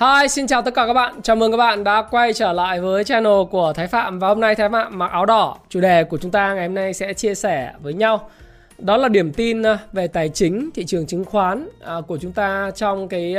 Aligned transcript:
Hi, 0.00 0.28
xin 0.28 0.46
chào 0.46 0.62
tất 0.62 0.74
cả 0.74 0.86
các 0.86 0.92
bạn. 0.92 1.22
Chào 1.22 1.36
mừng 1.36 1.50
các 1.50 1.56
bạn 1.56 1.84
đã 1.84 2.02
quay 2.02 2.32
trở 2.32 2.52
lại 2.52 2.80
với 2.80 3.04
channel 3.04 3.32
của 3.50 3.72
Thái 3.72 3.86
Phạm 3.86 4.18
và 4.18 4.28
hôm 4.28 4.40
nay 4.40 4.54
Thái 4.54 4.68
Phạm 4.68 4.98
mặc 4.98 5.10
áo 5.10 5.26
đỏ. 5.26 5.56
Chủ 5.68 5.80
đề 5.80 6.04
của 6.04 6.18
chúng 6.18 6.30
ta 6.30 6.54
ngày 6.54 6.66
hôm 6.66 6.74
nay 6.74 6.94
sẽ 6.94 7.12
chia 7.14 7.34
sẻ 7.34 7.72
với 7.82 7.94
nhau 7.94 8.30
đó 8.78 8.96
là 8.96 9.08
điểm 9.08 9.32
tin 9.32 9.62
ờ, 9.62 9.78
về 9.92 10.06
tài 10.06 10.28
chính 10.28 10.70
thị 10.74 10.84
trường 10.84 11.06
chứng 11.06 11.24
khoán 11.24 11.68
ờ, 11.80 12.02
của 12.02 12.18
chúng 12.18 12.32
ta 12.32 12.70
trong 12.74 13.08
cái 13.08 13.36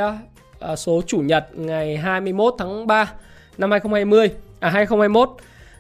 ờ, 0.60 0.76
số 0.76 1.02
chủ 1.08 1.18
nhật 1.18 1.48
ngày 1.54 1.98
21 1.98 2.56
tháng 2.58 2.88
3 2.88 3.12
năm 3.58 3.72
2020 3.72 4.30
à 4.60 4.70
2021. 4.70 5.30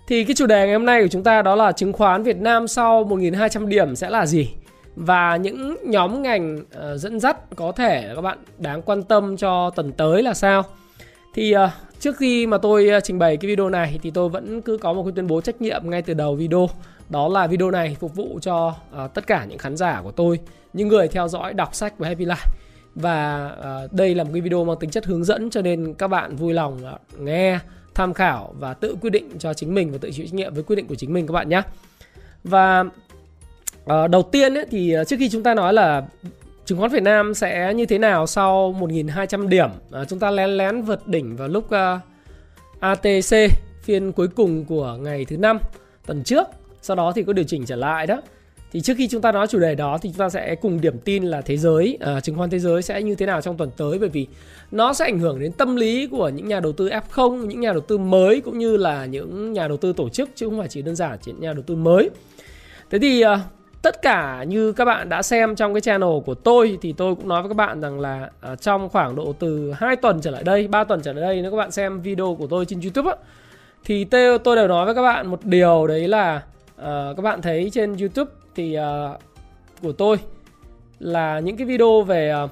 Thì 0.08 0.24
cái 0.24 0.36
chủ 0.36 0.46
đề 0.46 0.66
ngày 0.66 0.74
hôm 0.74 0.86
nay 0.86 1.02
của 1.02 1.08
chúng 1.08 1.24
ta 1.24 1.42
đó 1.42 1.56
là 1.56 1.72
chứng 1.72 1.94
khoán 1.94 2.24
Việt 2.24 2.38
Nam 2.38 2.68
sau 2.68 3.04
1200 3.04 3.70
điểm 3.70 3.96
sẽ 3.96 4.10
là 4.10 4.26
gì? 4.26 4.50
Và 4.96 5.36
những 5.36 5.78
nhóm 5.84 6.22
ngành 6.22 6.58
uh, 6.58 7.00
dẫn 7.00 7.20
dắt 7.20 7.38
có 7.56 7.72
thể 7.72 8.12
các 8.16 8.22
bạn 8.22 8.38
đáng 8.58 8.82
quan 8.82 9.04
tâm 9.04 9.38
cho 9.38 9.70
tuần 9.70 9.92
tới 9.92 10.24
là 10.24 10.34
sao? 10.34 10.64
Thì 11.34 11.56
uh, 11.56 11.70
trước 12.00 12.18
khi 12.18 12.48
mà 12.48 12.58
tôi 12.58 12.90
uh, 12.98 13.04
trình 13.04 13.20
bày 13.20 13.38
cái 13.38 13.50
video 13.50 13.70
này 13.70 14.00
thì 14.04 14.12
tôi 14.12 14.30
vẫn 14.30 14.62
cứ 14.62 14.78
có 14.78 14.94
một 14.94 15.04
cái 15.04 15.12
tuyên 15.16 15.28
bố 15.28 15.42
trách 15.42 15.62
nhiệm 15.62 15.90
ngay 15.90 16.02
từ 16.02 16.14
đầu 16.14 16.36
video. 16.36 16.70
Đó 17.10 17.28
là 17.28 17.48
video 17.48 17.72
này 17.72 17.98
phục 18.00 18.16
vụ 18.16 18.40
cho 18.42 18.68
uh, 18.68 19.14
tất 19.14 19.28
cả 19.28 19.46
những 19.46 19.58
khán 19.58 19.78
giả 19.78 20.02
của 20.04 20.12
tôi 20.12 20.40
những 20.74 20.88
người 20.88 21.08
theo 21.08 21.28
dõi 21.28 21.54
đọc 21.54 21.76
sách 21.76 21.98
của 21.98 22.06
Happy 22.06 22.26
Life. 22.26 22.52
Và 22.96 23.52
uh, 23.60 23.94
đây 23.94 24.16
là 24.16 24.24
một 24.24 24.30
cái 24.34 24.42
video 24.42 24.66
mang 24.66 24.78
tính 24.80 24.90
chất 24.90 25.06
hướng 25.06 25.24
dẫn 25.24 25.50
cho 25.50 25.62
nên 25.62 25.94
các 25.94 26.08
bạn 26.08 26.36
vui 26.36 26.54
lòng 26.54 26.80
uh, 26.94 27.20
nghe 27.20 27.60
tham 27.96 28.14
khảo 28.14 28.54
và 28.60 28.74
tự 28.74 28.96
quyết 29.02 29.10
định 29.10 29.30
cho 29.40 29.54
chính 29.54 29.76
mình 29.76 29.92
và 29.92 29.98
tự 30.02 30.12
chịu 30.12 30.26
trách 30.26 30.34
nhiệm 30.34 30.54
với 30.54 30.64
quyết 30.64 30.76
định 30.76 30.88
của 30.88 30.96
chính 30.96 31.14
mình 31.14 31.28
các 31.28 31.32
bạn 31.32 31.50
nhé 31.50 31.62
và 32.44 32.84
À, 33.86 34.08
đầu 34.08 34.22
tiên 34.22 34.54
ấy, 34.54 34.66
thì 34.72 34.92
ờ, 34.92 35.04
trước 35.04 35.16
khi 35.20 35.30
chúng 35.30 35.44
ta 35.44 35.54
nói 35.54 35.74
là 35.74 36.04
chứng 36.66 36.80
khoán 36.80 36.92
Việt 36.92 37.04
Nam 37.04 37.34
sẽ 37.34 37.74
như 37.74 37.86
thế 37.86 37.98
nào 37.98 38.28
sau 38.28 38.76
1.200 38.80 39.48
điểm 39.48 39.70
à, 39.92 40.06
chúng 40.06 40.20
ta 40.20 40.32
lén 40.32 40.50
lén 40.50 40.82
vượt 40.82 41.08
đỉnh 41.08 41.36
vào 41.36 41.48
lúc 41.48 41.66
uh, 41.66 42.02
ATC 42.80 43.52
phiên 43.84 44.12
cuối 44.12 44.28
cùng 44.28 44.66
của 44.66 44.98
ngày 45.02 45.26
thứ 45.26 45.38
năm 45.38 45.60
tuần 46.06 46.24
trước. 46.24 46.48
Sau 46.82 46.96
đó 46.96 47.12
thì 47.16 47.24
có 47.24 47.34
điều 47.34 47.46
chỉnh 47.46 47.66
trở 47.66 47.76
lại 47.76 48.08
đó. 48.08 48.22
Thì 48.72 48.82
trước 48.82 48.94
khi 48.98 49.08
chúng 49.08 49.22
ta 49.22 49.32
nói 49.32 49.48
chủ 49.48 49.60
đề 49.60 49.76
đó 49.76 49.98
thì 50.02 50.10
chúng 50.10 50.18
ta 50.18 50.30
sẽ 50.30 50.56
cùng 50.56 50.82
điểm 50.82 51.00
tin 51.00 51.24
là 51.24 51.42
thế 51.42 51.58
giới 51.58 51.98
à, 52.02 52.20
chứng 52.20 52.38
khoán 52.38 52.50
thế 52.50 52.60
giới 52.60 52.82
sẽ 52.82 53.02
như 53.02 53.16
thế 53.16 53.26
nào 53.26 53.42
trong 53.42 53.58
tuần 53.58 53.72
tới 53.78 54.00
bởi 54.00 54.10
vì 54.10 54.28
nó 54.72 54.94
sẽ 54.94 55.06
ảnh 55.06 55.20
hưởng 55.20 55.40
đến 55.40 55.52
tâm 55.52 55.76
lý 55.76 56.08
của 56.08 56.30
những 56.30 56.48
nhà 56.48 56.60
đầu 56.60 56.72
tư 56.72 56.90
F0 56.90 57.46
những 57.46 57.60
nhà 57.60 57.72
đầu 57.72 57.82
tư 57.82 57.98
mới 57.98 58.42
cũng 58.42 58.58
như 58.58 58.78
là 58.78 59.06
những 59.06 59.54
nhà 59.54 59.68
đầu 59.68 59.78
tư 59.78 59.94
tổ 59.94 60.10
chức 60.10 60.30
chứ 60.36 60.50
không 60.50 60.60
phải 60.60 60.68
chỉ 60.68 60.82
đơn 60.82 60.96
giản 60.96 61.18
chỉ 61.22 61.32
nhà 61.40 61.54
đầu 61.54 61.64
tư 61.68 61.76
mới. 61.76 62.10
Thế 62.90 63.00
thì 63.00 63.24
uh, 63.26 63.40
tất 63.86 64.02
cả 64.02 64.44
như 64.48 64.72
các 64.72 64.86
bạn 64.86 65.10
đã 65.10 65.22
xem 65.22 65.56
trong 65.56 65.74
cái 65.74 65.82
channel 65.82 66.10
của 66.26 66.34
tôi 66.34 66.78
thì 66.82 66.94
tôi 66.94 67.16
cũng 67.16 67.28
nói 67.28 67.42
với 67.42 67.50
các 67.50 67.58
bạn 67.58 67.82
rằng 67.82 68.00
là 68.00 68.30
à, 68.42 68.56
trong 68.56 68.90
khoảng 68.90 69.16
độ 69.16 69.34
từ 69.40 69.72
2 69.72 69.96
tuần 69.96 70.22
trở 70.22 70.32
lại 70.32 70.44
đây, 70.44 70.68
3 70.68 70.84
tuần 70.84 71.02
trở 71.02 71.14
lại 71.14 71.22
đây 71.22 71.42
nếu 71.42 71.52
các 71.52 71.58
bạn 71.58 71.72
xem 71.72 72.02
video 72.02 72.36
của 72.40 72.48
tôi 72.48 72.66
trên 72.66 72.82
YouTube 72.82 73.12
á 73.12 73.18
thì 73.84 74.06
tôi 74.44 74.56
đều 74.56 74.68
nói 74.68 74.86
với 74.86 74.96
các 74.96 75.02
bạn 75.02 75.28
một 75.28 75.46
điều 75.46 75.88
đấy 75.88 76.08
là 76.08 76.44
à, 76.78 77.14
các 77.18 77.22
bạn 77.22 77.42
thấy 77.42 77.70
trên 77.74 77.98
YouTube 77.98 78.32
thì 78.56 78.74
à, 78.74 79.10
của 79.82 79.92
tôi 79.92 80.18
là 81.00 81.40
những 81.40 81.58
cái 81.58 81.68
video 81.68 82.02
về 82.02 82.30
à, 82.30 82.48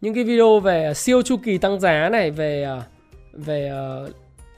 những 0.00 0.14
cái 0.14 0.24
video 0.24 0.60
về 0.60 0.94
siêu 0.94 1.22
chu 1.22 1.36
kỳ 1.36 1.58
tăng 1.58 1.80
giá 1.80 2.08
này 2.08 2.30
về 2.30 2.62
à, 2.62 2.82
về 3.32 3.68
à, 3.68 4.12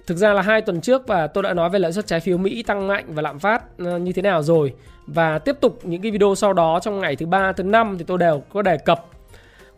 Thực 0.08 0.16
ra 0.16 0.32
là 0.32 0.42
hai 0.42 0.62
tuần 0.62 0.80
trước 0.80 1.06
và 1.06 1.26
tôi 1.26 1.42
đã 1.42 1.54
nói 1.54 1.70
về 1.70 1.78
lãi 1.78 1.92
suất 1.92 2.06
trái 2.06 2.20
phiếu 2.20 2.38
Mỹ 2.38 2.62
tăng 2.62 2.86
mạnh 2.86 3.04
và 3.08 3.22
lạm 3.22 3.38
phát 3.38 3.78
ờ, 3.78 3.98
như 3.98 4.12
thế 4.12 4.22
nào 4.22 4.42
rồi. 4.42 4.74
Và 5.06 5.38
tiếp 5.38 5.56
tục 5.60 5.80
những 5.82 6.02
cái 6.02 6.10
video 6.10 6.34
sau 6.34 6.52
đó 6.52 6.80
trong 6.82 7.00
ngày 7.00 7.16
thứ 7.16 7.26
ba, 7.26 7.52
thứ 7.52 7.62
năm 7.62 7.96
thì 7.98 8.04
tôi 8.04 8.18
đều 8.18 8.42
có 8.52 8.62
đề 8.62 8.76
cập 8.76 9.06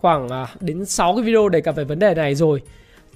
khoảng 0.00 0.28
ờ, 0.28 0.46
đến 0.60 0.84
6 0.84 1.14
cái 1.14 1.22
video 1.22 1.48
đề 1.48 1.60
cập 1.60 1.76
về 1.76 1.84
vấn 1.84 1.98
đề 1.98 2.14
này 2.14 2.34
rồi. 2.34 2.62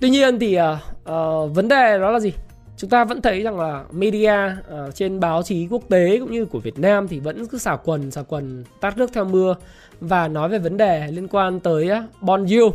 Tuy 0.00 0.10
nhiên 0.10 0.38
thì 0.38 0.58
uh, 0.58 0.62
uh, 1.10 1.54
vấn 1.54 1.68
đề 1.68 1.98
đó 1.98 2.10
là 2.10 2.20
gì? 2.20 2.32
Chúng 2.76 2.90
ta 2.90 3.04
vẫn 3.04 3.22
thấy 3.22 3.42
rằng 3.42 3.60
là 3.60 3.84
media 3.90 4.36
uh, 4.46 4.94
trên 4.94 5.20
báo 5.20 5.42
chí 5.42 5.66
quốc 5.70 5.82
tế 5.88 6.18
cũng 6.18 6.32
như 6.32 6.44
của 6.44 6.58
Việt 6.58 6.78
Nam 6.78 7.08
thì 7.08 7.20
vẫn 7.20 7.46
cứ 7.46 7.58
xả 7.58 7.76
quần 7.84 8.10
xả 8.10 8.22
quần 8.28 8.64
tát 8.80 8.98
nước 8.98 9.10
theo 9.12 9.24
mưa 9.24 9.54
và 10.00 10.28
nói 10.28 10.48
về 10.48 10.58
vấn 10.58 10.76
đề 10.76 11.06
liên 11.10 11.28
quan 11.28 11.60
tới 11.60 11.90
uh, 11.90 12.22
bond 12.22 12.50
yield 12.50 12.72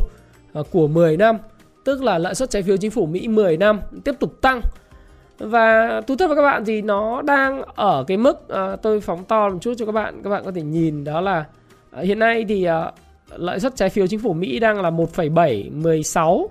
uh, 0.58 0.70
của 0.70 0.88
10 0.88 1.16
năm 1.16 1.38
tức 1.84 2.02
là 2.02 2.18
lãi 2.18 2.34
suất 2.34 2.50
trái 2.50 2.62
phiếu 2.62 2.76
chính 2.76 2.90
phủ 2.90 3.06
Mỹ 3.06 3.28
10 3.28 3.56
năm 3.56 3.80
tiếp 4.04 4.14
tục 4.20 4.40
tăng. 4.40 4.60
Và 5.38 6.00
thú 6.00 6.16
thật 6.16 6.26
với 6.26 6.36
các 6.36 6.42
bạn 6.42 6.64
thì 6.64 6.82
nó 6.82 7.22
đang 7.22 7.62
ở 7.62 8.04
cái 8.06 8.16
mức 8.16 8.48
à, 8.48 8.76
tôi 8.76 9.00
phóng 9.00 9.24
to 9.24 9.48
một 9.48 9.58
chút 9.60 9.74
cho 9.78 9.86
các 9.86 9.92
bạn 9.92 10.22
các 10.24 10.30
bạn 10.30 10.44
có 10.44 10.52
thể 10.52 10.62
nhìn 10.62 11.04
đó 11.04 11.20
là 11.20 11.44
à, 11.90 12.02
hiện 12.02 12.18
nay 12.18 12.44
thì 12.48 12.64
à, 12.64 12.92
lãi 13.36 13.60
suất 13.60 13.76
trái 13.76 13.88
phiếu 13.88 14.06
chính 14.06 14.20
phủ 14.20 14.32
Mỹ 14.32 14.58
đang 14.58 14.80
là 14.80 14.90
1,716 14.90 16.50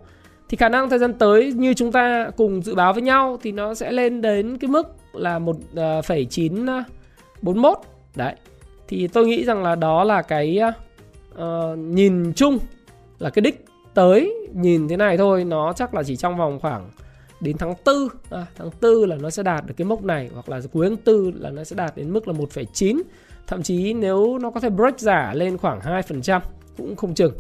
thì 0.50 0.58
khả 0.58 0.70
năng 0.70 0.90
thời 0.90 1.00
gian 1.00 1.14
tới 1.14 1.54
như 1.56 1.74
chúng 1.74 1.92
ta 1.92 2.32
cùng 2.38 2.62
dự 2.62 2.76
báo 2.76 2.94
với 2.94 3.02
nhau 3.02 3.38
thì 3.42 3.52
nó 3.52 3.74
sẽ 3.74 3.92
lên 3.92 4.22
đến 4.22 4.58
cái 4.58 4.70
mức 4.70 4.88
là 5.14 5.40
1,941 5.40 7.78
à, 7.78 7.80
à, 7.80 7.82
đấy 8.16 8.34
thì 8.88 9.08
tôi 9.08 9.28
nghĩ 9.28 9.46
rằng 9.46 9.64
là 9.64 9.76
đó 9.76 10.04
là 10.04 10.22
cái 10.22 10.60
uh, 11.36 11.78
nhìn 11.78 12.34
chung 12.34 12.58
là 13.20 13.30
cái 13.30 13.42
đích 13.42 13.69
tới 13.94 14.36
nhìn 14.54 14.88
thế 14.88 14.98
này 14.98 15.18
thôi 15.18 15.44
nó 15.44 15.74
chắc 15.74 15.94
là 15.94 16.04
chỉ 16.04 16.16
trong 16.16 16.38
vòng 16.38 16.60
khoảng 16.60 16.90
đến 17.40 17.58
tháng 17.58 17.74
4 17.86 17.96
à, 18.30 18.46
tháng 18.58 18.70
4 18.82 19.10
là 19.10 19.16
nó 19.16 19.30
sẽ 19.30 19.44
đạt 19.44 19.66
được 19.68 19.74
cái 19.78 19.86
mốc 19.86 20.04
này 20.04 20.30
hoặc 20.34 20.50
là 20.50 20.62
cuối 20.74 20.90
tháng 20.90 21.16
4 21.16 21.34
là 21.36 21.50
nó 21.50 21.64
sẽ 21.64 21.76
đạt 21.76 21.98
đến 21.98 22.14
mức 22.14 22.28
là 22.28 22.34
1,9 22.34 23.02
thậm 23.50 23.64
chí 23.64 23.94
nếu 23.94 24.38
nó 24.42 24.50
có 24.50 24.60
thể 24.60 24.70
break 24.70 25.00
giả 25.00 25.34
lên 25.34 25.58
khoảng 25.58 25.80
2% 25.80 26.40
cũng 26.78 26.96
không 26.96 27.14
chừng. 27.14 27.34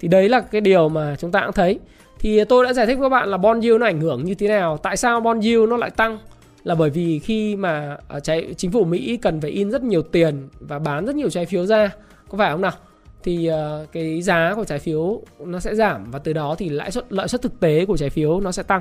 Thì 0.00 0.08
đấy 0.08 0.28
là 0.28 0.40
cái 0.40 0.60
điều 0.60 0.88
mà 0.88 1.16
chúng 1.18 1.32
ta 1.32 1.40
cũng 1.40 1.52
thấy. 1.52 1.78
Thì 2.18 2.44
tôi 2.44 2.64
đã 2.64 2.72
giải 2.72 2.86
thích 2.86 2.98
với 2.98 3.04
các 3.04 3.08
bạn 3.08 3.28
là 3.28 3.36
bond 3.36 3.64
yield 3.64 3.80
nó 3.80 3.86
ảnh 3.86 4.00
hưởng 4.00 4.24
như 4.24 4.34
thế 4.34 4.48
nào. 4.48 4.76
Tại 4.76 4.96
sao 4.96 5.20
bond 5.20 5.44
yield 5.44 5.68
nó 5.68 5.76
lại 5.76 5.90
tăng? 5.90 6.18
Là 6.64 6.74
bởi 6.74 6.90
vì 6.90 7.18
khi 7.18 7.56
mà 7.56 7.96
à, 8.08 8.20
trái 8.20 8.54
chính 8.56 8.72
phủ 8.72 8.84
Mỹ 8.84 9.16
cần 9.22 9.40
phải 9.40 9.50
in 9.50 9.70
rất 9.70 9.82
nhiều 9.82 10.02
tiền 10.02 10.48
và 10.60 10.78
bán 10.78 11.06
rất 11.06 11.16
nhiều 11.16 11.30
trái 11.30 11.46
phiếu 11.46 11.66
ra. 11.66 11.90
Có 12.28 12.38
phải 12.38 12.50
không 12.50 12.60
nào? 12.60 12.72
Thì 13.26 13.50
uh, 13.50 13.92
cái 13.92 14.22
giá 14.22 14.52
của 14.56 14.64
trái 14.64 14.78
phiếu 14.78 15.22
nó 15.38 15.60
sẽ 15.60 15.74
giảm 15.74 16.10
và 16.10 16.18
từ 16.18 16.32
đó 16.32 16.54
thì 16.58 16.68
lãi 16.68 16.90
suất 16.90 17.12
lợi 17.12 17.28
suất 17.28 17.42
thực 17.42 17.60
tế 17.60 17.84
của 17.84 17.96
trái 17.96 18.10
phiếu 18.10 18.40
nó 18.40 18.52
sẽ 18.52 18.62
tăng. 18.62 18.80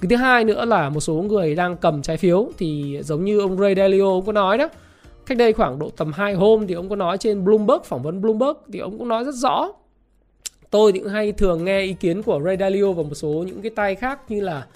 Cái 0.00 0.08
thứ 0.10 0.16
hai 0.16 0.44
nữa 0.44 0.64
là 0.64 0.88
một 0.88 1.00
số 1.00 1.14
người 1.14 1.54
đang 1.54 1.76
cầm 1.76 2.02
trái 2.02 2.16
phiếu 2.16 2.50
thì 2.58 2.98
giống 3.02 3.24
như 3.24 3.40
ông 3.40 3.58
Ray 3.58 3.74
Dalio 3.74 4.04
ông 4.04 4.26
có 4.26 4.32
nói 4.32 4.58
đó. 4.58 4.68
Cách 5.26 5.38
đây 5.38 5.52
khoảng 5.52 5.78
độ 5.78 5.90
tầm 5.96 6.12
2 6.12 6.34
hôm 6.34 6.66
thì 6.66 6.74
ông 6.74 6.88
có 6.88 6.96
nói 6.96 7.18
trên 7.18 7.44
Bloomberg 7.44 7.82
phỏng 7.84 8.02
vấn 8.02 8.20
Bloomberg 8.20 8.56
thì 8.72 8.78
ông 8.78 8.98
cũng 8.98 9.08
nói 9.08 9.24
rất 9.24 9.34
rõ. 9.34 9.68
Tôi 10.70 10.92
thì 10.92 10.98
cũng 10.98 11.08
hay 11.08 11.32
thường 11.32 11.64
nghe 11.64 11.80
ý 11.80 11.92
kiến 11.92 12.22
của 12.22 12.40
Ray 12.44 12.56
Dalio 12.56 12.92
và 12.92 13.02
một 13.02 13.14
số 13.14 13.28
những 13.28 13.62
cái 13.62 13.70
tay 13.70 13.94
khác 13.94 14.20
như 14.28 14.40
là 14.40 14.66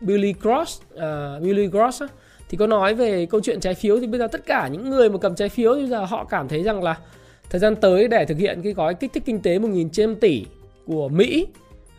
Billy 0.00 0.34
Gross, 0.40 0.80
uh, 0.94 0.98
ờ, 0.98 1.40
Billy 1.42 1.66
Gross 1.66 2.02
thì 2.48 2.56
có 2.56 2.66
nói 2.66 2.94
về 2.94 3.26
câu 3.26 3.40
chuyện 3.40 3.60
trái 3.60 3.74
phiếu 3.74 4.00
thì 4.00 4.06
bây 4.06 4.18
giờ 4.18 4.26
tất 4.26 4.46
cả 4.46 4.68
những 4.68 4.90
người 4.90 5.10
mà 5.10 5.18
cầm 5.18 5.34
trái 5.34 5.48
phiếu 5.48 5.74
bây 5.74 5.86
giờ 5.86 6.04
họ 6.04 6.24
cảm 6.24 6.48
thấy 6.48 6.62
rằng 6.62 6.82
là 6.82 6.96
Thời 7.50 7.60
gian 7.60 7.76
tới 7.76 8.08
để 8.08 8.24
thực 8.24 8.38
hiện 8.38 8.60
cái 8.62 8.72
gói 8.72 8.94
kích 8.94 9.12
thích 9.12 9.22
kinh 9.26 9.40
tế 9.40 9.58
1.000 9.58 10.14
tỷ 10.14 10.44
của 10.86 11.08
Mỹ 11.08 11.46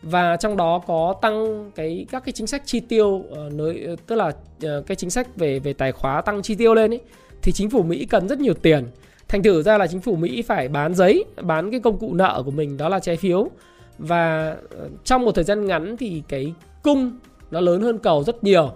và 0.01 0.37
trong 0.37 0.57
đó 0.57 0.81
có 0.87 1.15
tăng 1.21 1.71
cái 1.75 2.05
các 2.11 2.25
cái 2.25 2.33
chính 2.33 2.47
sách 2.47 2.61
chi 2.65 2.79
tiêu 2.79 3.23
ờ, 3.31 3.49
nơi 3.53 3.83
ờ, 3.87 3.95
tức 4.07 4.15
là 4.15 4.31
ờ, 4.63 4.83
cái 4.87 4.95
chính 4.95 5.09
sách 5.09 5.35
về 5.35 5.59
về 5.59 5.73
tài 5.73 5.91
khóa 5.91 6.21
tăng 6.21 6.41
chi 6.41 6.55
tiêu 6.55 6.73
lên 6.73 6.93
ấy 6.93 7.01
thì 7.41 7.51
chính 7.51 7.69
phủ 7.69 7.83
Mỹ 7.83 8.05
cần 8.05 8.27
rất 8.27 8.39
nhiều 8.39 8.53
tiền. 8.53 8.85
Thành 9.27 9.43
thử 9.43 9.61
ra 9.61 9.77
là 9.77 9.87
chính 9.87 10.01
phủ 10.01 10.15
Mỹ 10.15 10.41
phải 10.41 10.67
bán 10.67 10.95
giấy, 10.95 11.25
bán 11.41 11.71
cái 11.71 11.79
công 11.79 11.97
cụ 11.97 12.13
nợ 12.13 12.41
của 12.45 12.51
mình 12.51 12.77
đó 12.77 12.89
là 12.89 12.99
trái 12.99 13.17
phiếu 13.17 13.49
và 13.97 14.55
trong 15.03 15.25
một 15.25 15.31
thời 15.35 15.43
gian 15.43 15.65
ngắn 15.65 15.97
thì 15.97 16.23
cái 16.27 16.53
cung 16.83 17.11
nó 17.51 17.59
lớn 17.59 17.81
hơn 17.81 17.97
cầu 17.97 18.23
rất 18.23 18.43
nhiều. 18.43 18.71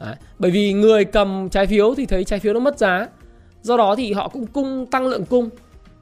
Đấy. 0.00 0.14
Bởi 0.38 0.50
vì 0.50 0.72
người 0.72 1.04
cầm 1.04 1.48
trái 1.48 1.66
phiếu 1.66 1.94
thì 1.94 2.06
thấy 2.06 2.24
trái 2.24 2.40
phiếu 2.40 2.52
nó 2.52 2.60
mất 2.60 2.78
giá. 2.78 3.08
Do 3.62 3.76
đó 3.76 3.94
thì 3.96 4.12
họ 4.12 4.28
cũng 4.28 4.46
cung 4.46 4.86
tăng 4.86 5.06
lượng 5.06 5.24
cung 5.24 5.50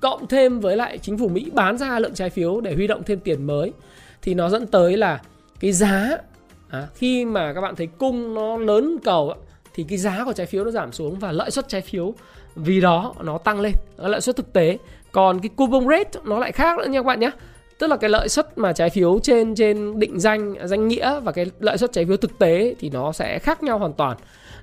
cộng 0.03 0.27
thêm 0.27 0.61
với 0.61 0.77
lại 0.77 0.99
chính 0.99 1.19
phủ 1.19 1.29
Mỹ 1.29 1.51
bán 1.53 1.79
ra 1.79 1.99
lượng 1.99 2.15
trái 2.15 2.31
phiếu 2.31 2.61
để 2.61 2.75
huy 2.75 2.87
động 2.87 3.03
thêm 3.03 3.21
tiền 3.21 3.47
mới 3.47 3.73
thì 4.23 4.35
nó 4.35 4.49
dẫn 4.49 4.67
tới 4.67 4.97
là 4.97 5.23
cái 5.61 5.73
giá 5.73 6.17
à, 6.69 6.87
khi 6.95 7.25
mà 7.25 7.53
các 7.53 7.61
bạn 7.61 7.77
thấy 7.77 7.87
cung 7.87 8.35
nó 8.35 8.57
lớn 8.57 8.97
cầu 9.05 9.35
thì 9.75 9.85
cái 9.89 9.99
giá 9.99 10.25
của 10.25 10.33
trái 10.33 10.47
phiếu 10.47 10.65
nó 10.65 10.71
giảm 10.71 10.93
xuống 10.93 11.19
và 11.19 11.33
lợi 11.33 11.51
suất 11.51 11.69
trái 11.69 11.81
phiếu 11.81 12.15
vì 12.57 12.81
đó 12.81 13.15
nó 13.23 13.39
tăng 13.39 13.61
lên 13.61 13.73
lợi 13.97 14.21
suất 14.21 14.37
thực 14.37 14.53
tế. 14.53 14.79
Còn 15.13 15.41
cái 15.41 15.49
coupon 15.57 15.89
rate 15.89 16.21
nó 16.25 16.39
lại 16.39 16.53
khác 16.53 16.79
nữa 16.79 16.85
nha 16.85 16.99
các 16.99 17.07
bạn 17.07 17.21
nhé. 17.21 17.31
Tức 17.79 17.87
là 17.87 17.97
cái 17.97 18.11
lợi 18.11 18.29
suất 18.29 18.59
mà 18.59 18.73
trái 18.73 18.91
phiếu 18.91 19.19
trên 19.23 19.55
trên 19.55 19.99
định 19.99 20.21
danh 20.21 20.55
danh 20.65 20.89
nghĩa 20.89 21.21
và 21.21 21.33
cái 21.33 21.47
lợi 21.61 21.79
suất 21.79 21.93
trái 21.93 22.05
phiếu 22.05 22.17
thực 22.17 22.39
tế 22.39 22.75
thì 22.79 22.91
nó 22.91 23.13
sẽ 23.13 23.39
khác 23.39 23.63
nhau 23.63 23.79
hoàn 23.79 23.93
toàn. 23.93 24.17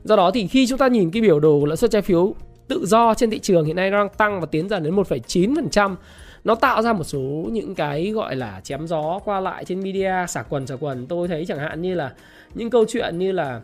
Do 0.03 0.15
đó 0.15 0.31
thì 0.31 0.47
khi 0.47 0.67
chúng 0.67 0.77
ta 0.77 0.87
nhìn 0.87 1.11
cái 1.11 1.21
biểu 1.21 1.39
đồ 1.39 1.65
lợi 1.65 1.77
suất 1.77 1.91
trái 1.91 2.01
phiếu 2.01 2.33
tự 2.69 2.85
do 2.85 3.13
trên 3.13 3.29
thị 3.29 3.39
trường 3.39 3.65
hiện 3.65 3.75
nay 3.75 3.91
đang 3.91 4.09
tăng 4.09 4.39
và 4.39 4.45
tiến 4.45 4.69
dần 4.69 4.83
đến 4.83 4.95
1,9% 4.95 5.95
nó 6.43 6.55
tạo 6.55 6.81
ra 6.81 6.93
một 6.93 7.03
số 7.03 7.19
những 7.51 7.75
cái 7.75 8.11
gọi 8.11 8.35
là 8.35 8.61
chém 8.63 8.87
gió 8.87 9.19
qua 9.25 9.39
lại 9.39 9.65
trên 9.65 9.83
media 9.83 10.13
xả 10.27 10.43
quần 10.49 10.67
xả 10.67 10.75
quần. 10.79 11.07
Tôi 11.07 11.27
thấy 11.27 11.45
chẳng 11.45 11.59
hạn 11.59 11.81
như 11.81 11.95
là 11.95 12.13
những 12.53 12.69
câu 12.69 12.85
chuyện 12.87 13.19
như 13.19 13.31
là 13.31 13.61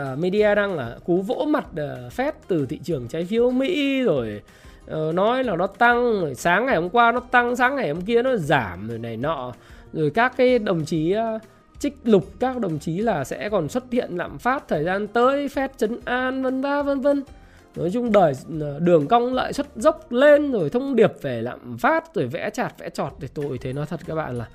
uh, 0.00 0.18
media 0.18 0.54
đang 0.54 0.74
là 0.74 0.96
cú 1.04 1.22
vỗ 1.22 1.46
mặt 1.48 1.64
uh, 1.70 2.12
Fed 2.12 2.32
từ 2.48 2.66
thị 2.66 2.80
trường 2.84 3.08
trái 3.08 3.24
phiếu 3.24 3.50
Mỹ 3.50 4.02
rồi 4.02 4.42
uh, 4.90 5.14
nói 5.14 5.44
là 5.44 5.56
nó 5.56 5.66
tăng 5.66 6.20
rồi 6.20 6.34
sáng 6.34 6.66
ngày 6.66 6.76
hôm 6.76 6.90
qua 6.90 7.12
nó 7.12 7.20
tăng 7.20 7.56
sáng 7.56 7.76
ngày 7.76 7.88
hôm 7.90 8.00
kia 8.00 8.22
nó 8.22 8.36
giảm 8.36 8.88
rồi 8.88 8.98
này 8.98 9.16
nọ. 9.16 9.52
Rồi 9.92 10.10
các 10.10 10.36
cái 10.36 10.58
đồng 10.58 10.84
chí 10.84 11.14
uh, 11.36 11.42
trích 11.78 11.94
lục 12.04 12.24
các 12.40 12.58
đồng 12.58 12.78
chí 12.78 12.98
là 12.98 13.24
sẽ 13.24 13.48
còn 13.48 13.68
xuất 13.68 13.84
hiện 13.92 14.16
lạm 14.16 14.38
phát 14.38 14.68
thời 14.68 14.84
gian 14.84 15.06
tới 15.06 15.48
Fed 15.48 15.68
chấn 15.76 16.00
an 16.04 16.42
vân 16.42 16.62
vân 16.62 16.86
vân 16.86 17.00
vân 17.00 17.22
nói 17.76 17.90
chung 17.92 18.12
đời 18.12 18.32
ờ, 18.60 18.78
đường 18.78 19.06
cong 19.06 19.34
lợi 19.34 19.52
suất 19.52 19.66
dốc 19.76 20.12
lên 20.12 20.52
rồi 20.52 20.70
thông 20.70 20.96
điệp 20.96 21.12
về 21.22 21.42
lạm 21.42 21.78
phát 21.78 22.14
rồi 22.14 22.26
vẽ 22.26 22.50
chạt 22.50 22.74
vẽ 22.78 22.90
trọt 22.90 23.12
thì 23.20 23.28
tôi 23.34 23.58
thấy 23.58 23.72
nói 23.72 23.86
thật 23.86 24.00
các 24.06 24.14
bạn 24.14 24.38
là 24.38 24.48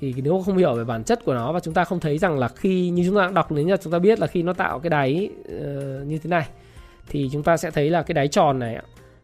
thì 0.00 0.14
nếu 0.16 0.42
không 0.46 0.56
hiểu 0.56 0.74
về 0.74 0.84
bản 0.84 1.04
chất 1.04 1.24
của 1.24 1.34
nó 1.34 1.52
và 1.52 1.60
chúng 1.60 1.74
ta 1.74 1.84
không 1.84 2.00
thấy 2.00 2.18
rằng 2.18 2.38
là 2.38 2.48
khi 2.48 2.88
như 2.88 3.02
chúng 3.06 3.16
ta 3.16 3.30
đọc 3.34 3.52
đến 3.52 3.66
nhật 3.66 3.80
chúng 3.82 3.92
ta 3.92 3.98
biết 3.98 4.18
là 4.18 4.26
khi 4.26 4.42
nó 4.42 4.52
tạo 4.52 4.78
cái 4.78 4.90
đáy 4.90 5.30
uh, 5.40 6.06
như 6.06 6.18
thế 6.18 6.30
này 6.30 6.46
thì 7.08 7.28
chúng 7.32 7.42
ta 7.42 7.56
sẽ 7.56 7.70
thấy 7.70 7.90
là 7.90 8.02
cái 8.02 8.14
đáy 8.14 8.28
tròn 8.28 8.58
này 8.58 8.78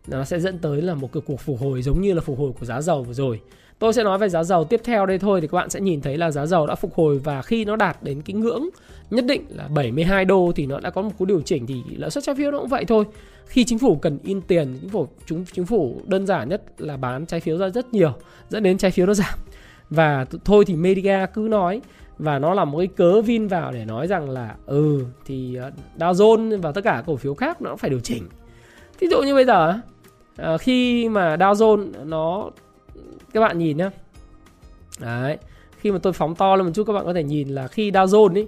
nó 0.06 0.25
sẽ 0.25 0.40
dẫn 0.40 0.58
tới 0.58 0.82
là 0.82 0.94
một 0.94 1.12
cái 1.12 1.23
cuộc 1.26 1.40
phục 1.40 1.61
hồi 1.61 1.82
giống 1.82 2.00
như 2.00 2.12
là 2.12 2.20
phục 2.20 2.38
hồi 2.38 2.52
của 2.61 2.67
giá 2.67 2.81
dầu 2.81 3.02
vừa 3.02 3.12
rồi 3.12 3.40
tôi 3.82 3.93
sẽ 3.93 4.05
nói 4.05 4.19
về 4.19 4.29
giá 4.29 4.44
dầu. 4.44 4.64
Tiếp 4.64 4.81
theo 4.84 5.06
đây 5.06 5.19
thôi 5.19 5.40
thì 5.40 5.46
các 5.46 5.56
bạn 5.56 5.70
sẽ 5.70 5.81
nhìn 5.81 6.00
thấy 6.00 6.17
là 6.17 6.31
giá 6.31 6.46
dầu 6.46 6.67
đã 6.67 6.75
phục 6.75 6.94
hồi 6.94 7.19
và 7.19 7.43
khi 7.43 7.64
nó 7.64 7.76
đạt 7.76 8.02
đến 8.02 8.23
cái 8.23 8.34
ngưỡng 8.34 8.69
nhất 9.11 9.25
định 9.25 9.44
là 9.49 9.69
72 9.69 10.25
đô 10.25 10.52
thì 10.56 10.67
nó 10.67 10.81
đã 10.81 10.90
có 10.90 11.02
một 11.02 11.11
cú 11.19 11.25
điều 11.25 11.40
chỉnh 11.40 11.67
thì 11.67 11.82
lãi 11.96 12.11
suất 12.11 12.25
trái 12.25 12.34
phiếu 12.34 12.50
nó 12.50 12.58
cũng 12.58 12.69
vậy 12.69 12.84
thôi. 12.84 13.05
Khi 13.46 13.64
chính 13.64 13.79
phủ 13.79 13.96
cần 13.96 14.19
in 14.23 14.40
tiền, 14.40 14.79
chính 14.81 14.90
phủ, 14.90 15.08
chúng, 15.26 15.44
chính 15.52 15.67
phủ 15.67 16.00
đơn 16.06 16.26
giản 16.26 16.49
nhất 16.49 16.62
là 16.79 16.96
bán 16.96 17.26
trái 17.26 17.40
phiếu 17.40 17.58
ra 17.58 17.69
rất 17.69 17.94
nhiều, 17.94 18.12
dẫn 18.49 18.62
đến 18.62 18.79
trái 18.79 18.90
phiếu 18.90 19.06
nó 19.06 19.14
giảm. 19.14 19.38
Và 19.90 20.26
thôi 20.44 20.64
thì 20.67 20.76
media 20.76 21.26
cứ 21.35 21.40
nói 21.50 21.81
và 22.19 22.38
nó 22.38 22.55
là 22.55 22.64
một 22.64 22.78
cái 22.78 22.87
cớ 22.87 23.20
vin 23.20 23.49
vào 23.49 23.73
để 23.73 23.85
nói 23.85 24.06
rằng 24.06 24.31
là 24.31 24.55
ừ 24.67 25.05
thì 25.25 25.55
ờ, 25.55 25.70
Dow 25.99 26.12
Jones 26.12 26.61
và 26.61 26.73
tất 26.73 26.85
cả 26.85 27.02
cổ 27.06 27.17
phiếu 27.17 27.35
khác 27.35 27.62
nó 27.62 27.76
phải 27.76 27.90
điều 27.90 28.00
chỉnh. 28.00 28.28
Ví 29.00 29.08
dụ 29.08 29.23
như 29.23 29.35
bây 29.35 29.44
giờ 29.44 29.75
ờ, 30.37 30.58
khi 30.58 31.08
mà 31.08 31.37
Dow 31.37 31.55
Jones 31.55 31.88
nó 32.05 32.50
các 33.33 33.41
bạn 33.41 33.59
nhìn 33.59 33.77
nhá. 33.77 33.91
Đấy 35.00 35.39
khi 35.83 35.91
mà 35.91 35.99
tôi 36.03 36.12
phóng 36.12 36.35
to 36.35 36.56
lên 36.56 36.67
một 36.67 36.73
chút 36.75 36.85
các 36.87 36.93
bạn 36.93 37.05
có 37.05 37.15
thể 37.15 37.23
nhìn 37.23 37.49
là 37.49 37.69
khi 37.69 37.91
Dow 37.91 38.06
Jones 38.06 38.35
ấy 38.35 38.47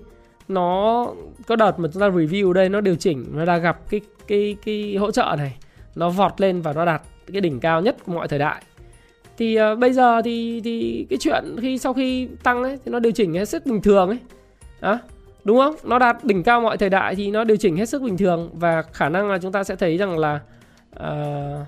nó 0.49 1.07
có 1.47 1.57
đợt 1.57 1.79
mà 1.79 1.89
chúng 1.93 2.01
ta 2.01 2.09
review 2.09 2.53
đây 2.53 2.69
nó 2.69 2.81
điều 2.81 2.95
chỉnh 2.95 3.27
nó 3.33 3.45
đã 3.45 3.59
gặp 3.59 3.91
cái 3.91 4.01
cái 4.27 4.57
cái 4.65 4.97
hỗ 4.97 5.11
trợ 5.11 5.35
này 5.39 5.57
nó 5.95 6.11
vọt 6.11 6.41
lên 6.41 6.61
và 6.61 6.73
nó 6.73 6.85
đạt 6.85 7.03
cái 7.33 7.41
đỉnh 7.41 7.61
cao 7.61 7.81
nhất 7.81 7.97
của 8.07 8.13
mọi 8.13 8.29
thời 8.29 8.39
đại. 8.39 8.63
Thì 9.39 9.59
uh, 9.61 9.79
bây 9.79 9.93
giờ 9.93 10.23
thì 10.23 10.61
thì 10.65 11.07
cái 11.11 11.19
chuyện 11.19 11.57
khi 11.61 11.79
sau 11.79 11.95
khi 11.95 12.29
tăng 12.43 12.63
ấy 12.63 12.79
thì 12.85 12.93
nó 12.93 12.99
điều 12.99 13.13
chỉnh 13.13 13.35
hết 13.35 13.49
sức 13.49 13.67
bình 13.67 13.83
thường 13.83 14.09
ấy. 14.09 14.19
Đó 14.81 14.99
đúng 15.45 15.59
không? 15.59 15.75
Nó 15.85 15.99
đạt 15.99 16.25
đỉnh 16.25 16.43
cao 16.43 16.61
mọi 16.61 16.77
thời 16.77 16.91
đại 16.91 17.15
thì 17.15 17.31
nó 17.31 17.45
điều 17.45 17.57
chỉnh 17.57 17.77
hết 17.77 17.89
sức 17.89 18.03
bình 18.03 18.17
thường 18.17 18.51
và 18.53 18.83
khả 18.83 19.09
năng 19.09 19.31
là 19.31 19.39
chúng 19.39 19.53
ta 19.53 19.65
sẽ 19.65 19.77
thấy 19.77 19.97
rằng 19.97 20.19
là 20.19 20.41
uh, 20.97 21.67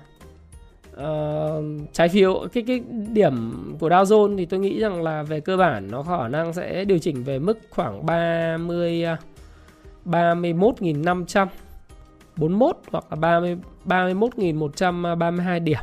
uh, 0.97 1.93
trái 1.93 2.09
phiếu 2.09 2.47
cái 2.53 2.63
cái 2.67 2.81
điểm 3.13 3.63
của 3.79 3.89
Dow 3.89 4.03
Jones 4.03 4.37
thì 4.37 4.45
tôi 4.45 4.59
nghĩ 4.59 4.79
rằng 4.79 5.03
là 5.03 5.23
về 5.23 5.39
cơ 5.39 5.57
bản 5.57 5.87
nó 5.91 6.03
khả 6.03 6.27
năng 6.27 6.53
sẽ 6.53 6.85
điều 6.85 6.99
chỉnh 6.99 7.23
về 7.23 7.39
mức 7.39 7.59
khoảng 7.69 8.05
30 8.05 9.05
31.500 10.05 11.47
41 12.37 12.77
hoặc 12.91 13.05
là 13.09 13.15
30 13.15 13.57
31.132 13.85 15.63
điểm 15.63 15.79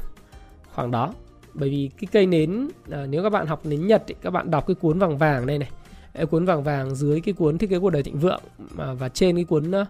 khoảng 0.75 0.91
đó. 0.91 1.15
Bởi 1.55 1.71
vì 1.71 1.91
cái 2.01 2.09
cây 2.13 2.27
nến 2.27 2.69
à, 2.91 3.07
nếu 3.09 3.23
các 3.23 3.31
bạn 3.31 3.47
học 3.47 3.67
nến 3.67 3.87
Nhật 3.87 4.03
thì 4.07 4.15
các 4.23 4.31
bạn 4.31 4.51
đọc 4.51 4.67
cái 4.67 4.75
cuốn 4.75 4.99
vàng 4.99 5.19
vàng 5.19 5.47
đây 5.47 5.59
này 5.59 5.71
cái 6.15 6.27
cuốn 6.27 6.45
vàng 6.45 6.63
vàng 6.63 6.95
dưới 6.95 7.21
cái 7.21 7.35
cuốn 7.35 7.59
thiết 7.59 7.71
kế 7.71 7.79
cuộc 7.79 7.91
đời 7.91 8.03
thịnh 8.03 8.19
vượng 8.19 8.41
mà 8.75 8.93
và 8.93 9.09
trên 9.09 9.37
cái 9.37 9.45
cuốn 9.45 9.71
uh, 9.71 9.87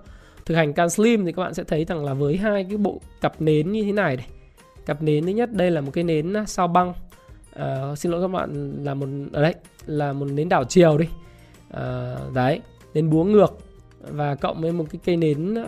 thực 0.47 0.55
hành 0.55 0.73
can 0.73 0.91
slim 0.91 1.25
thì 1.25 1.32
các 1.32 1.43
bạn 1.43 1.55
sẽ 1.55 1.65
thấy 1.65 1.85
rằng 1.85 2.05
là 2.05 2.15
với 2.15 2.37
hai 2.37 2.65
cái 2.65 2.76
bộ 2.76 3.00
cặp 3.21 3.41
nến 3.41 3.73
như 3.73 3.85
thế 3.85 3.93
này 3.93 4.17
này 4.17 4.26
cặp 4.87 5.03
nến 5.03 5.27
thứ 5.27 5.33
nhất 5.33 5.53
đây 5.53 5.71
là 5.71 5.81
một 5.81 5.91
cái 5.95 6.05
nến 6.05 6.33
uh, 6.43 6.49
sao 6.49 6.69
băng. 6.69 6.95
Uh, 7.59 7.99
xin 7.99 8.13
lỗi 8.13 8.23
các 8.23 8.29
bạn 8.29 8.81
là 8.85 8.95
một 8.95 9.07
ờ, 9.33 9.39
ở 9.39 9.43
đây 9.43 9.55
là 9.87 10.13
một 10.13 10.27
nến 10.27 10.49
đảo 10.49 10.65
chiều 10.65 10.99
đi. 10.99 11.07
Uh, 11.69 12.35
đấy 12.35 12.61
nến 12.95 13.11
búa 13.11 13.25
ngược. 13.25 13.59
Và 14.01 14.35
cộng 14.35 14.61
với 14.61 14.73
một 14.73 14.85
cái 14.91 15.01
cây 15.05 15.17
nến 15.17 15.55
uh, 15.55 15.67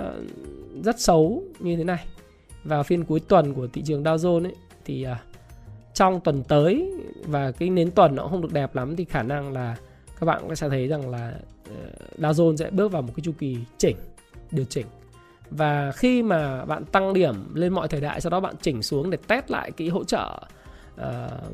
rất 0.84 1.00
xấu 1.00 1.42
như 1.58 1.76
thế 1.76 1.84
này. 1.84 2.06
Vào 2.64 2.82
phiên 2.82 3.04
cuối 3.04 3.20
tuần 3.20 3.54
của 3.54 3.66
thị 3.72 3.82
trường 3.84 4.02
Dow 4.02 4.16
Jones 4.16 4.44
ấy 4.44 4.54
thì 4.84 5.06
uh, 5.12 5.16
trong 5.94 6.20
tuần 6.20 6.42
tới 6.42 6.92
và 7.26 7.52
cái 7.52 7.70
nến 7.70 7.90
tuần 7.90 8.14
nó 8.14 8.28
không 8.28 8.40
được 8.40 8.52
đẹp 8.52 8.74
lắm 8.74 8.96
thì 8.96 9.04
khả 9.04 9.22
năng 9.22 9.52
là 9.52 9.76
các 10.20 10.26
bạn 10.26 10.56
sẽ 10.56 10.68
thấy 10.68 10.88
rằng 10.88 11.10
là 11.10 11.34
Dow 12.18 12.32
Jones 12.32 12.56
sẽ 12.56 12.70
bước 12.70 12.92
vào 12.92 13.02
một 13.02 13.12
cái 13.16 13.22
chu 13.24 13.32
kỳ 13.38 13.56
chỉnh 13.78 13.96
điều 14.50 14.64
chỉnh 14.64 14.86
và 15.50 15.92
khi 15.92 16.22
mà 16.22 16.64
bạn 16.64 16.84
tăng 16.84 17.12
điểm 17.12 17.34
lên 17.54 17.72
mọi 17.72 17.88
thời 17.88 18.00
đại 18.00 18.20
sau 18.20 18.30
đó 18.30 18.40
bạn 18.40 18.54
chỉnh 18.62 18.82
xuống 18.82 19.10
để 19.10 19.18
test 19.26 19.50
lại 19.50 19.70
cái 19.70 19.88
hỗ 19.88 20.04
trợ 20.04 20.40
uh, 20.94 21.02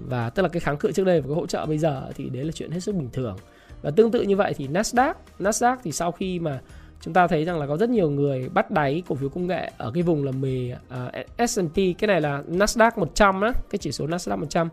và 0.09 0.31
tức 0.31 0.43
là 0.43 0.49
cái 0.49 0.61
kháng 0.61 0.77
cự 0.77 0.93
trước 0.93 1.05
đây 1.05 1.21
và 1.21 1.27
cái 1.27 1.35
hỗ 1.35 1.47
trợ 1.47 1.67
bây 1.67 1.79
giờ 1.79 2.11
thì 2.17 2.29
đấy 2.29 2.45
là 2.45 2.53
chuyện 2.53 2.71
hết 2.71 2.81
sức 2.81 2.95
bình 2.95 3.09
thường. 3.13 3.37
Và 3.83 3.91
tương 3.91 4.11
tự 4.11 4.23
như 4.23 4.37
vậy 4.37 4.55
thì 4.57 4.69
Nasdaq 4.69 5.15
Nasdaq 5.39 5.77
thì 5.83 5.93
sau 5.93 6.13
khi 6.13 6.39
mà 6.39 6.61
chúng 7.01 7.15
ta 7.15 7.27
thấy 7.27 7.45
rằng 7.45 7.59
là 7.59 7.67
có 7.67 7.77
rất 7.77 7.91
nhiều 7.91 8.11
người 8.11 8.49
bắt 8.49 8.71
đáy 8.71 9.03
cổ 9.09 9.15
phiếu 9.15 9.29
công 9.29 9.47
nghệ 9.47 9.71
ở 9.79 9.91
cái 9.95 10.03
vùng 10.03 10.25
là 10.25 10.33
10 10.33 10.77
uh, 10.89 11.51
S&P 11.51 11.75
cái 11.75 12.07
này 12.07 12.21
là 12.21 12.43
Nasdaq 12.49 12.91
100 12.97 13.41
á 13.41 13.53
cái 13.71 13.79
chỉ 13.79 13.93
số 13.93 14.07
Nasdaq 14.07 14.39
100 14.39 14.69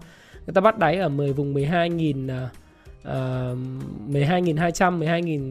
người 0.46 0.54
ta 0.54 0.62
bắt 0.62 0.78
đáy 0.78 0.98
ở 0.98 1.10
10 1.10 1.34
vùng 1.34 1.54
12.000 1.54 2.46
uh, 2.46 3.08
12.200 4.10 5.00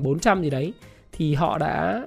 12.400 0.02 0.42
gì 0.42 0.50
đấy 0.50 0.72
thì 1.12 1.34
họ 1.34 1.58
đã 1.58 2.02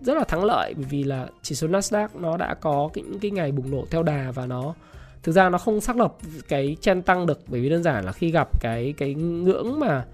rất 0.00 0.14
là 0.16 0.24
thắng 0.24 0.44
lợi 0.44 0.74
bởi 0.76 0.86
vì 0.90 1.04
là 1.04 1.26
chỉ 1.42 1.54
số 1.54 1.68
Nasdaq 1.68 2.08
nó 2.14 2.36
đã 2.36 2.54
có 2.54 2.90
những 2.94 3.18
cái 3.18 3.30
ngày 3.30 3.52
bùng 3.52 3.70
nổ 3.70 3.84
theo 3.90 4.02
đà 4.02 4.30
và 4.34 4.46
nó 4.46 4.74
thực 5.22 5.32
ra 5.32 5.48
nó 5.48 5.58
không 5.58 5.80
xác 5.80 5.96
lập 5.96 6.14
cái 6.48 6.76
chen 6.80 7.02
tăng 7.02 7.26
được 7.26 7.40
bởi 7.46 7.60
vì 7.60 7.68
đơn 7.68 7.82
giản 7.82 8.04
là 8.04 8.12
khi 8.12 8.30
gặp 8.30 8.60
cái 8.60 8.94
cái 8.96 9.14
ngưỡng 9.14 9.80
mà 9.80 10.04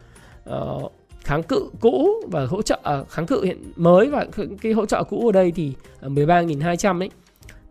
uh, 0.51 0.93
kháng 1.25 1.43
cự 1.43 1.71
cũ 1.81 2.09
và 2.31 2.47
hỗ 2.47 2.63
trợ 2.63 2.81
uh, 3.01 3.09
kháng 3.09 3.27
cự 3.27 3.43
hiện 3.45 3.73
mới 3.77 4.11
và 4.11 4.27
cái 4.63 4.73
hỗ 4.73 4.87
trợ 4.87 5.05
cũ 5.05 5.29
ở 5.29 5.33
đây 5.33 5.53
thì 5.53 5.73
13.200 6.03 7.01
ấy 7.01 7.11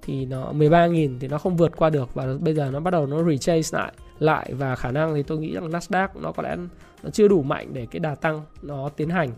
thì 0.01 0.25
nó 0.25 0.51
13.000 0.51 1.17
thì 1.19 1.27
nó 1.27 1.37
không 1.37 1.57
vượt 1.57 1.77
qua 1.77 1.89
được 1.89 2.13
và 2.13 2.25
bây 2.39 2.53
giờ 2.53 2.69
nó 2.71 2.79
bắt 2.79 2.91
đầu 2.91 3.05
nó 3.05 3.23
retrace 3.23 3.69
lại 3.71 3.93
lại 4.19 4.53
và 4.53 4.75
khả 4.75 4.91
năng 4.91 5.15
thì 5.15 5.23
tôi 5.23 5.37
nghĩ 5.37 5.53
rằng 5.53 5.69
Nasdaq 5.69 6.07
nó 6.21 6.31
có 6.31 6.43
lẽ 6.43 6.55
nó 7.03 7.09
chưa 7.09 7.27
đủ 7.27 7.43
mạnh 7.43 7.69
để 7.73 7.87
cái 7.91 7.99
đà 7.99 8.15
tăng 8.15 8.41
nó 8.61 8.89
tiến 8.89 9.09
hành 9.09 9.29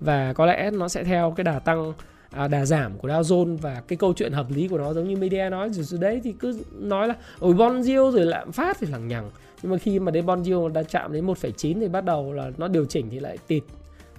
và 0.00 0.32
có 0.32 0.46
lẽ 0.46 0.70
nó 0.70 0.88
sẽ 0.88 1.04
theo 1.04 1.34
cái 1.36 1.44
đà 1.44 1.58
tăng 1.58 1.92
à, 2.30 2.48
đà 2.48 2.64
giảm 2.64 2.98
của 2.98 3.08
Dow 3.08 3.22
Jones 3.22 3.56
và 3.56 3.82
cái 3.88 3.96
câu 3.96 4.12
chuyện 4.12 4.32
hợp 4.32 4.46
lý 4.50 4.68
của 4.68 4.78
nó 4.78 4.94
giống 4.94 5.08
như 5.08 5.16
media 5.16 5.48
nói 5.50 5.70
rồi, 5.72 5.84
rồi 5.84 6.00
đấy 6.00 6.20
thì 6.24 6.32
cứ 6.32 6.60
nói 6.72 7.08
là 7.08 7.14
ôi 7.38 7.54
bon 7.54 7.82
yield 7.82 8.14
rồi 8.14 8.26
lạm 8.26 8.52
phát 8.52 8.76
thì 8.80 8.86
lằng 8.86 9.08
nhằng. 9.08 9.30
Nhưng 9.62 9.72
mà 9.72 9.78
khi 9.78 9.98
mà 9.98 10.10
đến 10.10 10.26
bon 10.26 10.42
yield 10.42 10.72
đã 10.72 10.82
chạm 10.82 11.12
đến 11.12 11.26
1,9 11.26 11.80
thì 11.80 11.88
bắt 11.88 12.04
đầu 12.04 12.32
là 12.32 12.50
nó 12.56 12.68
điều 12.68 12.84
chỉnh 12.84 13.10
thì 13.10 13.20
lại 13.20 13.38
tịt. 13.46 13.62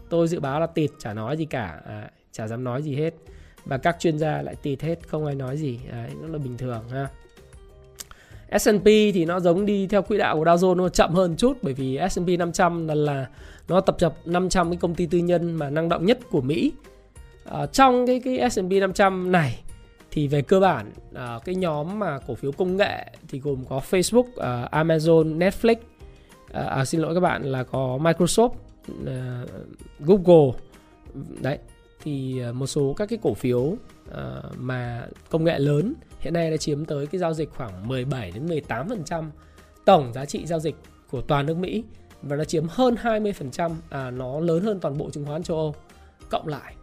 Tôi 0.10 0.28
dự 0.28 0.40
báo 0.40 0.60
là 0.60 0.68
tịt 0.68 0.92
chả 1.00 1.14
nói 1.14 1.38
gì 1.38 1.46
cả 1.46 1.80
à, 1.86 2.10
chả 2.32 2.48
dám 2.48 2.64
nói 2.64 2.82
gì 2.82 2.96
hết. 2.96 3.14
Và 3.66 3.78
các 3.78 3.96
chuyên 4.00 4.20
gia 4.20 4.42
lại 4.42 4.56
tịt 4.56 4.82
hết 4.82 5.08
không 5.08 5.26
ai 5.26 5.36
nói 5.36 5.58
gì. 5.58 5.80
Đấy, 5.92 6.10
nó 6.22 6.28
là 6.28 6.38
bình 6.38 6.58
thường 6.58 6.84
ha. 6.90 7.08
S&P 8.60 8.86
thì 8.86 9.26
nó 9.26 9.40
giống 9.40 9.66
đi 9.66 9.88
theo 9.88 10.02
quỹ 10.02 10.18
đạo 10.18 10.38
của 10.38 10.44
Dow 10.44 10.58
Jones 10.58 10.76
nó 10.76 10.90
chậm 10.90 11.14
hơn 11.14 11.36
chút 11.38 11.58
bởi 11.62 11.74
vì 11.74 12.00
S&P 12.10 12.28
500 12.40 12.88
là, 12.88 12.96
là 12.96 13.28
nó 13.70 13.82
tập 13.82 13.96
hợp 14.02 14.16
500 14.26 14.70
cái 14.70 14.78
công 14.78 14.96
ty 14.96 15.06
tư 15.06 15.18
nhân 15.18 15.54
mà 15.54 15.70
năng 15.70 15.90
động 15.90 16.06
nhất 16.06 16.20
của 16.32 16.42
Mỹ. 16.42 16.72
À, 17.46 17.66
trong 17.66 18.08
cái 18.08 18.22
cái 18.26 18.50
S&P 18.50 18.72
500 18.72 19.32
này 19.32 19.60
thì 20.12 20.28
về 20.28 20.42
cơ 20.42 20.60
bản 20.60 20.92
à, 21.14 21.40
cái 21.46 21.56
nhóm 21.56 22.00
mà 22.00 22.20
cổ 22.28 22.36
phiếu 22.36 22.52
công 22.52 22.78
nghệ 22.78 23.06
thì 23.28 23.40
gồm 23.40 23.66
có 23.70 23.82
Facebook, 23.90 24.26
à, 24.38 24.84
Amazon, 24.84 25.38
Netflix, 25.38 25.76
à, 26.52 26.64
à, 26.64 26.86
xin 26.86 27.02
lỗi 27.02 27.14
các 27.14 27.20
bạn 27.20 27.44
là 27.44 27.64
có 27.64 27.98
Microsoft, 28.02 28.52
à, 29.06 29.44
Google, 30.00 30.60
đấy 31.42 31.58
thì 32.04 32.42
à, 32.42 32.52
một 32.52 32.68
số 32.68 32.94
các 32.98 33.10
cái 33.10 33.20
cổ 33.22 33.34
phiếu 33.34 33.76
à, 34.14 34.42
mà 34.58 35.08
công 35.30 35.44
nghệ 35.44 35.60
lớn 35.60 35.94
hiện 36.20 36.34
nay 36.34 36.52
đã 36.52 36.58
chiếm 36.58 36.86
tới 36.86 37.08
cái 37.08 37.20
giao 37.20 37.34
dịch 37.34 37.50
khoảng 37.58 37.88
17 37.88 38.32
đến 38.32 38.46
18% 38.68 39.24
tổng 39.86 40.14
giá 40.14 40.26
trị 40.26 40.46
giao 40.46 40.60
dịch 40.60 40.76
của 41.12 41.22
toàn 41.22 41.46
nước 41.46 41.58
Mỹ 41.58 41.84
và 42.22 42.36
nó 42.36 42.44
chiếm 42.44 42.68
hơn 42.70 42.96
20% 43.04 43.72
à 43.90 44.12
nó 44.12 44.40
lớn 44.40 44.64
hơn 44.64 44.80
toàn 44.80 44.98
bộ 44.98 45.10
chứng 45.10 45.26
khoán 45.26 45.44
châu 45.44 45.58
Âu. 45.58 45.76
Cộng 46.30 46.48
lại 46.48 46.76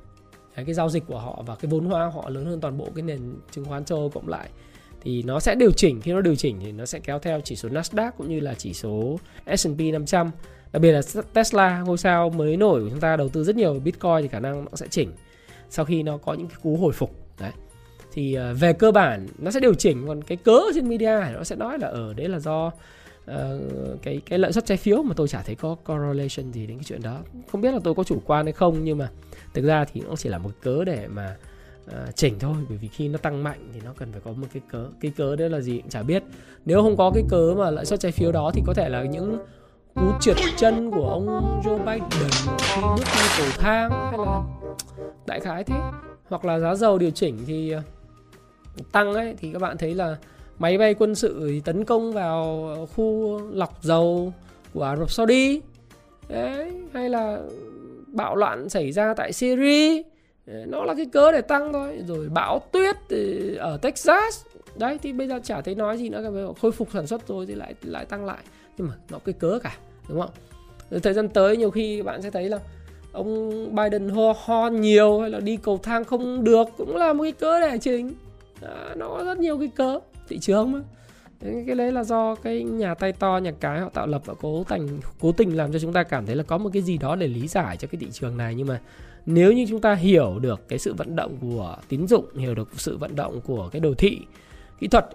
à, 0.54 0.62
cái 0.66 0.74
giao 0.74 0.88
dịch 0.88 1.06
của 1.06 1.18
họ 1.18 1.42
và 1.46 1.54
cái 1.54 1.70
vốn 1.70 1.84
hóa 1.84 2.10
họ 2.14 2.28
lớn 2.28 2.44
hơn 2.44 2.60
toàn 2.60 2.78
bộ 2.78 2.88
cái 2.94 3.02
nền 3.02 3.20
chứng 3.50 3.64
khoán 3.64 3.84
châu 3.84 3.98
Âu 3.98 4.10
cộng 4.10 4.28
lại, 4.28 4.48
thì 5.00 5.22
nó 5.22 5.40
sẽ 5.40 5.54
điều 5.54 5.72
chỉnh. 5.72 6.00
Khi 6.00 6.12
nó 6.12 6.20
điều 6.20 6.36
chỉnh 6.36 6.58
thì 6.60 6.72
nó 6.72 6.86
sẽ 6.86 6.98
kéo 6.98 7.18
theo 7.18 7.40
chỉ 7.40 7.56
số 7.56 7.68
Nasdaq 7.68 8.10
cũng 8.18 8.28
như 8.28 8.40
là 8.40 8.54
chỉ 8.54 8.74
số 8.74 9.18
S&P 9.56 9.80
500 9.92 10.30
đặc 10.72 10.82
biệt 10.82 10.92
là 10.92 11.02
Tesla 11.32 11.82
ngôi 11.86 11.98
sao 11.98 12.30
mới 12.30 12.56
nổi 12.56 12.82
của 12.82 12.90
chúng 12.90 13.00
ta 13.00 13.16
đầu 13.16 13.28
tư 13.28 13.44
rất 13.44 13.56
nhiều 13.56 13.72
vào 13.72 13.80
Bitcoin 13.80 14.22
thì 14.22 14.28
khả 14.28 14.40
năng 14.40 14.64
nó 14.64 14.70
sẽ 14.74 14.86
chỉnh 14.90 15.12
sau 15.70 15.84
khi 15.84 16.02
nó 16.02 16.16
có 16.16 16.34
những 16.34 16.48
cái 16.48 16.56
cú 16.62 16.76
hồi 16.76 16.92
phục. 16.92 17.10
Đấy. 17.40 17.52
Thì 18.12 18.34
à, 18.34 18.52
về 18.52 18.72
cơ 18.72 18.92
bản 18.92 19.26
nó 19.38 19.50
sẽ 19.50 19.60
điều 19.60 19.74
chỉnh, 19.74 20.06
còn 20.06 20.22
cái 20.22 20.36
cớ 20.36 20.60
trên 20.74 20.88
media 20.88 21.20
nó 21.34 21.44
sẽ 21.44 21.56
nói 21.56 21.78
là 21.78 21.88
ở 21.88 22.14
đấy 22.14 22.28
là 22.28 22.38
do 22.38 22.70
uh, 23.30 24.02
cái 24.02 24.20
cái 24.26 24.38
lợi 24.38 24.52
suất 24.52 24.66
trái 24.66 24.78
phiếu 24.78 25.02
mà 25.02 25.14
tôi 25.16 25.28
chả 25.28 25.42
thấy 25.42 25.54
có 25.54 25.74
correlation 25.74 26.52
gì 26.52 26.66
đến 26.66 26.76
cái 26.76 26.84
chuyện 26.84 27.02
đó. 27.02 27.18
Không 27.52 27.60
biết 27.60 27.74
là 27.74 27.80
tôi 27.84 27.94
có 27.94 28.04
chủ 28.04 28.22
quan 28.26 28.46
hay 28.46 28.52
không 28.52 28.84
nhưng 28.84 28.98
mà 28.98 29.10
thực 29.54 29.64
ra 29.64 29.84
thì 29.84 30.00
nó 30.08 30.16
chỉ 30.16 30.28
là 30.28 30.38
một 30.38 30.50
cớ 30.62 30.84
để 30.84 31.08
mà 31.08 31.36
uh, 31.86 32.16
chỉnh 32.16 32.38
thôi. 32.38 32.56
Bởi 32.68 32.78
vì 32.78 32.88
khi 32.88 33.08
nó 33.08 33.18
tăng 33.18 33.42
mạnh 33.42 33.70
thì 33.74 33.80
nó 33.84 33.92
cần 33.96 34.12
phải 34.12 34.20
có 34.24 34.32
một 34.32 34.46
cái 34.52 34.62
cớ 34.70 34.86
cái 35.00 35.12
cớ 35.16 35.36
đấy 35.36 35.50
là 35.50 35.60
gì 35.60 35.78
cũng 35.80 35.90
chả 35.90 36.02
biết. 36.02 36.22
Nếu 36.64 36.82
không 36.82 36.96
có 36.96 37.10
cái 37.14 37.24
cớ 37.28 37.54
mà 37.58 37.70
lợi 37.70 37.84
suất 37.84 38.00
trái 38.00 38.12
phiếu 38.12 38.32
đó 38.32 38.50
thì 38.54 38.62
có 38.66 38.74
thể 38.74 38.88
là 38.88 39.02
những 39.02 39.38
cú 39.94 40.12
trượt 40.20 40.36
chân 40.56 40.90
của 40.90 41.08
ông 41.08 41.26
Joe 41.64 41.78
Biden 41.78 42.30
khi 42.58 42.80
bước 42.82 43.04
đi 43.04 43.22
cầu 43.38 43.46
thang 43.58 43.90
hay 43.90 44.18
là 44.18 44.42
đại 45.26 45.40
khái 45.40 45.64
thế. 45.64 45.76
Hoặc 46.28 46.44
là 46.44 46.58
giá 46.58 46.74
dầu 46.74 46.98
điều 46.98 47.10
chỉnh 47.10 47.38
thì 47.46 47.70
ờ, 47.70 47.82
tăng 48.92 49.14
ấy 49.14 49.34
thì 49.38 49.52
các 49.52 49.62
bạn 49.62 49.76
thấy 49.76 49.94
là 49.94 50.16
máy 50.58 50.78
bay 50.78 50.94
quân 50.94 51.14
sự 51.14 51.46
thì 51.48 51.60
tấn 51.60 51.84
công 51.84 52.12
vào 52.12 52.68
khu 52.94 53.40
lọc 53.52 53.82
dầu 53.82 54.32
của 54.74 54.82
Ả 54.82 54.96
Rập 54.96 55.10
Saudi. 55.10 55.60
Đấy 56.28 56.72
hay 56.92 57.10
là 57.10 57.40
bạo 58.06 58.36
loạn 58.36 58.68
xảy 58.68 58.92
ra 58.92 59.14
tại 59.14 59.32
Syria. 59.32 60.02
Nó 60.46 60.84
là 60.84 60.94
cái 60.94 61.06
cớ 61.06 61.32
để 61.32 61.40
tăng 61.40 61.72
thôi. 61.72 62.02
Rồi 62.06 62.28
bão 62.28 62.60
tuyết 62.72 62.96
ở 63.58 63.76
Texas. 63.76 64.44
Đấy 64.76 64.98
thì 65.02 65.12
bây 65.12 65.28
giờ 65.28 65.40
chả 65.44 65.60
thấy 65.60 65.74
nói 65.74 65.98
gì 65.98 66.08
nữa 66.08 66.52
khôi 66.60 66.72
phục 66.72 66.88
sản 66.92 67.06
xuất 67.06 67.28
rồi 67.28 67.46
thì 67.46 67.54
lại 67.54 67.74
lại 67.82 68.04
tăng 68.04 68.24
lại. 68.24 68.38
Nhưng 68.78 68.88
mà 68.88 68.94
nó 69.10 69.18
cái 69.18 69.32
cớ 69.32 69.58
cả 69.62 69.76
đúng 70.08 70.20
không? 70.20 70.30
Rồi 70.90 71.00
thời 71.00 71.14
gian 71.14 71.28
tới 71.28 71.56
nhiều 71.56 71.70
khi 71.70 72.02
bạn 72.02 72.22
sẽ 72.22 72.30
thấy 72.30 72.48
là 72.48 72.58
ông 73.12 73.50
Biden 73.76 74.08
ho 74.08 74.32
ho 74.44 74.68
nhiều 74.68 75.20
hay 75.20 75.30
là 75.30 75.40
đi 75.40 75.56
cầu 75.56 75.78
thang 75.82 76.04
không 76.04 76.44
được 76.44 76.68
cũng 76.76 76.96
là 76.96 77.12
một 77.12 77.22
cái 77.22 77.32
cớ 77.32 77.60
để 77.60 77.78
chỉnh. 77.78 78.14
À, 78.62 78.94
nó 78.96 79.08
có 79.08 79.24
rất 79.24 79.38
nhiều 79.38 79.58
cái 79.58 79.68
cớ 79.68 79.98
thị 80.28 80.38
trường 80.38 80.72
mà. 80.72 80.80
Cái 81.40 81.74
đấy 81.74 81.92
là 81.92 82.04
do 82.04 82.34
cái 82.34 82.62
nhà 82.62 82.94
tay 82.94 83.12
to, 83.12 83.38
nhà 83.38 83.50
cái 83.60 83.80
họ 83.80 83.88
tạo 83.88 84.06
lập 84.06 84.22
và 84.24 84.34
cố 84.40 84.64
tình 84.68 85.00
cố 85.20 85.32
tình 85.32 85.56
làm 85.56 85.72
cho 85.72 85.78
chúng 85.78 85.92
ta 85.92 86.02
cảm 86.02 86.26
thấy 86.26 86.36
là 86.36 86.42
có 86.42 86.58
một 86.58 86.70
cái 86.72 86.82
gì 86.82 86.98
đó 86.98 87.16
để 87.16 87.26
lý 87.26 87.48
giải 87.48 87.76
cho 87.76 87.88
cái 87.88 87.98
thị 88.00 88.08
trường 88.12 88.36
này. 88.36 88.54
Nhưng 88.54 88.66
mà 88.66 88.80
nếu 89.26 89.52
như 89.52 89.66
chúng 89.68 89.80
ta 89.80 89.94
hiểu 89.94 90.38
được 90.38 90.68
cái 90.68 90.78
sự 90.78 90.94
vận 90.94 91.16
động 91.16 91.36
của 91.40 91.76
tín 91.88 92.06
dụng, 92.06 92.36
hiểu 92.36 92.54
được 92.54 92.68
sự 92.76 92.96
vận 92.96 93.16
động 93.16 93.40
của 93.40 93.68
cái 93.72 93.80
đồ 93.80 93.94
thị, 93.94 94.20
kỹ 94.80 94.88
thuật 94.88 95.06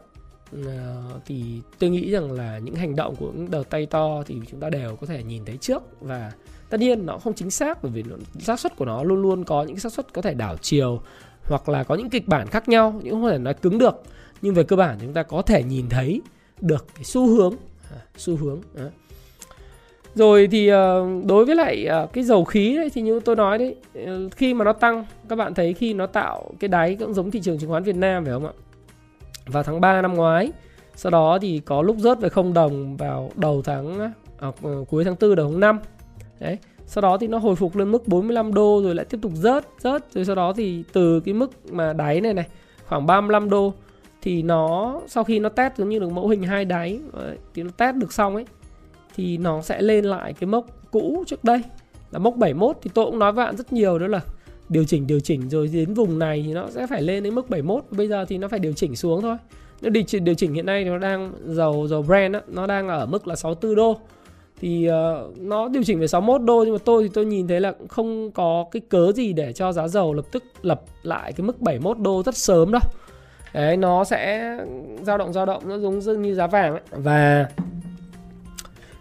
ờ, 0.66 1.04
thì 1.26 1.44
tôi 1.80 1.90
nghĩ 1.90 2.12
rằng 2.12 2.32
là 2.32 2.58
những 2.58 2.76
hành 2.76 2.96
động 2.96 3.16
của 3.16 3.32
những 3.32 3.52
đợt 3.52 3.70
tay 3.70 3.86
to 3.86 4.24
thì 4.26 4.36
chúng 4.52 4.60
ta 4.60 4.70
đều 4.70 4.96
có 4.96 5.08
thể 5.08 5.24
nhìn 5.24 5.46
thấy 5.46 5.58
trước. 5.58 5.84
Và 6.02 6.32
tất 6.70 6.80
nhiên 6.80 7.06
nó 7.06 7.18
không 7.18 7.34
chính 7.34 7.52
xác, 7.52 7.84
bởi 7.84 7.92
vì 7.92 8.04
xác 8.40 8.60
suất 8.60 8.76
của 8.76 8.86
nó 8.86 9.04
luôn 9.04 9.22
luôn 9.22 9.44
có 9.44 9.64
những 9.64 9.80
xác 9.80 9.94
suất 9.94 10.14
có 10.14 10.22
thể 10.22 10.34
đảo 10.34 10.58
chiều 10.62 11.02
hoặc 11.44 11.70
là 11.70 11.84
có 11.84 11.96
những 11.96 12.10
kịch 12.10 12.28
bản 12.28 12.48
khác 12.48 12.70
nhau 12.70 13.00
những 13.04 13.14
không 13.14 13.30
thể 13.30 13.38
nói 13.38 13.54
cứng 13.54 13.78
được 13.78 14.04
nhưng 14.42 14.54
về 14.54 14.64
cơ 14.64 14.76
bản 14.76 14.98
chúng 15.02 15.14
ta 15.14 15.24
có 15.24 15.42
thể 15.42 15.64
nhìn 15.64 15.90
thấy 15.90 16.22
được 16.62 16.86
cái 16.96 17.04
xu 17.04 17.28
hướng 17.28 17.54
à, 17.92 17.98
xu 18.18 18.36
hướng 18.36 18.62
à. 18.78 18.90
rồi 20.16 20.48
thì 20.52 20.68
ờ, 20.68 21.06
đối 21.26 21.46
với 21.46 21.56
lại 21.56 21.86
ờ, 21.86 22.08
cái 22.14 22.24
dầu 22.24 22.46
khí 22.46 22.76
đấy 22.76 22.90
thì 22.94 23.02
như 23.02 23.20
tôi 23.20 23.36
nói 23.36 23.58
đấy 23.58 23.76
ờ, 24.06 24.30
khi 24.30 24.54
mà 24.54 24.66
nó 24.66 24.74
tăng 24.74 25.06
các 25.30 25.36
bạn 25.36 25.54
thấy 25.54 25.74
khi 25.74 25.94
nó 25.94 26.06
tạo 26.06 26.52
cái 26.60 26.68
đáy 26.68 26.96
cũng 27.00 27.14
giống 27.14 27.32
thị 27.32 27.40
trường 27.44 27.60
chứng 27.60 27.70
khoán 27.70 27.84
Việt 27.84 27.96
Nam 27.96 28.26
phải 28.26 28.34
không 28.34 28.46
ạ? 28.46 28.54
Vào 29.46 29.64
tháng 29.64 29.82
3 29.82 30.02
năm 30.02 30.14
ngoái 30.14 30.52
sau 30.96 31.10
đó 31.10 31.38
thì 31.42 31.62
có 31.66 31.82
lúc 31.82 31.98
rớt 32.00 32.20
về 32.20 32.30
không 32.30 32.54
đồng 32.54 32.98
vào 32.98 33.32
đầu 33.36 33.62
tháng 33.62 34.12
à, 34.40 34.52
cuối 34.90 35.04
tháng 35.04 35.16
4 35.22 35.36
đầu 35.36 35.50
tháng 35.52 35.60
5 35.60 35.80
đấy 36.40 36.58
sau 36.92 37.02
đó 37.02 37.18
thì 37.18 37.28
nó 37.28 37.38
hồi 37.38 37.56
phục 37.56 37.76
lên 37.76 37.92
mức 37.92 38.08
45 38.08 38.54
đô 38.54 38.82
rồi 38.84 38.96
lại 38.96 39.06
tiếp 39.06 39.18
tục 39.22 39.32
rớt 39.36 39.68
rớt. 39.80 40.14
Rồi 40.14 40.26
sau 40.26 40.36
đó 40.36 40.54
thì 40.54 40.84
từ 40.94 41.20
cái 41.20 41.34
mức 41.34 41.52
mà 41.72 41.94
đáy 41.94 42.22
này 42.22 42.34
này 42.34 42.48
khoảng 42.88 43.06
35 43.06 43.50
đô 43.50 43.74
thì 44.22 44.42
nó 44.44 45.02
sau 45.08 45.24
khi 45.24 45.40
nó 45.40 45.50
test 45.50 45.74
giống 45.78 45.90
như 45.90 46.00
được 46.00 46.12
mẫu 46.12 46.28
hình 46.28 46.44
hai 46.44 46.66
đáy 46.66 47.00
thì 47.54 47.64
nó 47.64 47.70
test 47.78 47.96
được 47.96 48.14
xong 48.14 48.36
ấy 48.36 48.46
thì 49.16 49.38
nó 49.38 49.62
sẽ 49.62 49.82
lên 49.82 50.06
lại 50.06 50.34
cái 50.34 50.48
mốc 50.48 50.66
cũ 50.92 51.24
trước 51.28 51.44
đây. 51.44 51.62
Là 52.12 52.20
mốc 52.20 52.36
71 52.36 52.78
thì 52.82 52.92
tôi 52.94 53.06
cũng 53.06 53.20
nói 53.20 53.32
với 53.32 53.46
bạn 53.46 53.58
rất 53.58 53.74
nhiều 53.74 54.00
đó 54.00 54.08
là 54.08 54.22
điều 54.70 54.84
chỉnh 54.84 55.08
điều 55.08 55.20
chỉnh 55.20 55.50
rồi 55.50 55.70
đến 55.74 55.94
vùng 55.94 56.20
này 56.20 56.44
thì 56.48 56.54
nó 56.54 56.68
sẽ 56.70 56.88
phải 56.88 57.02
lên 57.02 57.24
đến 57.24 57.36
mức 57.36 57.50
71 57.50 57.84
bây 57.92 58.08
giờ 58.08 58.26
thì 58.26 58.38
nó 58.38 58.48
phải 58.48 58.60
điều 58.60 58.74
chỉnh 58.74 58.96
xuống 58.96 59.22
thôi. 59.22 59.38
Nó 59.82 59.90
điều 59.90 60.04
chỉnh 60.04 60.24
điều 60.24 60.36
chỉnh 60.36 60.54
hiện 60.54 60.66
nay 60.66 60.86
nó 60.86 60.98
đang 60.98 61.34
dầu 61.46 61.88
dầu 61.88 62.02
brand 62.02 62.34
đó, 62.34 62.40
nó 62.48 62.68
đang 62.68 62.88
ở 62.88 63.06
mức 63.06 63.28
là 63.28 63.36
64 63.36 63.76
đô. 63.76 63.98
Thì 64.62 64.90
uh, 64.90 65.38
nó 65.38 65.68
điều 65.68 65.84
chỉnh 65.84 66.00
về 66.00 66.08
61 66.08 66.42
đô 66.42 66.64
nhưng 66.64 66.74
mà 66.74 66.80
tôi 66.86 67.04
thì 67.04 67.10
tôi 67.14 67.26
nhìn 67.26 67.48
thấy 67.48 67.62
là 67.62 67.74
không 67.90 68.32
có 68.32 68.66
cái 68.72 68.82
cớ 68.90 69.12
gì 69.12 69.34
để 69.34 69.54
cho 69.54 69.72
giá 69.72 69.88
dầu 69.88 70.14
lập 70.14 70.26
tức 70.32 70.44
lập 70.62 70.82
lại 71.04 71.34
cái 71.34 71.48
mức 71.48 71.62
71 71.62 72.00
đô 72.00 72.24
rất 72.24 72.38
sớm 72.38 72.72
đâu. 72.72 72.82
Đấy, 73.54 73.78
nó 73.78 74.04
sẽ 74.04 74.56
dao 75.04 75.18
động 75.18 75.34
dao 75.34 75.46
động, 75.46 75.64
nó 75.70 75.78
giống 75.78 76.22
như 76.22 76.36
giá 76.36 76.48
vàng 76.48 76.72
ấy. 76.72 76.82
và 76.92 77.48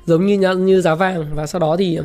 giống 0.06 0.26
như 0.26 0.38
như 0.54 0.80
giá 0.80 0.94
vàng 0.94 1.26
và 1.34 1.46
sau 1.46 1.60
đó 1.60 1.76
thì 1.76 1.98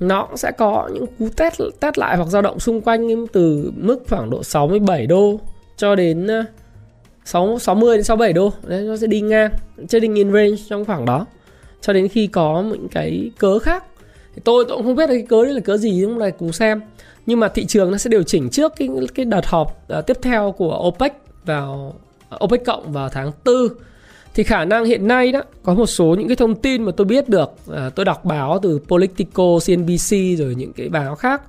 nó 0.00 0.28
sẽ 0.34 0.52
có 0.52 0.90
những 0.92 1.06
cú 1.18 1.28
test 1.36 1.60
test 1.80 1.98
lại 1.98 2.16
hoặc 2.16 2.28
dao 2.28 2.42
động 2.42 2.60
xung 2.60 2.80
quanh 2.80 3.26
từ 3.32 3.72
mức 3.76 4.02
khoảng 4.08 4.30
độ 4.30 4.42
67 4.42 5.06
đô 5.06 5.40
cho 5.76 5.94
đến 5.94 6.26
ờ, 6.26 6.44
6 7.24 7.58
60 7.58 7.96
đến 7.96 8.04
67 8.04 8.32
đô. 8.32 8.52
Đấy, 8.62 8.82
nó 8.82 8.96
sẽ 8.96 9.06
đi 9.06 9.20
ngang, 9.20 9.50
trading 9.88 10.14
in 10.14 10.32
range 10.32 10.56
trong 10.68 10.84
khoảng 10.84 11.04
đó 11.04 11.26
cho 11.80 11.92
đến 11.92 12.08
khi 12.08 12.26
có 12.26 12.64
những 12.68 12.88
cái 12.88 13.30
cớ 13.38 13.58
khác 13.58 13.84
thì 14.34 14.42
tôi 14.44 14.64
tôi 14.68 14.76
cũng 14.76 14.86
không 14.86 14.96
biết 14.96 15.10
là 15.10 15.14
cái 15.14 15.26
cớ 15.28 15.44
đấy 15.44 15.54
là 15.54 15.60
cớ 15.60 15.76
gì, 15.76 15.90
nhưng 16.00 16.18
mà 16.18 16.30
cùng 16.30 16.52
xem 16.52 16.80
nhưng 17.26 17.40
mà 17.40 17.48
thị 17.48 17.66
trường 17.66 17.90
nó 17.90 17.98
sẽ 17.98 18.10
điều 18.10 18.22
chỉnh 18.22 18.50
trước 18.50 18.72
cái 18.76 18.88
cái 19.14 19.24
đợt 19.24 19.46
họp 19.46 19.86
uh, 19.98 20.06
tiếp 20.06 20.16
theo 20.22 20.52
của 20.52 20.82
OPEC 20.88 21.12
vào 21.44 21.94
à, 22.30 22.38
OPEC 22.44 22.64
cộng 22.64 22.92
vào 22.92 23.08
tháng 23.08 23.32
4 23.44 23.54
thì 24.34 24.42
khả 24.42 24.64
năng 24.64 24.84
hiện 24.84 25.08
nay 25.08 25.32
đó 25.32 25.42
có 25.62 25.74
một 25.74 25.86
số 25.86 26.14
những 26.18 26.28
cái 26.28 26.36
thông 26.36 26.54
tin 26.54 26.82
mà 26.82 26.92
tôi 26.96 27.04
biết 27.04 27.28
được 27.28 27.50
à, 27.72 27.90
tôi 27.94 28.04
đọc 28.04 28.24
báo 28.24 28.58
từ 28.62 28.80
Politico, 28.88 29.58
CNBC 29.66 30.38
rồi 30.38 30.54
những 30.54 30.72
cái 30.72 30.88
báo 30.88 31.14
khác. 31.14 31.42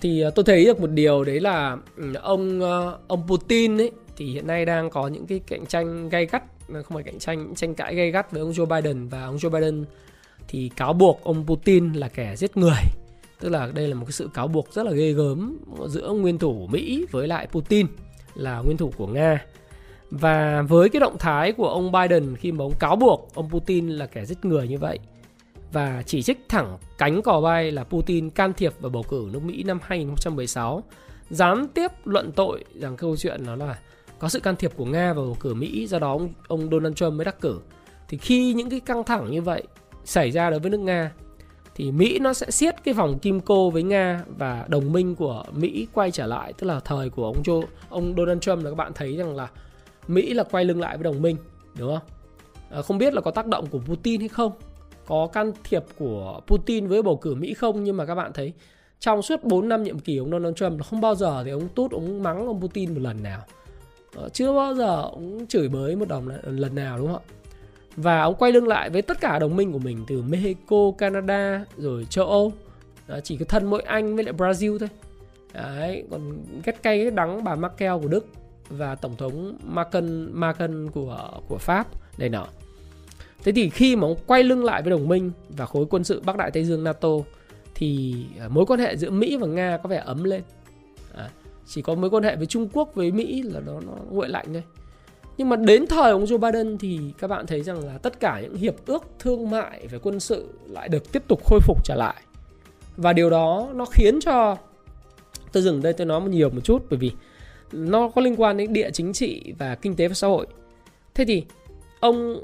Thì 0.00 0.24
tôi 0.34 0.44
thấy 0.44 0.64
được 0.64 0.80
một 0.80 0.90
điều 0.90 1.24
đấy 1.24 1.40
là 1.40 1.76
ừ, 1.96 2.14
ông 2.22 2.60
ờ, 2.60 2.98
ông 3.06 3.28
Putin 3.28 3.80
ấy 3.80 3.90
thì 4.16 4.26
hiện 4.26 4.46
nay 4.46 4.64
đang 4.64 4.90
có 4.90 5.08
những 5.08 5.26
cái 5.26 5.40
cạnh 5.46 5.66
tranh 5.66 6.08
gay 6.08 6.26
gắt 6.26 6.42
không 6.68 6.94
phải 6.94 7.02
cạnh 7.02 7.18
tranh 7.18 7.54
tranh 7.54 7.74
cãi 7.74 7.94
gay 7.94 8.10
gắt 8.10 8.32
với 8.32 8.40
ông 8.40 8.50
Joe 8.50 8.66
Biden. 8.66 9.08
Và 9.08 9.24
ông 9.24 9.36
Joe 9.36 9.50
Biden 9.50 9.84
thì 10.48 10.70
cáo 10.76 10.92
buộc 10.92 11.20
ông 11.24 11.46
Putin 11.46 11.92
là 11.92 12.08
kẻ 12.08 12.36
giết 12.36 12.56
người 12.56 13.01
tức 13.42 13.48
là 13.48 13.70
đây 13.74 13.88
là 13.88 13.94
một 13.94 14.04
cái 14.06 14.12
sự 14.12 14.30
cáo 14.34 14.48
buộc 14.48 14.72
rất 14.72 14.86
là 14.86 14.92
ghê 14.92 15.12
gớm 15.12 15.58
giữa 15.86 16.12
nguyên 16.12 16.38
thủ 16.38 16.68
Mỹ 16.72 17.06
với 17.10 17.28
lại 17.28 17.46
Putin 17.46 17.86
là 18.34 18.58
nguyên 18.58 18.76
thủ 18.76 18.92
của 18.96 19.06
Nga. 19.06 19.44
Và 20.10 20.62
với 20.62 20.88
cái 20.88 21.00
động 21.00 21.16
thái 21.18 21.52
của 21.52 21.68
ông 21.68 21.92
Biden 21.92 22.36
khi 22.36 22.52
mà 22.52 22.64
ông 22.64 22.74
cáo 22.80 22.96
buộc 22.96 23.30
ông 23.34 23.50
Putin 23.50 23.88
là 23.88 24.06
kẻ 24.06 24.24
giết 24.24 24.44
người 24.44 24.68
như 24.68 24.78
vậy 24.78 24.98
và 25.72 26.02
chỉ 26.06 26.22
trích 26.22 26.38
thẳng 26.48 26.78
cánh 26.98 27.22
cò 27.22 27.40
bay 27.40 27.70
là 27.70 27.84
Putin 27.84 28.30
can 28.30 28.52
thiệp 28.52 28.72
vào 28.80 28.90
bầu 28.90 29.04
cử 29.08 29.28
nước 29.32 29.42
Mỹ 29.42 29.62
năm 29.62 29.78
2016 29.82 30.82
gián 31.30 31.66
tiếp 31.74 31.90
luận 32.04 32.32
tội 32.32 32.64
rằng 32.74 32.96
câu 32.96 33.16
chuyện 33.16 33.46
đó 33.46 33.56
là 33.56 33.78
có 34.18 34.28
sự 34.28 34.40
can 34.40 34.56
thiệp 34.56 34.72
của 34.76 34.84
Nga 34.84 35.12
vào 35.12 35.24
bầu 35.24 35.36
cử 35.40 35.54
Mỹ 35.54 35.86
do 35.86 35.98
đó 35.98 36.12
ông, 36.12 36.32
ông 36.48 36.70
Donald 36.70 36.94
Trump 36.94 37.12
mới 37.12 37.24
đắc 37.24 37.40
cử. 37.40 37.60
Thì 38.08 38.18
khi 38.18 38.52
những 38.52 38.70
cái 38.70 38.80
căng 38.80 39.04
thẳng 39.04 39.30
như 39.30 39.42
vậy 39.42 39.62
xảy 40.04 40.30
ra 40.30 40.50
đối 40.50 40.60
với 40.60 40.70
nước 40.70 40.80
Nga 40.80 41.10
thì 41.74 41.92
Mỹ 41.92 42.18
nó 42.18 42.32
sẽ 42.32 42.50
siết 42.50 42.84
cái 42.84 42.94
vòng 42.94 43.18
kim 43.18 43.40
cô 43.40 43.70
với 43.70 43.82
Nga 43.82 44.24
và 44.38 44.64
đồng 44.68 44.92
minh 44.92 45.14
của 45.14 45.44
Mỹ 45.52 45.86
quay 45.92 46.10
trở 46.10 46.26
lại 46.26 46.52
tức 46.52 46.66
là 46.66 46.80
thời 46.80 47.10
của 47.10 47.24
ông 47.24 47.42
Joe, 47.42 47.62
ông 47.88 48.14
Donald 48.16 48.40
Trump 48.40 48.64
là 48.64 48.70
các 48.70 48.76
bạn 48.76 48.92
thấy 48.94 49.16
rằng 49.16 49.36
là 49.36 49.48
Mỹ 50.08 50.34
là 50.34 50.44
quay 50.44 50.64
lưng 50.64 50.80
lại 50.80 50.96
với 50.96 51.04
đồng 51.04 51.22
minh 51.22 51.36
đúng 51.78 51.90
không? 51.90 52.08
À, 52.70 52.82
không 52.82 52.98
biết 52.98 53.14
là 53.14 53.20
có 53.20 53.30
tác 53.30 53.46
động 53.46 53.66
của 53.66 53.78
Putin 53.78 54.20
hay 54.20 54.28
không, 54.28 54.52
có 55.06 55.26
can 55.26 55.52
thiệp 55.64 55.84
của 55.98 56.40
Putin 56.46 56.86
với 56.86 57.02
bầu 57.02 57.16
cử 57.16 57.34
Mỹ 57.34 57.54
không 57.54 57.84
nhưng 57.84 57.96
mà 57.96 58.06
các 58.06 58.14
bạn 58.14 58.32
thấy 58.32 58.52
trong 59.00 59.22
suốt 59.22 59.44
4 59.44 59.68
năm 59.68 59.82
nhiệm 59.82 59.98
kỳ 59.98 60.16
ông 60.16 60.30
Donald 60.30 60.56
Trump 60.56 60.84
không 60.84 61.00
bao 61.00 61.14
giờ 61.14 61.42
thì 61.44 61.50
ông 61.50 61.68
tút 61.68 61.92
ông 61.92 62.22
mắng 62.22 62.46
ông 62.46 62.60
Putin 62.60 62.94
một 62.94 63.00
lần 63.00 63.22
nào 63.22 63.40
ờ, 64.16 64.28
chưa 64.28 64.52
bao 64.52 64.74
giờ 64.74 65.02
ông 65.02 65.46
chửi 65.46 65.68
bới 65.68 65.96
một 65.96 66.08
đồng 66.08 66.28
lần 66.44 66.74
nào 66.74 66.98
đúng 66.98 67.12
không 67.12 67.22
ạ 67.26 67.41
và 67.96 68.22
ông 68.22 68.34
quay 68.34 68.52
lưng 68.52 68.68
lại 68.68 68.90
với 68.90 69.02
tất 69.02 69.20
cả 69.20 69.38
đồng 69.38 69.56
minh 69.56 69.72
của 69.72 69.78
mình 69.78 70.04
từ 70.06 70.22
Mexico, 70.22 70.92
Canada 70.98 71.64
rồi 71.76 72.06
châu 72.10 72.26
Âu 72.26 72.52
đó, 73.08 73.20
chỉ 73.20 73.36
có 73.36 73.44
thân 73.48 73.70
mỗi 73.70 73.82
Anh 73.82 74.14
với 74.14 74.24
lại 74.24 74.34
Brazil 74.34 74.78
thôi 74.78 74.88
Đấy, 75.54 76.04
còn 76.10 76.38
ghét 76.64 76.82
cay 76.82 76.98
ghét 76.98 77.10
đắng 77.10 77.44
bà 77.44 77.54
Merkel 77.54 77.92
của 78.02 78.08
Đức 78.08 78.26
và 78.68 78.94
tổng 78.94 79.16
thống 79.16 79.58
Macron 79.64 80.28
Macron 80.32 80.90
của 80.90 81.30
của 81.48 81.58
Pháp 81.58 81.86
đây 82.18 82.28
nọ. 82.28 82.46
Thế 83.44 83.52
thì 83.52 83.70
khi 83.70 83.96
mà 83.96 84.06
ông 84.06 84.16
quay 84.26 84.42
lưng 84.42 84.64
lại 84.64 84.82
với 84.82 84.90
đồng 84.90 85.08
minh 85.08 85.30
và 85.48 85.66
khối 85.66 85.86
quân 85.90 86.04
sự 86.04 86.22
Bắc 86.24 86.36
Đại 86.36 86.50
Tây 86.50 86.64
Dương 86.64 86.84
NATO 86.84 87.08
thì 87.74 88.14
à, 88.40 88.48
mối 88.48 88.66
quan 88.66 88.80
hệ 88.80 88.96
giữa 88.96 89.10
Mỹ 89.10 89.36
và 89.36 89.46
Nga 89.46 89.78
có 89.82 89.88
vẻ 89.88 90.02
ấm 90.04 90.24
lên. 90.24 90.42
À, 91.14 91.30
chỉ 91.66 91.82
có 91.82 91.94
mối 91.94 92.10
quan 92.10 92.22
hệ 92.22 92.36
với 92.36 92.46
Trung 92.46 92.68
Quốc 92.72 92.94
với 92.94 93.10
Mỹ 93.10 93.42
là 93.42 93.60
nó 93.66 93.80
nó 93.80 93.92
nguội 94.10 94.28
lạnh 94.28 94.46
thôi 94.52 94.62
nhưng 95.42 95.48
mà 95.48 95.56
đến 95.56 95.86
thời 95.86 96.10
ông 96.10 96.24
Joe 96.24 96.38
Biden 96.38 96.78
thì 96.78 97.00
các 97.18 97.28
bạn 97.28 97.46
thấy 97.46 97.62
rằng 97.62 97.86
là 97.86 97.98
tất 97.98 98.20
cả 98.20 98.40
những 98.40 98.56
hiệp 98.56 98.74
ước 98.86 99.04
thương 99.18 99.50
mại 99.50 99.86
về 99.86 99.98
quân 100.02 100.20
sự 100.20 100.48
lại 100.68 100.88
được 100.88 101.12
tiếp 101.12 101.22
tục 101.28 101.44
khôi 101.44 101.60
phục 101.60 101.84
trở 101.84 101.94
lại. 101.94 102.22
Và 102.96 103.12
điều 103.12 103.30
đó 103.30 103.68
nó 103.74 103.84
khiến 103.84 104.20
cho 104.20 104.56
tôi 105.52 105.62
dừng 105.62 105.82
đây 105.82 105.92
tôi 105.92 106.06
nói 106.06 106.20
một 106.20 106.28
nhiều 106.30 106.50
một 106.50 106.60
chút 106.64 106.84
bởi 106.90 106.98
vì 106.98 107.10
nó 107.72 108.08
có 108.08 108.22
liên 108.22 108.40
quan 108.40 108.56
đến 108.56 108.72
địa 108.72 108.90
chính 108.90 109.12
trị 109.12 109.52
và 109.58 109.74
kinh 109.74 109.96
tế 109.96 110.08
và 110.08 110.14
xã 110.14 110.26
hội. 110.26 110.46
Thế 111.14 111.24
thì 111.24 111.44
ông 112.00 112.42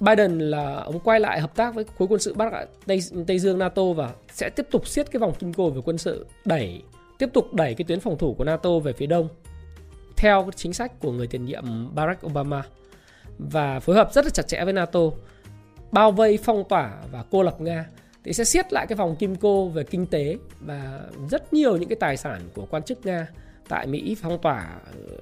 Biden 0.00 0.38
là 0.38 0.76
ông 0.76 1.00
quay 1.00 1.20
lại 1.20 1.40
hợp 1.40 1.56
tác 1.56 1.74
với 1.74 1.84
khối 1.98 2.08
quân 2.08 2.20
sự 2.20 2.34
Bắc 2.34 2.52
Tây, 2.86 3.00
Tây 3.26 3.38
Dương 3.38 3.58
NATO 3.58 3.92
và 3.92 4.12
sẽ 4.32 4.50
tiếp 4.50 4.66
tục 4.70 4.86
siết 4.86 5.10
cái 5.10 5.20
vòng 5.20 5.34
kim 5.34 5.52
cô 5.52 5.70
về 5.70 5.80
quân 5.84 5.98
sự 5.98 6.26
đẩy 6.44 6.82
tiếp 7.18 7.28
tục 7.32 7.54
đẩy 7.54 7.74
cái 7.74 7.84
tuyến 7.88 8.00
phòng 8.00 8.18
thủ 8.18 8.34
của 8.34 8.44
NATO 8.44 8.78
về 8.78 8.92
phía 8.92 9.06
đông 9.06 9.28
theo 10.22 10.48
chính 10.56 10.72
sách 10.72 11.00
của 11.00 11.12
người 11.12 11.26
tiền 11.26 11.44
nhiệm 11.44 11.94
Barack 11.94 12.26
Obama 12.26 12.62
và 13.38 13.80
phối 13.80 13.96
hợp 13.96 14.12
rất 14.12 14.24
là 14.24 14.30
chặt 14.30 14.48
chẽ 14.48 14.64
với 14.64 14.72
NATO, 14.72 15.00
bao 15.92 16.12
vây 16.12 16.38
phong 16.44 16.64
tỏa 16.68 16.92
và 17.12 17.24
cô 17.30 17.42
lập 17.42 17.60
Nga, 17.60 17.86
thì 18.24 18.32
sẽ 18.32 18.44
siết 18.44 18.72
lại 18.72 18.86
cái 18.86 18.96
vòng 18.96 19.16
kim 19.16 19.36
cô 19.36 19.68
về 19.68 19.84
kinh 19.84 20.06
tế 20.06 20.36
và 20.60 21.00
rất 21.30 21.52
nhiều 21.52 21.76
những 21.76 21.88
cái 21.88 21.96
tài 22.00 22.16
sản 22.16 22.40
của 22.54 22.66
quan 22.70 22.82
chức 22.82 23.06
Nga 23.06 23.26
tại 23.68 23.86
Mỹ 23.86 24.16
phong 24.22 24.38
tỏa 24.42 24.68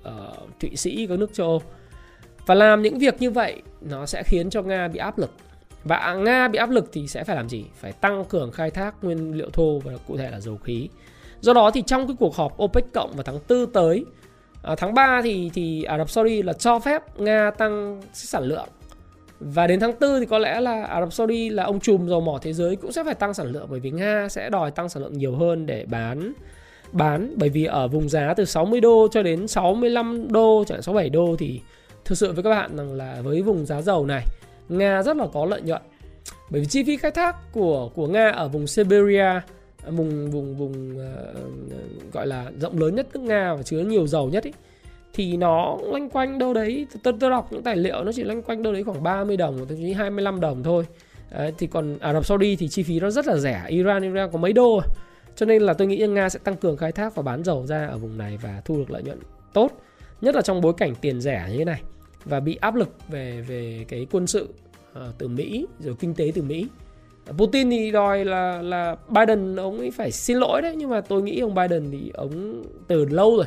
ở 0.02 0.34
Thụy 0.60 0.76
Sĩ, 0.76 1.06
các 1.06 1.18
nước 1.18 1.34
châu 1.34 1.46
Âu 1.46 1.62
và 2.46 2.54
làm 2.54 2.82
những 2.82 2.98
việc 2.98 3.14
như 3.20 3.30
vậy, 3.30 3.62
nó 3.80 4.06
sẽ 4.06 4.22
khiến 4.26 4.50
cho 4.50 4.62
Nga 4.62 4.88
bị 4.88 4.98
áp 4.98 5.18
lực 5.18 5.30
và 5.84 6.14
Nga 6.14 6.48
bị 6.48 6.58
áp 6.58 6.70
lực 6.70 6.88
thì 6.92 7.06
sẽ 7.06 7.24
phải 7.24 7.36
làm 7.36 7.48
gì? 7.48 7.64
Phải 7.74 7.92
tăng 7.92 8.24
cường 8.24 8.52
khai 8.52 8.70
thác 8.70 8.94
nguyên 9.02 9.34
liệu 9.34 9.50
thô 9.50 9.78
và 9.78 9.92
cụ 10.06 10.16
thể 10.16 10.30
là 10.30 10.40
dầu 10.40 10.56
khí. 10.56 10.88
Do 11.40 11.52
đó 11.52 11.70
thì 11.70 11.82
trong 11.86 12.06
cái 12.06 12.16
cuộc 12.18 12.36
họp 12.36 12.62
OPEC 12.62 12.92
cộng 12.92 13.12
vào 13.12 13.22
tháng 13.22 13.38
4 13.48 13.72
tới 13.72 14.04
à, 14.62 14.74
tháng 14.74 14.94
3 14.94 15.20
thì 15.24 15.50
thì 15.54 15.82
Ả 15.82 15.98
Rập 15.98 16.10
Saudi 16.10 16.42
là 16.42 16.52
cho 16.52 16.78
phép 16.78 17.20
Nga 17.20 17.50
tăng 17.50 18.00
sản 18.12 18.44
lượng. 18.44 18.68
Và 19.40 19.66
đến 19.66 19.80
tháng 19.80 19.92
4 20.00 20.20
thì 20.20 20.26
có 20.26 20.38
lẽ 20.38 20.60
là 20.60 20.84
Ả 20.84 21.00
Rập 21.00 21.12
Saudi 21.12 21.48
là 21.48 21.64
ông 21.64 21.80
trùm 21.80 22.08
dầu 22.08 22.20
mỏ 22.20 22.38
thế 22.42 22.52
giới 22.52 22.76
cũng 22.76 22.92
sẽ 22.92 23.04
phải 23.04 23.14
tăng 23.14 23.34
sản 23.34 23.46
lượng 23.46 23.66
bởi 23.70 23.80
vì 23.80 23.90
Nga 23.90 24.28
sẽ 24.30 24.50
đòi 24.50 24.70
tăng 24.70 24.88
sản 24.88 25.02
lượng 25.02 25.18
nhiều 25.18 25.36
hơn 25.36 25.66
để 25.66 25.84
bán 25.88 26.32
bán. 26.92 27.34
Bởi 27.36 27.48
vì 27.48 27.64
ở 27.64 27.88
vùng 27.88 28.08
giá 28.08 28.34
từ 28.34 28.44
60 28.44 28.80
đô 28.80 29.08
cho 29.12 29.22
đến 29.22 29.48
65 29.48 30.32
đô 30.32 30.64
chẳng 30.66 30.76
hạn 30.76 30.82
67 30.82 31.10
đô 31.10 31.36
thì 31.38 31.60
thực 32.04 32.18
sự 32.18 32.32
với 32.32 32.42
các 32.42 32.50
bạn 32.50 32.76
rằng 32.76 32.92
là 32.92 33.20
với 33.22 33.42
vùng 33.42 33.66
giá 33.66 33.82
dầu 33.82 34.06
này 34.06 34.24
Nga 34.68 35.02
rất 35.02 35.16
là 35.16 35.26
có 35.32 35.44
lợi 35.44 35.62
nhuận. 35.62 35.82
Bởi 36.50 36.60
vì 36.60 36.66
chi 36.66 36.84
phí 36.84 36.96
khai 36.96 37.10
thác 37.10 37.52
của 37.52 37.90
của 37.94 38.06
Nga 38.06 38.30
ở 38.30 38.48
vùng 38.48 38.66
Siberia 38.66 39.40
vùng 39.86 40.30
vùng 40.30 40.56
vùng 40.56 40.96
uh, 40.96 42.12
gọi 42.12 42.26
là 42.26 42.50
rộng 42.60 42.78
lớn 42.78 42.94
nhất 42.94 43.06
nước 43.14 43.20
Nga 43.20 43.54
và 43.54 43.62
chứa 43.62 43.80
nhiều 43.80 44.06
dầu 44.06 44.28
nhất 44.30 44.46
ấy 44.46 44.52
thì 45.12 45.36
nó 45.36 45.78
loanh 45.82 46.10
quanh 46.10 46.38
đâu 46.38 46.54
đấy 46.54 46.86
tôi, 47.02 47.14
tôi 47.20 47.30
đọc 47.30 47.48
những 47.50 47.62
tài 47.62 47.76
liệu 47.76 48.04
nó 48.04 48.12
chỉ 48.12 48.24
loanh 48.24 48.42
quanh 48.42 48.62
đâu 48.62 48.72
đấy 48.72 48.84
khoảng 48.84 49.02
30 49.02 49.36
đồng 49.36 49.66
thậm 49.68 49.78
chí 49.78 49.92
25 49.92 50.40
đồng 50.40 50.62
thôi. 50.62 50.86
Đấy, 51.30 51.52
thì 51.58 51.66
còn 51.66 51.98
Ả 51.98 52.12
Rập 52.12 52.26
Saudi 52.26 52.56
thì 52.56 52.68
chi 52.68 52.82
phí 52.82 53.00
nó 53.00 53.10
rất 53.10 53.26
là 53.26 53.36
rẻ 53.36 53.64
Iran 53.68 54.02
Iran 54.02 54.30
có 54.32 54.38
mấy 54.38 54.52
đô 54.52 54.76
à. 54.76 54.86
cho 55.36 55.46
nên 55.46 55.62
là 55.62 55.74
tôi 55.74 55.86
nghĩ 55.86 56.06
Nga 56.08 56.28
sẽ 56.28 56.38
tăng 56.44 56.56
cường 56.56 56.76
khai 56.76 56.92
thác 56.92 57.14
và 57.14 57.22
bán 57.22 57.44
dầu 57.44 57.66
ra 57.66 57.86
ở 57.86 57.98
vùng 57.98 58.18
này 58.18 58.38
và 58.42 58.62
thu 58.64 58.76
được 58.76 58.90
lợi 58.90 59.02
nhuận 59.02 59.18
tốt 59.52 59.80
nhất 60.20 60.34
là 60.34 60.42
trong 60.42 60.60
bối 60.60 60.72
cảnh 60.76 60.94
tiền 61.00 61.20
rẻ 61.20 61.46
như 61.50 61.58
thế 61.58 61.64
này 61.64 61.82
và 62.24 62.40
bị 62.40 62.56
áp 62.60 62.74
lực 62.74 62.88
về 63.08 63.44
về 63.48 63.84
cái 63.88 64.06
quân 64.10 64.26
sự 64.26 64.48
uh, 64.92 65.02
từ 65.18 65.28
Mỹ 65.28 65.66
rồi 65.80 65.96
kinh 66.00 66.14
tế 66.14 66.32
từ 66.34 66.42
Mỹ. 66.42 66.66
Putin 67.38 67.70
thì 67.70 67.90
đòi 67.90 68.24
là 68.24 68.62
là 68.62 68.96
Biden 69.08 69.56
ông 69.56 69.78
ấy 69.78 69.90
phải 69.90 70.12
xin 70.12 70.36
lỗi 70.36 70.62
đấy 70.62 70.74
nhưng 70.76 70.90
mà 70.90 71.00
tôi 71.00 71.22
nghĩ 71.22 71.40
ông 71.40 71.54
Biden 71.54 71.90
thì 71.90 72.10
ông 72.14 72.62
từ 72.88 73.04
lâu 73.04 73.36
rồi. 73.36 73.46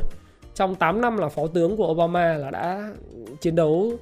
Trong 0.55 0.75
8 0.75 1.01
năm 1.01 1.17
là 1.17 1.29
phó 1.29 1.47
tướng 1.47 1.77
của 1.77 1.87
Obama 1.91 2.37
là 2.37 2.51
đã 2.51 2.91
chiến 3.41 3.55
đấu 3.55 3.93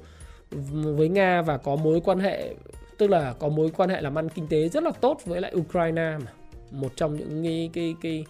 với 0.70 1.08
Nga 1.08 1.42
và 1.42 1.56
có 1.56 1.76
mối 1.76 2.00
quan 2.00 2.18
hệ 2.18 2.54
tức 2.98 3.10
là 3.10 3.34
có 3.38 3.48
mối 3.48 3.70
quan 3.76 3.90
hệ 3.90 4.00
làm 4.00 4.18
ăn 4.18 4.28
kinh 4.28 4.46
tế 4.46 4.68
rất 4.68 4.82
là 4.82 4.90
tốt 4.90 5.20
với 5.24 5.40
lại 5.40 5.52
Ukraine 5.56 6.16
mà. 6.24 6.32
Một 6.70 6.92
trong 6.96 7.16
những 7.16 7.44
cái 7.44 7.70
cái 7.72 7.94
cái 8.02 8.24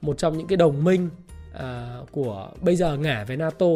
một 0.00 0.18
trong 0.18 0.38
những 0.38 0.46
cái 0.46 0.56
đồng 0.56 0.84
minh 0.84 1.08
uh, 1.54 2.10
của 2.10 2.48
bây 2.60 2.76
giờ 2.76 2.96
ngả 2.96 3.24
về 3.24 3.36
NATO. 3.36 3.66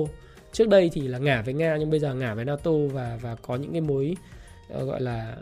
Trước 0.52 0.68
đây 0.68 0.90
thì 0.92 1.00
là 1.08 1.18
ngả 1.18 1.42
với 1.42 1.54
Nga 1.54 1.76
nhưng 1.76 1.90
bây 1.90 2.00
giờ 2.00 2.14
ngả 2.14 2.34
với 2.34 2.44
NATO 2.44 2.70
và 2.92 3.18
và 3.22 3.36
có 3.42 3.56
những 3.56 3.72
cái 3.72 3.80
mối 3.80 4.16
uh, 4.20 4.33
Ờ, 4.68 4.84
gọi 4.84 5.00
là 5.00 5.36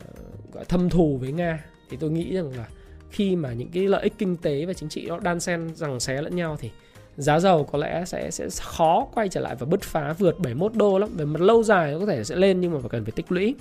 gọi 0.52 0.64
thâm 0.64 0.90
thù 0.90 1.18
với 1.20 1.32
Nga. 1.32 1.64
Thì 1.90 1.96
tôi 2.00 2.10
nghĩ 2.10 2.34
rằng 2.34 2.56
là 2.56 2.68
khi 3.10 3.36
mà 3.36 3.52
những 3.52 3.68
cái 3.72 3.88
lợi 3.88 4.02
ích 4.02 4.12
kinh 4.18 4.36
tế 4.36 4.64
và 4.66 4.72
chính 4.72 4.88
trị 4.88 5.06
nó 5.08 5.18
đan 5.18 5.40
xen 5.40 5.74
rằng 5.74 6.00
xé 6.00 6.22
lẫn 6.22 6.36
nhau 6.36 6.56
thì 6.60 6.70
giá 7.16 7.40
dầu 7.40 7.64
có 7.64 7.78
lẽ 7.78 8.04
sẽ 8.06 8.30
sẽ 8.30 8.48
khó 8.62 9.06
quay 9.14 9.28
trở 9.28 9.40
lại 9.40 9.56
và 9.58 9.66
bứt 9.66 9.82
phá 9.82 10.12
vượt 10.12 10.38
71 10.38 10.74
đô 10.74 10.98
lắm. 10.98 11.08
Về 11.16 11.24
mặt 11.24 11.40
lâu 11.40 11.62
dài 11.62 11.92
nó 11.92 11.98
có 11.98 12.06
thể 12.06 12.24
sẽ 12.24 12.36
lên 12.36 12.60
nhưng 12.60 12.72
mà 12.72 12.78
phải 12.80 12.88
cần 12.88 13.04
phải 13.04 13.12
tích 13.12 13.32
lũy. 13.32 13.54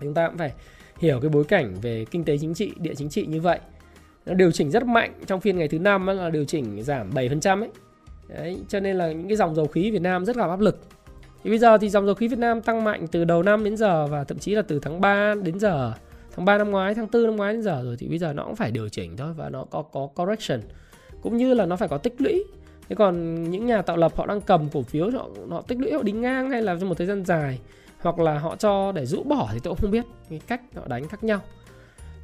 Chúng 0.00 0.14
ta 0.14 0.28
cũng 0.28 0.38
phải 0.38 0.52
hiểu 0.98 1.20
cái 1.20 1.28
bối 1.28 1.44
cảnh 1.44 1.74
về 1.82 2.04
kinh 2.10 2.24
tế 2.24 2.38
chính 2.38 2.54
trị 2.54 2.72
địa 2.76 2.94
chính 2.94 3.08
trị 3.08 3.26
như 3.26 3.40
vậy. 3.40 3.58
Nó 4.26 4.34
điều 4.34 4.52
chỉnh 4.52 4.70
rất 4.70 4.84
mạnh 4.84 5.12
trong 5.26 5.40
phiên 5.40 5.58
ngày 5.58 5.68
thứ 5.68 5.78
năm 5.78 6.06
là 6.06 6.30
điều 6.30 6.44
chỉnh 6.44 6.82
giảm 6.82 7.10
7% 7.10 7.60
ấy. 7.60 7.70
Đấy, 8.28 8.58
cho 8.68 8.80
nên 8.80 8.96
là 8.96 9.12
những 9.12 9.28
cái 9.28 9.36
dòng 9.36 9.54
dầu 9.54 9.66
khí 9.66 9.90
Việt 9.90 10.02
Nam 10.02 10.24
rất 10.24 10.36
gặp 10.36 10.50
áp 10.50 10.60
lực 10.60 10.80
thì 11.46 11.50
bây 11.50 11.58
giờ 11.58 11.78
thì 11.78 11.88
dòng 11.88 12.06
dầu 12.06 12.14
khí 12.14 12.28
Việt 12.28 12.38
Nam 12.38 12.62
tăng 12.62 12.84
mạnh 12.84 13.06
từ 13.12 13.24
đầu 13.24 13.42
năm 13.42 13.64
đến 13.64 13.76
giờ 13.76 14.06
và 14.06 14.24
thậm 14.24 14.38
chí 14.38 14.54
là 14.54 14.62
từ 14.62 14.78
tháng 14.82 15.00
3 15.00 15.34
đến 15.42 15.60
giờ. 15.60 15.92
Tháng 16.36 16.44
3 16.44 16.58
năm 16.58 16.70
ngoái 16.70 16.94
tháng 16.94 17.06
4 17.12 17.24
năm 17.24 17.36
ngoái 17.36 17.52
đến 17.52 17.62
giờ 17.62 17.82
rồi 17.84 17.96
thì 17.98 18.08
bây 18.08 18.18
giờ 18.18 18.32
nó 18.32 18.44
cũng 18.44 18.56
phải 18.56 18.70
điều 18.70 18.88
chỉnh 18.88 19.16
thôi 19.16 19.32
và 19.36 19.48
nó 19.48 19.64
có 19.70 19.82
có 19.82 20.08
correction. 20.14 20.60
Cũng 21.22 21.36
như 21.36 21.54
là 21.54 21.66
nó 21.66 21.76
phải 21.76 21.88
có 21.88 21.98
tích 21.98 22.14
lũy. 22.18 22.44
Thế 22.88 22.96
còn 22.96 23.44
những 23.50 23.66
nhà 23.66 23.82
tạo 23.82 23.96
lập 23.96 24.16
họ 24.16 24.26
đang 24.26 24.40
cầm 24.40 24.68
cổ 24.72 24.82
phiếu 24.82 25.10
họ 25.10 25.28
họ 25.50 25.62
tích 25.62 25.78
lũy 25.80 25.92
họ 25.92 26.02
đi 26.02 26.12
ngang 26.12 26.50
hay 26.50 26.62
là 26.62 26.76
trong 26.80 26.88
một 26.88 26.98
thời 26.98 27.06
gian 27.06 27.24
dài 27.24 27.58
hoặc 28.00 28.18
là 28.18 28.38
họ 28.38 28.56
cho 28.56 28.92
để 28.92 29.06
rũ 29.06 29.22
bỏ 29.22 29.48
thì 29.52 29.58
tôi 29.62 29.74
cũng 29.74 29.80
không 29.80 29.90
biết. 29.90 30.04
Cái 30.30 30.40
cách 30.46 30.60
họ 30.76 30.82
đánh 30.86 31.08
khác 31.08 31.24
nhau. 31.24 31.40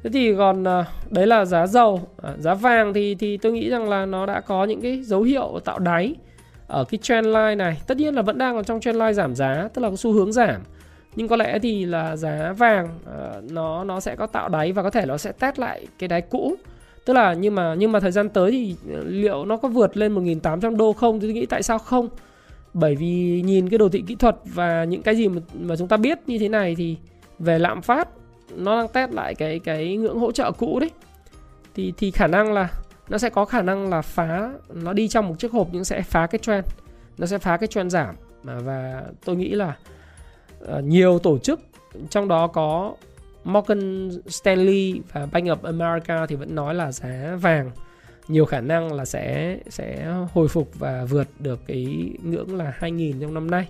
Thế 0.03 0.09
thì 0.13 0.35
còn 0.35 0.63
à, 0.67 0.85
đấy 1.09 1.27
là 1.27 1.45
giá 1.45 1.67
dầu. 1.67 2.01
À, 2.21 2.33
giá 2.39 2.53
vàng 2.53 2.93
thì 2.93 3.15
thì 3.15 3.37
tôi 3.37 3.51
nghĩ 3.51 3.69
rằng 3.69 3.89
là 3.89 4.05
nó 4.05 4.25
đã 4.25 4.41
có 4.41 4.65
những 4.65 4.81
cái 4.81 5.03
dấu 5.03 5.21
hiệu 5.21 5.59
tạo 5.65 5.79
đáy 5.79 6.15
ở 6.73 6.83
cái 6.83 6.97
trend 7.01 7.27
line 7.27 7.55
này 7.55 7.81
tất 7.87 7.97
nhiên 7.97 8.15
là 8.15 8.21
vẫn 8.21 8.37
đang 8.37 8.55
ở 8.55 8.63
trong 8.63 8.79
trend 8.79 8.97
line 8.97 9.13
giảm 9.13 9.35
giá 9.35 9.69
tức 9.73 9.81
là 9.81 9.89
có 9.89 9.95
xu 9.95 10.13
hướng 10.13 10.31
giảm. 10.31 10.61
Nhưng 11.15 11.27
có 11.27 11.35
lẽ 11.35 11.59
thì 11.59 11.85
là 11.85 12.15
giá 12.15 12.53
vàng 12.57 12.89
uh, 13.03 13.51
nó 13.51 13.83
nó 13.83 13.99
sẽ 13.99 14.15
có 14.15 14.27
tạo 14.27 14.49
đáy 14.49 14.71
và 14.71 14.83
có 14.83 14.89
thể 14.89 15.05
nó 15.05 15.17
sẽ 15.17 15.31
test 15.31 15.59
lại 15.59 15.87
cái 15.99 16.07
đáy 16.07 16.21
cũ. 16.21 16.55
Tức 17.05 17.13
là 17.13 17.33
nhưng 17.33 17.55
mà 17.55 17.75
nhưng 17.77 17.91
mà 17.91 17.99
thời 17.99 18.11
gian 18.11 18.29
tới 18.29 18.51
thì 18.51 18.75
ờ, 18.93 19.03
liệu 19.03 19.45
nó 19.45 19.57
có 19.57 19.67
vượt 19.67 19.97
lên 19.97 20.15
1.800 20.15 20.77
đô 20.77 20.93
không? 20.93 21.19
Thì 21.19 21.27
tôi 21.27 21.33
nghĩ 21.33 21.45
tại 21.45 21.63
sao 21.63 21.79
không? 21.79 22.09
Bởi 22.73 22.95
vì 22.95 23.41
nhìn 23.45 23.69
cái 23.69 23.77
đồ 23.77 23.89
thị 23.89 24.03
kỹ 24.07 24.15
thuật 24.15 24.35
và 24.45 24.83
những 24.83 25.01
cái 25.01 25.15
gì 25.15 25.27
mà, 25.27 25.41
mà 25.59 25.75
chúng 25.75 25.87
ta 25.87 25.97
biết 25.97 26.19
như 26.27 26.39
thế 26.39 26.49
này 26.49 26.75
thì 26.75 26.97
về 27.39 27.59
lạm 27.59 27.81
phát 27.81 28.07
nó 28.55 28.77
đang 28.77 28.87
test 28.87 29.11
lại 29.11 29.35
cái 29.35 29.59
cái 29.59 29.97
ngưỡng 29.97 30.19
hỗ 30.19 30.31
trợ 30.31 30.51
cũ 30.51 30.79
đấy. 30.79 30.91
Thì 31.75 31.93
thì 31.97 32.11
khả 32.11 32.27
năng 32.27 32.53
là 32.53 32.69
nó 33.09 33.17
sẽ 33.17 33.29
có 33.29 33.45
khả 33.45 33.61
năng 33.61 33.89
là 33.89 34.01
phá, 34.01 34.49
nó 34.73 34.93
đi 34.93 35.07
trong 35.07 35.27
một 35.27 35.35
chiếc 35.39 35.51
hộp 35.51 35.67
nhưng 35.71 35.83
sẽ 35.83 36.01
phá 36.01 36.27
cái 36.27 36.39
trend 36.39 36.65
nó 37.17 37.27
sẽ 37.27 37.37
phá 37.37 37.57
cái 37.57 37.67
trend 37.67 37.93
giảm 37.93 38.15
và 38.43 39.03
tôi 39.25 39.35
nghĩ 39.35 39.49
là 39.49 39.77
ờ, 40.59 40.81
nhiều 40.81 41.19
tổ 41.19 41.37
chức, 41.37 41.59
trong 42.09 42.27
đó 42.27 42.47
có 42.47 42.95
Morgan 43.43 44.11
Stanley 44.27 45.01
và 45.13 45.25
Bank 45.25 45.45
of 45.45 45.57
America 45.63 46.25
thì 46.25 46.35
vẫn 46.35 46.55
nói 46.55 46.75
là 46.75 46.91
giá 46.91 47.37
vàng 47.41 47.71
nhiều 48.27 48.45
khả 48.45 48.61
năng 48.61 48.93
là 48.93 49.05
sẽ 49.05 49.57
sẽ 49.69 50.13
hồi 50.33 50.47
phục 50.47 50.69
và 50.79 51.05
vượt 51.05 51.27
được 51.39 51.59
cái 51.67 52.09
ngưỡng 52.23 52.55
là 52.55 52.73
2000 52.77 53.19
trong 53.21 53.33
năm 53.33 53.51
nay. 53.51 53.67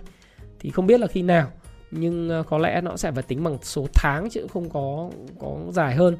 Thì 0.60 0.70
không 0.70 0.86
biết 0.86 1.00
là 1.00 1.06
khi 1.06 1.22
nào, 1.22 1.50
nhưng 1.90 2.28
ờ, 2.28 2.42
có 2.42 2.58
lẽ 2.58 2.80
nó 2.80 2.96
sẽ 2.96 3.12
phải 3.12 3.22
tính 3.22 3.44
bằng 3.44 3.58
số 3.62 3.86
tháng 3.94 4.30
chứ 4.30 4.46
không 4.52 4.70
có 4.70 5.10
có 5.40 5.56
dài 5.70 5.94
hơn. 5.94 6.16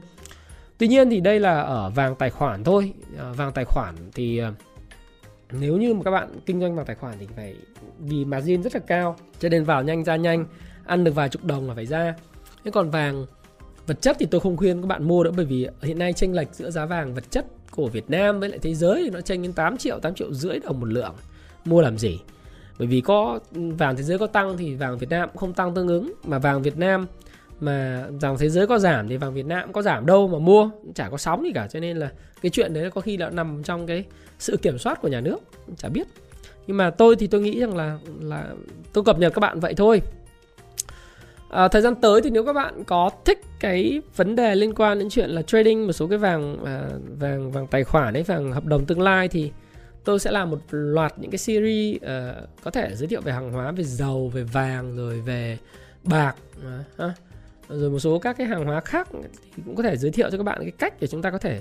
Tuy 0.78 0.88
nhiên 0.88 1.10
thì 1.10 1.20
đây 1.20 1.40
là 1.40 1.60
ở 1.60 1.90
vàng 1.90 2.14
tài 2.14 2.30
khoản 2.30 2.64
thôi. 2.64 2.92
À, 3.18 3.32
vàng 3.32 3.52
tài 3.52 3.64
khoản 3.64 3.94
thì 4.14 4.38
ờ, 4.38 4.52
nếu 5.52 5.76
như 5.76 5.94
mà 5.94 6.02
các 6.04 6.10
bạn 6.10 6.28
kinh 6.46 6.60
doanh 6.60 6.76
vàng 6.76 6.87
tài 6.87 6.96
khoản 6.96 7.14
thì 7.20 7.26
phải 7.37 7.56
vì 7.98 8.24
margin 8.24 8.62
rất 8.62 8.74
là 8.74 8.80
cao 8.87 9.16
cho 9.38 9.48
nên 9.48 9.64
vào 9.64 9.82
nhanh 9.82 10.04
ra 10.04 10.16
nhanh 10.16 10.46
ăn 10.87 11.04
được 11.04 11.14
vài 11.14 11.28
chục 11.28 11.44
đồng 11.44 11.68
là 11.68 11.74
phải 11.74 11.87
ra. 11.87 12.14
Thế 12.64 12.70
còn 12.70 12.90
vàng 12.90 13.26
vật 13.87 14.00
chất 14.00 14.16
thì 14.20 14.26
tôi 14.30 14.40
không 14.40 14.56
khuyên 14.56 14.80
các 14.80 14.87
bạn 14.87 15.08
mua 15.08 15.24
nữa 15.24 15.32
bởi 15.37 15.46
vì 15.46 15.68
hiện 15.82 15.98
nay 15.98 16.12
chênh 16.12 16.34
lệch 16.34 16.54
giữa 16.54 16.70
giá 16.70 16.87
vàng 16.87 17.14
vật 17.14 17.30
chất 17.30 17.46
của 17.70 17.88
Việt 17.88 18.10
Nam 18.10 18.40
với 18.40 18.48
lại 18.48 18.58
thế 18.62 18.74
giới 18.74 19.02
thì 19.04 19.10
nó 19.10 19.20
chênh 19.20 19.42
đến 19.42 19.52
8 19.52 19.76
triệu 19.76 19.98
8 19.98 20.14
triệu 20.14 20.32
rưỡi 20.32 20.58
đồng 20.58 20.80
một 20.80 20.87
lượng 20.87 21.14
mua 21.64 21.80
làm 21.80 21.98
gì 21.98 22.20
bởi 22.78 22.88
vì 22.88 23.00
có 23.00 23.40
vàng 23.52 23.96
thế 23.96 24.02
giới 24.02 24.18
có 24.18 24.26
tăng 24.26 24.56
thì 24.56 24.74
vàng 24.74 24.98
Việt 24.98 25.10
Nam 25.10 25.28
cũng 25.28 25.37
không 25.37 25.52
tăng 25.52 25.74
tương 25.74 25.88
ứng 25.88 26.12
mà 26.24 26.38
vàng 26.38 26.62
Việt 26.62 26.76
Nam 26.76 27.06
mà 27.64 28.07
vàng 28.20 28.38
thế 28.38 28.48
giới 28.48 28.66
có 28.66 28.79
giảm 28.79 29.09
thì 29.09 29.16
vàng 29.16 29.35
Việt 29.35 29.46
Nam 29.46 29.62
cũng 29.64 29.72
có 29.72 29.83
giảm 29.83 30.07
đâu 30.07 30.29
mà 30.29 30.38
mua 30.38 30.70
chả 30.94 31.09
có 31.09 31.16
sóng 31.16 31.44
gì 31.44 31.53
cả. 31.55 31.68
Cho 31.68 31.81
nên 31.81 31.96
là 31.96 32.11
cái 32.42 32.50
chuyện 32.50 32.74
đấy 32.74 32.90
có 32.90 33.00
khi 33.00 33.16
là 33.16 33.31
nằm 33.31 33.62
trong 33.62 33.87
cái 33.87 34.05
sự 34.38 34.57
kiểm 34.57 34.79
soát 34.79 35.00
của 35.03 35.09
nhà 35.09 35.20
nước 35.20 35.38
chả 35.77 35.88
biết. 35.88 36.07
Nhưng 36.66 36.77
mà 36.77 36.90
tôi 36.90 37.16
thì 37.16 37.27
tôi 37.27 37.40
nghĩ 37.40 37.61
rằng 37.61 37.77
là 37.77 37.98
là 38.20 38.48
tôi 38.92 39.05
cập 39.05 39.18
nhật 39.18 39.35
các 39.35 39.40
bạn 39.40 39.61
vậy 39.61 39.74
thôi. 39.74 40.03
À, 41.50 41.68
thời 41.68 41.83
gian 41.83 41.94
tới 41.94 42.20
thì 42.22 42.31
nếu 42.31 42.44
các 42.44 42.53
bạn 42.53 42.85
có 42.85 43.11
thích 43.24 43.40
cái 43.61 44.03
vấn 44.16 44.37
đề 44.37 44.55
liên 44.55 44.74
quan 44.74 44.98
đến 44.98 45.09
chuyện 45.11 45.31
là 45.31 45.42
trading 45.42 45.87
một 45.87 45.92
số 45.92 46.07
cái 46.07 46.18
vàng 46.18 46.64
à, 46.64 46.83
vàng 47.18 47.50
vàng 47.50 47.66
tài 47.66 47.85
khoản 47.85 48.14
đấy 48.14 48.22
vàng 48.22 48.53
hợp 48.53 48.64
đồng 48.64 48.85
tương 48.85 49.00
lai 49.00 49.29
thì 49.29 49.53
tôi 50.05 50.18
sẽ 50.18 50.31
làm 50.31 50.50
một 50.50 50.59
loạt 50.70 51.18
những 51.18 51.31
cái 51.31 51.38
series 51.38 51.96
uh, 51.96 52.48
có 52.64 52.70
thể 52.70 52.94
giới 52.94 53.09
thiệu 53.09 53.20
về 53.20 53.33
hàng 53.33 53.53
hóa 53.53 53.72
về 53.72 53.85
dầu 53.85 54.29
về 54.29 54.42
vàng 54.42 54.96
rồi 54.96 55.20
về 55.20 55.59
bạc 56.03 56.35
uh, 57.05 57.11
rồi 57.68 57.90
một 57.90 57.98
số 57.98 58.18
các 58.18 58.37
cái 58.37 58.46
hàng 58.46 58.64
hóa 58.64 58.81
khác 58.81 59.09
thì 59.57 59.62
cũng 59.66 59.77
có 59.77 59.83
thể 59.83 59.96
giới 59.96 60.11
thiệu 60.11 60.31
cho 60.31 60.37
các 60.37 60.44
bạn 60.44 60.59
cái 60.61 60.70
cách 60.70 60.94
để 61.00 61.07
chúng 61.07 61.22
ta 61.22 61.31
có 61.31 61.38
thể 61.38 61.61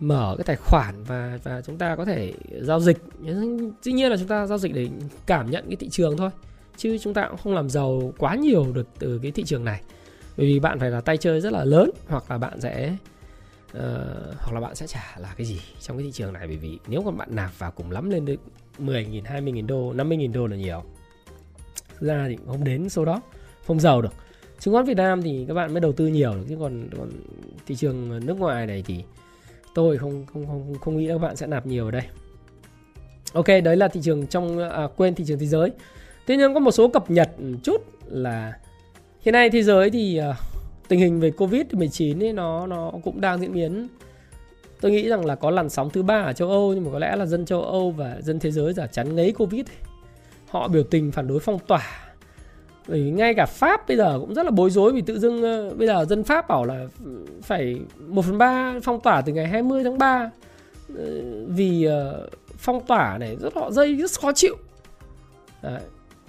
mở 0.00 0.34
cái 0.38 0.44
tài 0.44 0.56
khoản 0.56 1.04
và 1.04 1.38
và 1.42 1.60
chúng 1.60 1.78
ta 1.78 1.96
có 1.96 2.04
thể 2.04 2.32
giao 2.60 2.80
dịch. 2.80 2.98
Dĩ 3.82 3.92
nhiên 3.92 4.10
là 4.10 4.16
chúng 4.16 4.28
ta 4.28 4.46
giao 4.46 4.58
dịch 4.58 4.74
để 4.74 4.88
cảm 5.26 5.50
nhận 5.50 5.64
cái 5.66 5.76
thị 5.76 5.88
trường 5.88 6.16
thôi 6.16 6.30
chứ 6.76 6.98
chúng 6.98 7.14
ta 7.14 7.28
cũng 7.28 7.38
không 7.38 7.54
làm 7.54 7.70
giàu 7.70 8.12
quá 8.18 8.34
nhiều 8.34 8.72
được 8.72 8.88
từ 8.98 9.20
cái 9.22 9.30
thị 9.30 9.44
trường 9.44 9.64
này. 9.64 9.80
Bởi 10.36 10.46
vì 10.46 10.60
bạn 10.60 10.78
phải 10.78 10.90
là 10.90 11.00
tay 11.00 11.16
chơi 11.16 11.40
rất 11.40 11.52
là 11.52 11.64
lớn 11.64 11.90
hoặc 12.08 12.30
là 12.30 12.38
bạn 12.38 12.60
sẽ 12.60 12.96
uh, 13.76 13.82
hoặc 14.38 14.52
là 14.54 14.60
bạn 14.60 14.74
sẽ 14.74 14.86
trả 14.86 15.16
là 15.18 15.34
cái 15.36 15.46
gì 15.46 15.60
trong 15.80 15.96
cái 15.96 16.04
thị 16.04 16.12
trường 16.12 16.32
này. 16.32 16.46
Bởi 16.46 16.56
vì 16.56 16.78
nếu 16.86 17.02
mà 17.02 17.10
bạn 17.10 17.28
nạp 17.32 17.58
vào 17.58 17.70
cùng 17.70 17.90
lắm 17.90 18.10
lên 18.10 18.24
được 18.24 18.40
10.000, 18.78 19.22
20.000 19.22 19.66
đô, 19.66 19.92
50.000 19.92 20.32
đô 20.32 20.46
là 20.46 20.56
nhiều. 20.56 20.82
Ra 22.00 22.24
thì 22.28 22.36
không 22.46 22.64
đến 22.64 22.88
số 22.88 23.04
đó 23.04 23.22
không 23.66 23.80
giàu 23.80 24.02
được 24.02 24.12
chứng 24.60 24.74
khoán 24.74 24.84
Việt 24.84 24.96
Nam 24.96 25.22
thì 25.22 25.44
các 25.48 25.54
bạn 25.54 25.72
mới 25.72 25.80
đầu 25.80 25.92
tư 25.92 26.06
nhiều 26.06 26.34
chứ 26.48 26.56
còn, 26.60 26.88
còn 26.98 27.10
thị 27.66 27.76
trường 27.76 28.26
nước 28.26 28.38
ngoài 28.38 28.66
này 28.66 28.82
thì 28.86 29.04
tôi 29.74 29.98
không 29.98 30.26
không 30.32 30.46
không 30.46 30.74
không 30.80 30.96
nghĩ 30.96 31.08
các 31.08 31.18
bạn 31.18 31.36
sẽ 31.36 31.46
nạp 31.46 31.66
nhiều 31.66 31.84
ở 31.84 31.90
đây. 31.90 32.02
Ok 33.32 33.46
đấy 33.46 33.76
là 33.76 33.88
thị 33.88 34.00
trường 34.02 34.26
trong 34.26 34.70
à, 34.70 34.88
quên 34.96 35.14
thị 35.14 35.24
trường 35.26 35.38
thế 35.38 35.46
giới. 35.46 35.70
Tuy 36.26 36.36
nhiên 36.36 36.54
có 36.54 36.60
một 36.60 36.70
số 36.70 36.88
cập 36.88 37.10
nhật 37.10 37.30
chút 37.62 37.80
là 38.06 38.58
hiện 39.20 39.32
nay 39.32 39.50
thế 39.50 39.62
giới 39.62 39.90
thì 39.90 40.16
à, 40.16 40.34
tình 40.88 41.00
hình 41.00 41.20
về 41.20 41.30
covid 41.30 41.62
19 41.72 42.22
ấy 42.22 42.32
nó 42.32 42.66
nó 42.66 42.92
cũng 43.04 43.20
đang 43.20 43.40
diễn 43.40 43.52
biến. 43.52 43.88
Tôi 44.80 44.92
nghĩ 44.92 45.08
rằng 45.08 45.26
là 45.26 45.34
có 45.34 45.50
làn 45.50 45.68
sóng 45.68 45.90
thứ 45.90 46.02
ba 46.02 46.22
ở 46.22 46.32
châu 46.32 46.48
Âu 46.48 46.74
nhưng 46.74 46.84
mà 46.84 46.90
có 46.92 46.98
lẽ 46.98 47.16
là 47.16 47.26
dân 47.26 47.44
châu 47.44 47.62
Âu 47.62 47.90
và 47.90 48.16
dân 48.20 48.38
thế 48.38 48.50
giới 48.50 48.72
giả 48.72 48.86
chắn 48.86 49.16
ngấy 49.16 49.32
covid 49.32 49.64
họ 50.48 50.68
biểu 50.68 50.82
tình 50.82 51.12
phản 51.12 51.26
đối 51.26 51.40
phong 51.40 51.58
tỏa 51.58 52.07
bởi 52.88 53.02
vì 53.02 53.10
ngay 53.10 53.34
cả 53.34 53.46
Pháp 53.46 53.88
bây 53.88 53.96
giờ 53.96 54.18
cũng 54.20 54.34
rất 54.34 54.42
là 54.42 54.50
bối 54.50 54.70
rối 54.70 54.92
vì 54.92 55.00
tự 55.00 55.18
dưng 55.18 55.42
ờ, 55.42 55.74
bây 55.74 55.86
giờ 55.86 56.04
dân 56.08 56.24
Pháp 56.24 56.48
bảo 56.48 56.64
là 56.64 56.86
phải 57.42 57.80
1 58.06 58.24
phần 58.24 58.38
3 58.38 58.74
phong 58.82 59.00
tỏa 59.00 59.20
từ 59.20 59.32
ngày 59.32 59.46
20 59.46 59.84
tháng 59.84 59.98
3 59.98 60.30
ờ, 60.96 61.04
vì 61.48 61.84
ờ, 61.84 62.28
phong 62.58 62.86
tỏa 62.86 63.18
này 63.18 63.36
rất, 63.40 63.54
họ 63.54 63.70
dây 63.70 63.94
rất 63.96 64.10
khó 64.20 64.32
chịu 64.32 64.56
Đấy. 65.62 65.80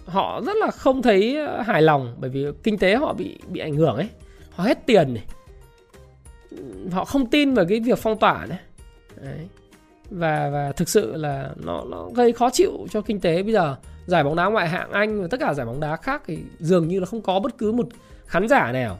họ 0.05 0.41
rất 0.45 0.57
là 0.57 0.71
không 0.71 1.01
thấy 1.01 1.37
hài 1.65 1.81
lòng 1.81 2.15
bởi 2.19 2.29
vì 2.29 2.45
kinh 2.63 2.77
tế 2.77 2.95
họ 2.95 3.13
bị 3.13 3.39
bị 3.47 3.59
ảnh 3.59 3.75
hưởng 3.75 3.95
ấy 3.95 4.09
họ 4.51 4.63
hết 4.63 4.85
tiền 4.85 5.13
này 5.13 5.23
họ 6.91 7.05
không 7.05 7.25
tin 7.29 7.53
vào 7.53 7.65
cái 7.69 7.79
việc 7.79 7.99
phong 7.99 8.19
tỏa 8.19 8.45
này 8.45 8.59
Đấy 9.21 9.47
và 10.09 10.49
và 10.49 10.71
thực 10.71 10.89
sự 10.89 11.15
là 11.15 11.49
nó 11.55 11.83
nó 11.89 12.09
gây 12.15 12.33
khó 12.33 12.49
chịu 12.49 12.87
cho 12.91 13.01
kinh 13.01 13.19
tế. 13.19 13.43
Bây 13.43 13.53
giờ 13.53 13.75
giải 14.05 14.23
bóng 14.23 14.35
đá 14.35 14.45
ngoại 14.45 14.69
hạng 14.69 14.91
Anh 14.91 15.21
và 15.21 15.27
tất 15.27 15.39
cả 15.39 15.53
giải 15.53 15.65
bóng 15.65 15.79
đá 15.79 15.95
khác 15.95 16.21
thì 16.25 16.37
dường 16.59 16.87
như 16.87 16.99
là 16.99 17.05
không 17.05 17.21
có 17.21 17.39
bất 17.39 17.57
cứ 17.57 17.71
một 17.71 17.87
khán 18.25 18.47
giả 18.47 18.71
nào. 18.71 18.97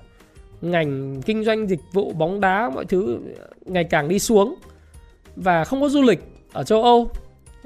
Ngành 0.62 1.22
kinh 1.22 1.44
doanh 1.44 1.68
dịch 1.68 1.82
vụ 1.94 2.14
bóng 2.14 2.40
đá 2.40 2.70
mọi 2.70 2.86
thứ 2.86 3.20
ngày 3.66 3.84
càng 3.84 4.08
đi 4.08 4.20
xuống 4.20 4.56
và 5.36 5.64
không 5.64 5.82
có 5.82 5.90
du 5.90 6.02
lịch 6.02 6.20
ở 6.54 6.64
châu 6.64 6.84
Âu. 6.84 7.10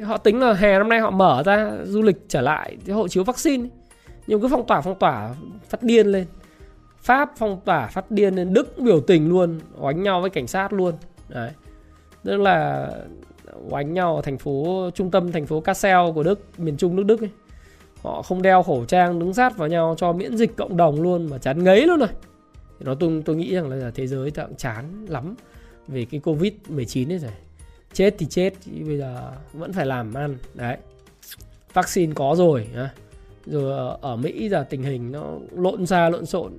Họ 0.03 0.17
tính 0.17 0.39
là 0.39 0.53
hè 0.53 0.77
năm 0.77 0.89
nay 0.89 0.99
họ 0.99 1.12
mở 1.12 1.43
ra 1.45 1.71
du 1.84 2.01
lịch 2.01 2.17
trở 2.27 2.41
lại 2.41 2.77
hộ 2.89 3.08
chiếu 3.08 3.23
vaccine. 3.23 3.69
Nhưng 4.27 4.41
cứ 4.41 4.47
phong 4.47 4.67
tỏa 4.67 4.82
phong 4.82 4.99
tỏa, 4.99 5.36
phát 5.69 5.84
điên 5.84 6.08
lên. 6.08 6.25
Pháp 7.01 7.32
phong 7.38 7.60
tỏa, 7.65 7.88
phát 7.88 8.12
điên 8.12 8.36
lên. 8.36 8.53
Đức 8.53 8.79
biểu 8.79 9.01
tình 9.01 9.29
luôn, 9.29 9.60
oánh 9.79 10.03
nhau 10.03 10.21
với 10.21 10.29
cảnh 10.29 10.47
sát 10.47 10.73
luôn. 10.73 10.93
Đấy. 11.29 11.51
Tức 12.23 12.38
là 12.38 12.89
oánh 13.69 13.93
nhau 13.93 14.15
ở 14.15 14.21
thành 14.21 14.37
phố 14.37 14.89
trung 14.95 15.11
tâm 15.11 15.31
thành 15.31 15.45
phố 15.45 15.61
Kassel 15.61 16.11
của 16.15 16.23
Đức 16.23 16.39
miền 16.57 16.77
trung 16.77 16.95
nước 16.95 17.03
Đức 17.03 17.21
ấy. 17.21 17.29
họ 18.01 18.21
không 18.21 18.41
đeo 18.41 18.63
khẩu 18.63 18.85
trang 18.85 19.19
đứng 19.19 19.33
sát 19.33 19.57
vào 19.57 19.67
nhau 19.67 19.95
cho 19.97 20.13
miễn 20.13 20.37
dịch 20.37 20.55
cộng 20.55 20.77
đồng 20.77 21.01
luôn 21.01 21.29
mà 21.29 21.37
chán 21.37 21.63
ngấy 21.63 21.87
luôn 21.87 21.99
rồi. 21.99 22.09
Nó 22.79 22.95
tôi 22.95 23.21
tôi 23.25 23.35
nghĩ 23.35 23.55
rằng 23.55 23.69
là 23.69 23.91
thế 23.95 24.07
giới 24.07 24.31
tạm 24.31 24.55
chán 24.55 25.05
lắm 25.09 25.35
về 25.87 26.05
cái 26.05 26.19
covid 26.19 26.53
19 26.69 27.11
ấy 27.11 27.19
rồi. 27.19 27.31
Chết 27.93 28.15
thì 28.17 28.25
chết 28.25 28.53
bây 28.87 28.97
giờ 28.97 29.31
vẫn 29.53 29.73
phải 29.73 29.85
làm 29.85 30.13
ăn. 30.13 30.37
Đấy. 30.53 30.77
Vaccine 31.73 32.13
có 32.15 32.35
rồi 32.37 32.67
rồi 33.45 33.71
ở, 33.71 33.97
ở 34.01 34.15
Mỹ 34.15 34.49
giờ 34.49 34.65
tình 34.69 34.83
hình 34.83 35.11
nó 35.11 35.23
lộn 35.51 35.85
xa 35.85 36.09
lộn 36.09 36.25
xộn 36.25 36.51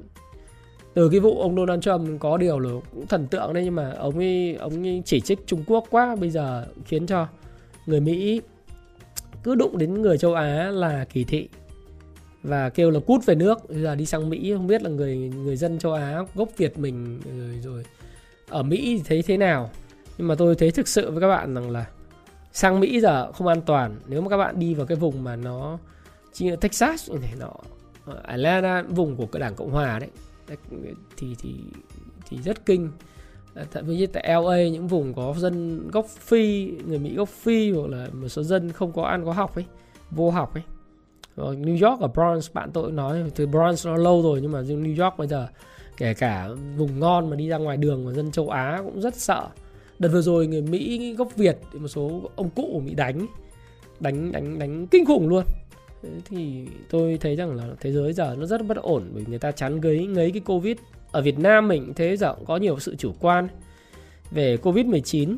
từ 0.94 1.08
cái 1.08 1.20
vụ 1.20 1.40
ông 1.40 1.56
Donald 1.56 1.82
Trump 1.82 2.20
có 2.20 2.36
điều 2.36 2.58
là 2.58 2.70
cũng 2.92 3.06
thần 3.06 3.26
tượng 3.26 3.52
đấy 3.52 3.64
nhưng 3.64 3.74
mà 3.74 3.92
ông 3.98 4.18
ấy 4.18 4.56
ông 4.60 4.86
ấy 4.86 5.02
chỉ 5.04 5.20
trích 5.20 5.46
Trung 5.46 5.64
Quốc 5.66 5.86
quá 5.90 6.16
bây 6.20 6.30
giờ 6.30 6.66
khiến 6.84 7.06
cho 7.06 7.26
người 7.86 8.00
Mỹ 8.00 8.40
cứ 9.42 9.54
đụng 9.54 9.78
đến 9.78 10.02
người 10.02 10.18
châu 10.18 10.34
Á 10.34 10.70
là 10.70 11.04
kỳ 11.12 11.24
thị 11.24 11.48
và 12.42 12.68
kêu 12.68 12.90
là 12.90 13.00
cút 13.00 13.26
về 13.26 13.34
nước. 13.34 13.58
Bây 13.68 13.82
giờ 13.82 13.94
đi 13.94 14.06
sang 14.06 14.30
Mỹ 14.30 14.52
không 14.52 14.66
biết 14.66 14.82
là 14.82 14.90
người 14.90 15.16
người 15.16 15.56
dân 15.56 15.78
châu 15.78 15.92
Á 15.92 16.20
gốc 16.34 16.48
Việt 16.56 16.78
mình 16.78 17.20
rồi, 17.38 17.60
rồi 17.62 17.84
ở 18.48 18.62
Mỹ 18.62 18.96
thì 18.96 19.02
thấy 19.08 19.22
thế 19.22 19.36
nào? 19.36 19.70
Nhưng 20.18 20.28
mà 20.28 20.34
tôi 20.34 20.54
thấy 20.54 20.70
thực 20.70 20.88
sự 20.88 21.10
với 21.10 21.20
các 21.20 21.28
bạn 21.28 21.54
rằng 21.54 21.70
là 21.70 21.86
sang 22.52 22.80
Mỹ 22.80 23.00
giờ 23.00 23.32
không 23.32 23.46
an 23.46 23.60
toàn. 23.60 23.96
Nếu 24.06 24.20
mà 24.20 24.28
các 24.28 24.36
bạn 24.36 24.58
đi 24.58 24.74
vào 24.74 24.86
cái 24.86 24.96
vùng 24.96 25.24
mà 25.24 25.36
nó 25.36 25.78
như 26.38 26.56
Texas 26.56 27.10
này 27.10 27.32
nó 27.38 27.46
nọ 28.06 28.14
Atlanta 28.22 28.82
vùng 28.82 29.16
của 29.16 29.26
cái 29.26 29.40
đảng 29.40 29.54
Cộng 29.54 29.70
hòa 29.70 29.98
đấy 29.98 30.10
thì 31.16 31.34
thì 31.38 31.54
thì 32.28 32.38
rất 32.44 32.66
kinh. 32.66 32.90
Thậm 33.72 33.86
chí 33.86 34.06
tại 34.06 34.24
LA 34.28 34.68
những 34.68 34.88
vùng 34.88 35.14
có 35.14 35.34
dân 35.38 35.88
gốc 35.90 36.06
phi, 36.06 36.70
người 36.86 36.98
Mỹ 36.98 37.14
gốc 37.14 37.28
phi 37.28 37.70
hoặc 37.70 37.86
là 37.88 38.08
một 38.12 38.28
số 38.28 38.42
dân 38.42 38.72
không 38.72 38.92
có 38.92 39.02
ăn, 39.02 39.24
có 39.24 39.32
học 39.32 39.54
ấy, 39.54 39.64
vô 40.10 40.30
học 40.30 40.54
ấy. 40.54 40.62
Rồi 41.36 41.56
New 41.56 41.90
York 41.90 42.00
ở 42.00 42.08
Bronx, 42.08 42.52
bạn 42.52 42.70
tôi 42.72 42.92
nói, 42.92 43.24
từ 43.34 43.46
Bronx 43.46 43.86
nó 43.86 43.96
lâu 43.96 44.22
rồi 44.22 44.40
nhưng 44.42 44.52
mà 44.52 44.62
New 44.62 45.04
York 45.04 45.18
bây 45.18 45.28
giờ, 45.28 45.48
kể 45.96 46.14
cả 46.14 46.48
vùng 46.76 47.00
ngon 47.00 47.30
mà 47.30 47.36
đi 47.36 47.48
ra 47.48 47.56
ngoài 47.56 47.76
đường 47.76 48.04
mà 48.04 48.12
dân 48.12 48.30
châu 48.30 48.48
Á 48.48 48.80
cũng 48.84 49.00
rất 49.00 49.14
sợ. 49.16 49.48
Đợt 49.98 50.08
vừa 50.08 50.22
rồi 50.22 50.46
người 50.46 50.62
Mỹ 50.62 51.14
gốc 51.18 51.36
Việt, 51.36 51.58
một 51.72 51.88
số 51.88 52.30
ông 52.36 52.50
cụ 52.50 52.82
bị 52.86 52.94
đánh 52.94 53.26
đánh 54.00 54.32
đánh 54.32 54.58
đánh 54.58 54.86
kinh 54.86 55.06
khủng 55.06 55.28
luôn 55.28 55.44
thì 56.24 56.66
tôi 56.90 57.18
thấy 57.20 57.36
rằng 57.36 57.56
là 57.56 57.64
thế 57.80 57.92
giới 57.92 58.12
giờ 58.12 58.36
nó 58.38 58.46
rất 58.46 58.66
bất 58.66 58.76
ổn 58.76 59.02
bởi 59.14 59.24
người 59.28 59.38
ta 59.38 59.52
chán 59.52 59.80
gấy 59.80 60.06
ngấy 60.06 60.30
cái 60.30 60.40
covid. 60.40 60.76
Ở 61.12 61.22
Việt 61.22 61.38
Nam 61.38 61.68
mình 61.68 61.92
thế 61.96 62.16
giờ 62.16 62.34
cũng 62.34 62.44
có 62.46 62.56
nhiều 62.56 62.78
sự 62.78 62.96
chủ 62.96 63.12
quan. 63.20 63.48
Về 64.30 64.56
covid 64.56 64.86
19 64.86 65.36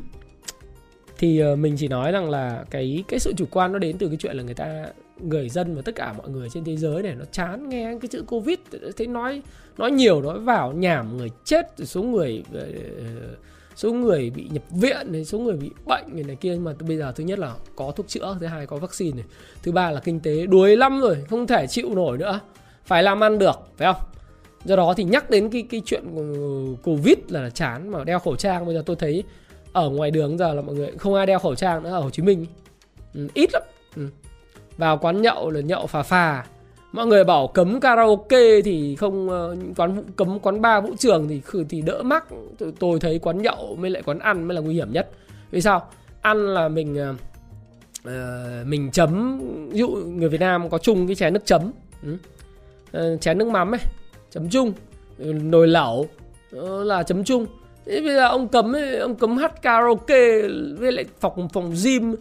thì 1.18 1.38
ờ, 1.38 1.56
mình 1.56 1.76
chỉ 1.78 1.88
nói 1.88 2.12
rằng 2.12 2.30
là 2.30 2.64
cái 2.70 3.04
cái 3.08 3.20
sự 3.20 3.32
chủ 3.36 3.44
quan 3.50 3.72
nó 3.72 3.78
đến 3.78 3.98
từ 3.98 4.08
cái 4.08 4.16
chuyện 4.16 4.36
là 4.36 4.42
người 4.42 4.54
ta 4.54 4.86
người 5.20 5.48
dân 5.48 5.74
và 5.74 5.82
tất 5.82 5.94
cả 5.94 6.12
mọi 6.12 6.28
người 6.28 6.48
trên 6.50 6.64
thế 6.64 6.76
giới 6.76 7.02
này 7.02 7.14
nó 7.14 7.24
chán 7.24 7.68
nghe 7.68 7.98
cái 8.00 8.08
chữ 8.08 8.22
covid. 8.26 8.58
Thấy 8.96 9.06
nói 9.06 9.42
nói 9.78 9.90
nhiều 9.90 10.22
nói 10.22 10.40
vào 10.40 10.72
nhảm 10.72 11.16
người 11.16 11.30
chết 11.44 11.66
số 11.78 12.02
người 12.02 12.42
uh, 12.56 13.38
số 13.76 13.92
người 13.92 14.30
bị 14.30 14.48
nhập 14.50 14.62
viện 14.70 15.12
này 15.12 15.24
số 15.24 15.38
người 15.38 15.56
bị 15.56 15.70
bệnh 15.86 16.04
này, 16.12 16.24
này 16.24 16.36
kia. 16.36 16.52
Nhưng 16.52 16.64
mà 16.64 16.72
bây 16.80 16.96
giờ 16.96 17.12
thứ 17.16 17.24
nhất 17.24 17.38
là 17.38 17.54
có 17.76 17.90
thuốc 17.90 18.08
chữa 18.08 18.36
thứ 18.40 18.46
hai 18.46 18.66
có 18.66 18.76
vaccine 18.76 19.16
này. 19.16 19.24
Thứ 19.62 19.72
ba 19.72 19.90
là 19.90 20.00
kinh 20.00 20.20
tế 20.20 20.46
đuối 20.46 20.76
lắm 20.76 21.00
rồi 21.00 21.24
không 21.30 21.46
thể 21.46 21.66
chịu 21.66 21.94
nổi 21.94 22.18
nữa. 22.18 22.40
Phải 22.84 23.02
làm 23.02 23.24
ăn 23.24 23.38
được 23.38 23.56
phải 23.76 23.92
không? 23.92 24.02
Do 24.64 24.76
đó 24.76 24.94
thì 24.96 25.04
nhắc 25.04 25.30
đến 25.30 25.50
cái 25.50 25.66
cái 25.70 25.82
chuyện 25.84 26.04
covid 26.82 27.16
là 27.28 27.50
chán. 27.50 27.88
Mà 27.88 28.04
đeo 28.04 28.18
khẩu 28.18 28.36
trang 28.36 28.66
bây 28.66 28.74
giờ 28.74 28.82
tôi 28.86 28.96
thấy 28.96 29.24
ở 29.72 29.90
ngoài 29.90 30.10
đường 30.10 30.38
giờ 30.38 30.54
là 30.54 30.62
mọi 30.62 30.74
người 30.74 30.90
không 30.98 31.14
ai 31.14 31.26
đeo 31.26 31.38
khẩu 31.38 31.54
trang 31.54 31.82
nữa 31.82 31.90
ở 31.90 32.00
Hồ 32.00 32.10
Chí 32.10 32.22
Minh. 32.22 32.46
Ừ, 33.14 33.28
ít 33.34 33.50
lắm. 33.52 33.62
Ừ. 33.96 34.08
vào 34.76 34.98
quán 34.98 35.22
nhậu 35.22 35.50
là 35.50 35.60
nhậu 35.60 35.86
phà 35.86 36.02
phà 36.02 36.44
mọi 36.96 37.06
người 37.06 37.24
bảo 37.24 37.48
cấm 37.48 37.80
karaoke 37.80 38.60
thì 38.64 38.96
không 38.96 39.30
ờ, 39.30 39.56
quán 39.76 40.02
cấm 40.16 40.38
quán 40.38 40.60
bar 40.60 40.84
vũ 40.84 40.90
trường 40.98 41.28
thì 41.28 41.42
thì 41.68 41.80
đỡ 41.80 42.02
mắc. 42.02 42.24
Tôi, 42.58 42.72
tôi 42.78 43.00
thấy 43.00 43.18
quán 43.18 43.42
nhậu 43.42 43.76
mới 43.76 43.90
lại 43.90 44.02
quán 44.06 44.18
ăn 44.18 44.48
mới 44.48 44.54
là 44.54 44.60
nguy 44.60 44.74
hiểm 44.74 44.92
nhất. 44.92 45.10
Vì 45.50 45.60
sao? 45.60 45.88
Ăn 46.20 46.54
là 46.54 46.68
mình 46.68 46.96
uh, 48.08 48.66
mình 48.66 48.90
chấm. 48.92 49.38
Ví 49.70 49.78
dụ 49.78 49.88
người 49.88 50.28
Việt 50.28 50.40
Nam 50.40 50.70
có 50.70 50.78
chung 50.78 51.06
cái 51.06 51.14
chén 51.14 51.32
nước 51.32 51.44
chấm 51.44 51.72
uh, 52.12 53.20
chén 53.20 53.38
nước 53.38 53.48
mắm 53.48 53.74
ấy 53.74 53.80
chấm 54.30 54.48
chung 54.50 54.72
ừ, 55.18 55.32
nồi 55.32 55.68
lẩu 55.68 56.08
uh, 56.56 56.86
là 56.86 57.02
chấm 57.02 57.24
chung. 57.24 57.46
Thế 57.86 58.00
bây 58.00 58.14
giờ 58.14 58.28
ông 58.28 58.48
cấm 58.48 58.76
ấy, 58.76 58.96
ông 58.96 59.14
cấm 59.14 59.36
hát 59.36 59.62
karaoke 59.62 60.42
với 60.78 60.92
lại 60.92 61.04
phòng 61.20 61.48
phòng 61.48 61.74
gym 61.84 62.14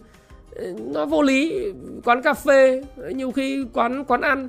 ừ, 0.50 0.74
nó 0.86 1.06
vô 1.06 1.22
lý. 1.22 1.72
Quán 2.04 2.22
cà 2.22 2.34
phê 2.34 2.82
nhiều 3.14 3.30
khi 3.30 3.64
quán 3.72 4.04
quán 4.04 4.20
ăn 4.20 4.48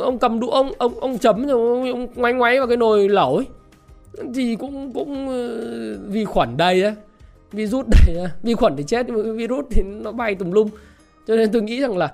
ông 0.00 0.18
cầm 0.18 0.40
đũa, 0.40 0.50
ông 0.50 0.72
ông 0.78 1.00
ông 1.00 1.18
chấm 1.18 1.46
rồi 1.46 1.90
ông 1.90 2.06
ngoáy 2.14 2.32
ngoáy 2.32 2.58
vào 2.58 2.68
cái 2.68 2.76
nồi 2.76 3.08
lẩu 3.08 3.36
ấy. 3.36 3.46
Thì 4.34 4.56
cũng 4.56 4.92
cũng 4.92 5.28
ờ, 5.28 5.98
vi 6.08 6.24
khuẩn 6.24 6.56
đầy 6.56 6.82
á. 6.82 6.94
Virus 7.52 7.86
đầy 7.86 8.18
á. 8.24 8.30
Vi 8.42 8.54
khuẩn 8.54 8.76
thì 8.76 8.84
chết, 8.86 9.06
nhưng 9.06 9.16
mà 9.16 9.32
virus 9.32 9.64
thì 9.70 9.82
nó 9.82 10.12
bay 10.12 10.34
tùm 10.34 10.50
lum. 10.50 10.68
Cho 11.26 11.36
nên 11.36 11.52
tôi 11.52 11.62
nghĩ 11.62 11.80
rằng 11.80 11.96
là 11.96 12.12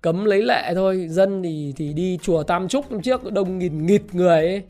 cấm 0.00 0.24
lấy 0.24 0.42
lệ 0.42 0.72
thôi. 0.74 1.06
Dân 1.10 1.42
thì 1.42 1.74
thì 1.76 1.92
đi 1.92 2.18
chùa 2.22 2.42
tam 2.42 2.68
trúc 2.68 2.84
trước, 3.02 3.32
đông 3.32 3.58
nghìn 3.58 3.86
nghịt 3.86 4.02
người 4.12 4.28
ấy. 4.28 4.62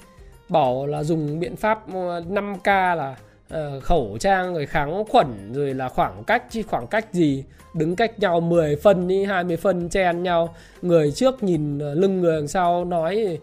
Bảo 0.49 0.87
là 0.87 1.05
dùng 1.05 1.41
biện 1.41 1.57
pháp 1.57 1.93
ờ, 1.93 2.21
5k 2.31 2.97
là 2.97 3.17
uh, 3.55 3.83
khẩu 3.83 4.17
trang 4.21 4.55
rồi 4.55 4.67
kháng 4.67 5.05
khuẩn 5.09 5.53
rồi 5.53 5.75
là 5.75 5.89
khoảng 5.89 6.25
cách 6.25 6.43
chứ 6.51 6.63
khoảng 6.63 6.87
cách 6.87 7.07
gì? 7.13 7.45
Đứng 7.75 7.97
cách 7.97 8.19
nhau 8.19 8.41
10 8.41 8.77
phân 8.77 9.09
đi 9.09 9.25
20 9.25 9.57
phân 9.57 9.89
chen 9.89 10.23
nhau. 10.23 10.55
Người 10.83 11.13
trước 11.13 11.43
nhìn 11.43 11.79
ờ, 11.79 11.95
lưng 11.95 12.21
người 12.21 12.37
đằng 12.37 12.49
sau 12.49 12.85
nói 12.85 13.39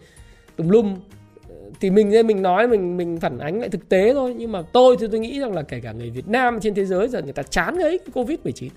tùm 0.55 0.69
lum. 0.69 0.99
Ờ, 1.49 1.55
thì 1.79 1.89
mình 1.89 2.09
nên 2.09 2.27
mình 2.27 2.41
nói 2.41 2.67
mình 2.67 2.97
mình 2.97 3.19
phản 3.19 3.37
ánh 3.37 3.59
lại 3.59 3.69
thực 3.69 3.89
tế 3.89 4.13
thôi. 4.13 4.35
Nhưng 4.37 4.51
mà 4.51 4.61
tôi 4.61 4.97
thì 4.99 5.07
tôi 5.11 5.19
nghĩ 5.19 5.39
rằng 5.39 5.53
là 5.53 5.61
kể 5.61 5.79
cả 5.79 5.91
người 5.91 6.09
Việt 6.09 6.27
Nam 6.27 6.59
trên 6.61 6.75
thế 6.75 6.85
giới 6.85 7.07
giờ 7.07 7.21
người 7.21 7.33
ta 7.33 7.43
chán 7.43 7.77
cái 7.79 7.99
Covid 8.13 8.39
19 8.43 8.69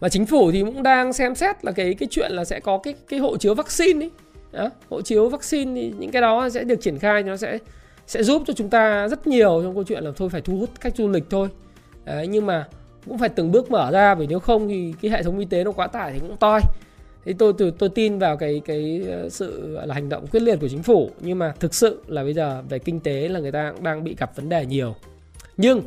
và 0.00 0.08
chính 0.08 0.26
phủ 0.26 0.52
thì 0.52 0.60
cũng 0.60 0.82
đang 0.82 1.12
xem 1.12 1.34
xét 1.34 1.64
là 1.64 1.72
cái 1.72 1.94
cái 1.94 2.08
chuyện 2.10 2.32
là 2.32 2.44
sẽ 2.44 2.60
có 2.60 2.78
cái 2.78 2.94
cái 3.08 3.20
hộ 3.20 3.36
chiếu 3.36 3.54
vaccine 3.54 4.04
ấy. 4.04 4.10
Đó, 4.52 4.70
hộ 4.88 5.02
chiếu 5.02 5.28
vaccine 5.28 5.80
thì 5.82 5.92
những 5.98 6.10
cái 6.10 6.22
đó 6.22 6.48
sẽ 6.48 6.64
được 6.64 6.80
triển 6.80 6.98
khai 6.98 7.22
nó 7.22 7.36
sẽ 7.36 7.58
sẽ 8.06 8.22
giúp 8.22 8.42
cho 8.46 8.54
chúng 8.54 8.70
ta 8.70 9.08
rất 9.08 9.26
nhiều 9.26 9.60
trong 9.62 9.74
câu 9.74 9.84
chuyện 9.84 10.04
là 10.04 10.10
thôi 10.16 10.28
phải 10.28 10.40
thu 10.40 10.58
hút 10.58 10.70
khách 10.80 10.96
du 10.96 11.08
lịch 11.08 11.24
thôi. 11.30 11.48
Đấy, 12.04 12.26
nhưng 12.26 12.46
mà 12.46 12.66
cũng 13.08 13.18
phải 13.18 13.28
từng 13.28 13.52
bước 13.52 13.70
mở 13.70 13.90
ra 13.92 14.14
vì 14.14 14.26
nếu 14.26 14.38
không 14.38 14.68
thì 14.68 14.94
cái 15.02 15.10
hệ 15.10 15.22
thống 15.22 15.38
y 15.38 15.44
tế 15.44 15.64
nó 15.64 15.72
quá 15.72 15.86
tải 15.86 16.12
thì 16.12 16.18
cũng 16.18 16.36
toi. 16.36 16.60
Thì 17.24 17.32
tôi 17.32 17.52
tôi 17.58 17.72
tôi 17.78 17.88
tin 17.88 18.18
vào 18.18 18.36
cái 18.36 18.62
cái 18.64 19.02
ờ, 19.10 19.28
sự 19.28 19.78
là 19.86 19.94
hành 19.94 20.08
động 20.08 20.26
quyết 20.26 20.40
liệt 20.40 20.60
của 20.60 20.68
chính 20.68 20.82
phủ. 20.82 21.10
Nhưng 21.20 21.38
mà 21.38 21.54
thực 21.60 21.74
sự 21.74 22.02
là 22.06 22.22
bây 22.22 22.34
giờ 22.34 22.62
về 22.68 22.78
kinh 22.78 23.00
tế 23.00 23.28
là 23.28 23.40
người 23.40 23.52
ta 23.52 23.72
cũng 23.72 23.84
đang 23.84 24.04
bị 24.04 24.16
gặp 24.18 24.36
vấn 24.36 24.48
đề 24.48 24.66
nhiều. 24.66 24.94
Nhưng 25.56 25.82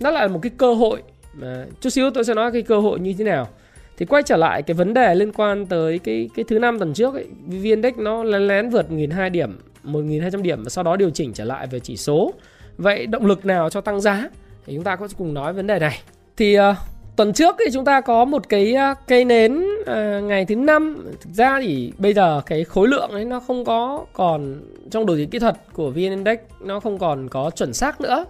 nó 0.00 0.10
là 0.10 0.28
một 0.28 0.38
cái 0.42 0.52
cơ 0.56 0.74
hội 0.74 1.02
mà 1.34 1.66
chút 1.80 1.90
xíu 1.90 2.10
tôi 2.10 2.24
sẽ 2.24 2.34
nói 2.34 2.52
cái 2.52 2.62
cơ 2.62 2.80
hội 2.80 3.00
như 3.00 3.14
thế 3.18 3.24
nào. 3.24 3.48
Thì 3.96 4.06
quay 4.06 4.22
trở 4.22 4.36
lại 4.36 4.62
cái 4.62 4.74
vấn 4.74 4.94
đề 4.94 5.14
liên 5.14 5.32
quan 5.32 5.66
tới 5.66 5.98
cái 5.98 6.30
cái 6.34 6.44
thứ 6.48 6.58
năm 6.58 6.78
tuần 6.78 6.94
trước 6.94 7.14
ấy, 7.14 7.26
VN 7.46 7.62
Index 7.62 7.94
nó 7.96 8.24
lén 8.24 8.48
lén 8.48 8.70
vượt 8.70 8.90
1.200 8.90 9.30
điểm. 9.30 9.58
1.200 9.84 10.42
điểm 10.42 10.62
và 10.62 10.68
sau 10.68 10.84
đó 10.84 10.96
điều 10.96 11.10
chỉnh 11.10 11.32
trở 11.32 11.44
lại 11.44 11.66
về 11.66 11.80
chỉ 11.80 11.96
số. 11.96 12.32
Vậy 12.76 13.06
động 13.06 13.26
lực 13.26 13.46
nào 13.46 13.70
cho 13.70 13.80
tăng 13.80 14.00
giá? 14.00 14.28
Thì 14.66 14.74
chúng 14.74 14.84
ta 14.84 14.96
có 14.96 15.08
cùng 15.18 15.34
nói 15.34 15.52
vấn 15.52 15.66
đề 15.66 15.78
này. 15.78 16.02
Thì 16.36 16.58
uh, 16.58 16.76
tuần 17.16 17.32
trước 17.32 17.56
thì 17.58 17.70
chúng 17.72 17.84
ta 17.84 18.00
có 18.00 18.24
một 18.24 18.48
cái 18.48 18.74
uh, 18.92 18.98
cây 19.06 19.24
nến 19.24 19.64
uh, 19.80 20.24
ngày 20.24 20.44
thứ 20.44 20.56
năm. 20.56 21.04
Thực 21.20 21.30
ra 21.32 21.60
thì 21.60 21.92
bây 21.98 22.14
giờ 22.14 22.40
cái 22.46 22.64
khối 22.64 22.88
lượng 22.88 23.10
ấy 23.10 23.24
nó 23.24 23.40
không 23.40 23.64
có 23.64 24.04
còn 24.12 24.60
trong 24.90 25.06
đồ 25.06 25.16
thị 25.16 25.26
kỹ 25.26 25.38
thuật 25.38 25.56
của 25.72 25.90
VN 25.90 25.96
Index 25.96 26.38
nó 26.60 26.80
không 26.80 26.98
còn 26.98 27.28
có 27.28 27.50
chuẩn 27.50 27.72
xác 27.72 28.00
nữa. 28.00 28.24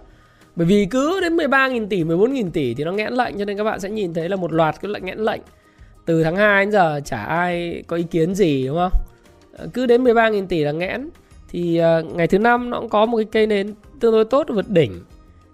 Bởi 0.55 0.67
vì 0.67 0.85
cứ 0.85 1.19
đến 1.21 1.37
13.000 1.37 1.87
tỷ, 1.87 2.03
14.000 2.03 2.51
tỷ 2.51 2.73
thì 2.73 2.83
nó 2.83 2.91
nghẽn 2.91 3.13
lệnh 3.13 3.37
cho 3.37 3.45
nên 3.45 3.57
các 3.57 3.63
bạn 3.63 3.79
sẽ 3.79 3.89
nhìn 3.89 4.13
thấy 4.13 4.29
là 4.29 4.35
một 4.35 4.53
loạt 4.53 4.75
cái 4.81 4.91
lệnh 4.91 5.05
nghẽn 5.05 5.19
lệnh. 5.19 5.41
Từ 6.05 6.23
tháng 6.23 6.35
2 6.35 6.65
đến 6.65 6.71
giờ 6.71 7.01
chả 7.05 7.23
ai 7.23 7.83
có 7.87 7.97
ý 7.97 8.03
kiến 8.03 8.35
gì 8.35 8.67
đúng 8.67 8.77
không? 8.77 8.91
Cứ 9.73 9.85
đến 9.85 10.03
13.000 10.03 10.47
tỷ 10.47 10.63
là 10.63 10.71
nghẽn 10.71 11.09
thì 11.53 11.81
uh, 11.99 12.15
ngày 12.15 12.27
thứ 12.27 12.39
năm 12.39 12.69
nó 12.69 12.79
cũng 12.79 12.89
có 12.89 13.05
một 13.05 13.17
cái 13.17 13.25
cây 13.31 13.47
nến 13.47 13.73
tương 13.99 14.13
đối 14.13 14.25
tốt 14.25 14.47
vượt 14.49 14.69
đỉnh. 14.69 15.01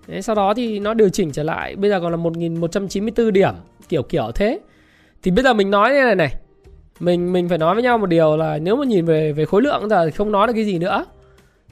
Đấy, 0.07 0.21
sau 0.21 0.35
đó 0.35 0.53
thì 0.53 0.79
nó 0.79 0.93
điều 0.93 1.09
chỉnh 1.09 1.31
trở 1.31 1.43
lại, 1.43 1.75
bây 1.75 1.89
giờ 1.89 1.99
còn 1.99 2.11
là 2.11 2.17
1.194 2.17 3.31
điểm, 3.31 3.53
kiểu 3.89 4.03
kiểu 4.03 4.31
thế. 4.35 4.59
Thì 5.23 5.31
bây 5.31 5.43
giờ 5.43 5.53
mình 5.53 5.71
nói 5.71 5.93
như 5.93 6.01
này 6.03 6.15
này, 6.15 6.35
mình 6.99 7.33
mình 7.33 7.49
phải 7.49 7.57
nói 7.57 7.75
với 7.75 7.83
nhau 7.83 7.97
một 7.97 8.05
điều 8.05 8.37
là 8.37 8.57
nếu 8.57 8.75
mà 8.75 8.85
nhìn 8.85 9.05
về 9.05 9.31
về 9.31 9.45
khối 9.45 9.61
lượng 9.61 9.89
giờ 9.89 10.05
thì 10.05 10.11
không 10.11 10.31
nói 10.31 10.47
được 10.47 10.53
cái 10.53 10.65
gì 10.65 10.77
nữa 10.77 11.05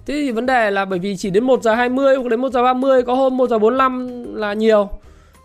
Thế 0.08 0.14
thì 0.14 0.32
vấn 0.32 0.46
đề 0.46 0.72
là 0.72 0.86
bởi 0.86 1.00
vì 1.00 1.18
chỉ 1.18 1.30
đến 1.30 1.44
1 1.44 1.64
giờ 1.64 1.74
20 1.74 2.16
hoặc 2.16 2.30
đến 2.30 2.42
1 2.42 2.50
giờ 2.50 2.64
30 2.64 3.04
có 3.04 3.14
hôm 3.14 3.38
1 3.38 3.50
giờ 3.50 3.60
45 3.60 4.36
là 4.36 4.54
nhiều 4.54 4.90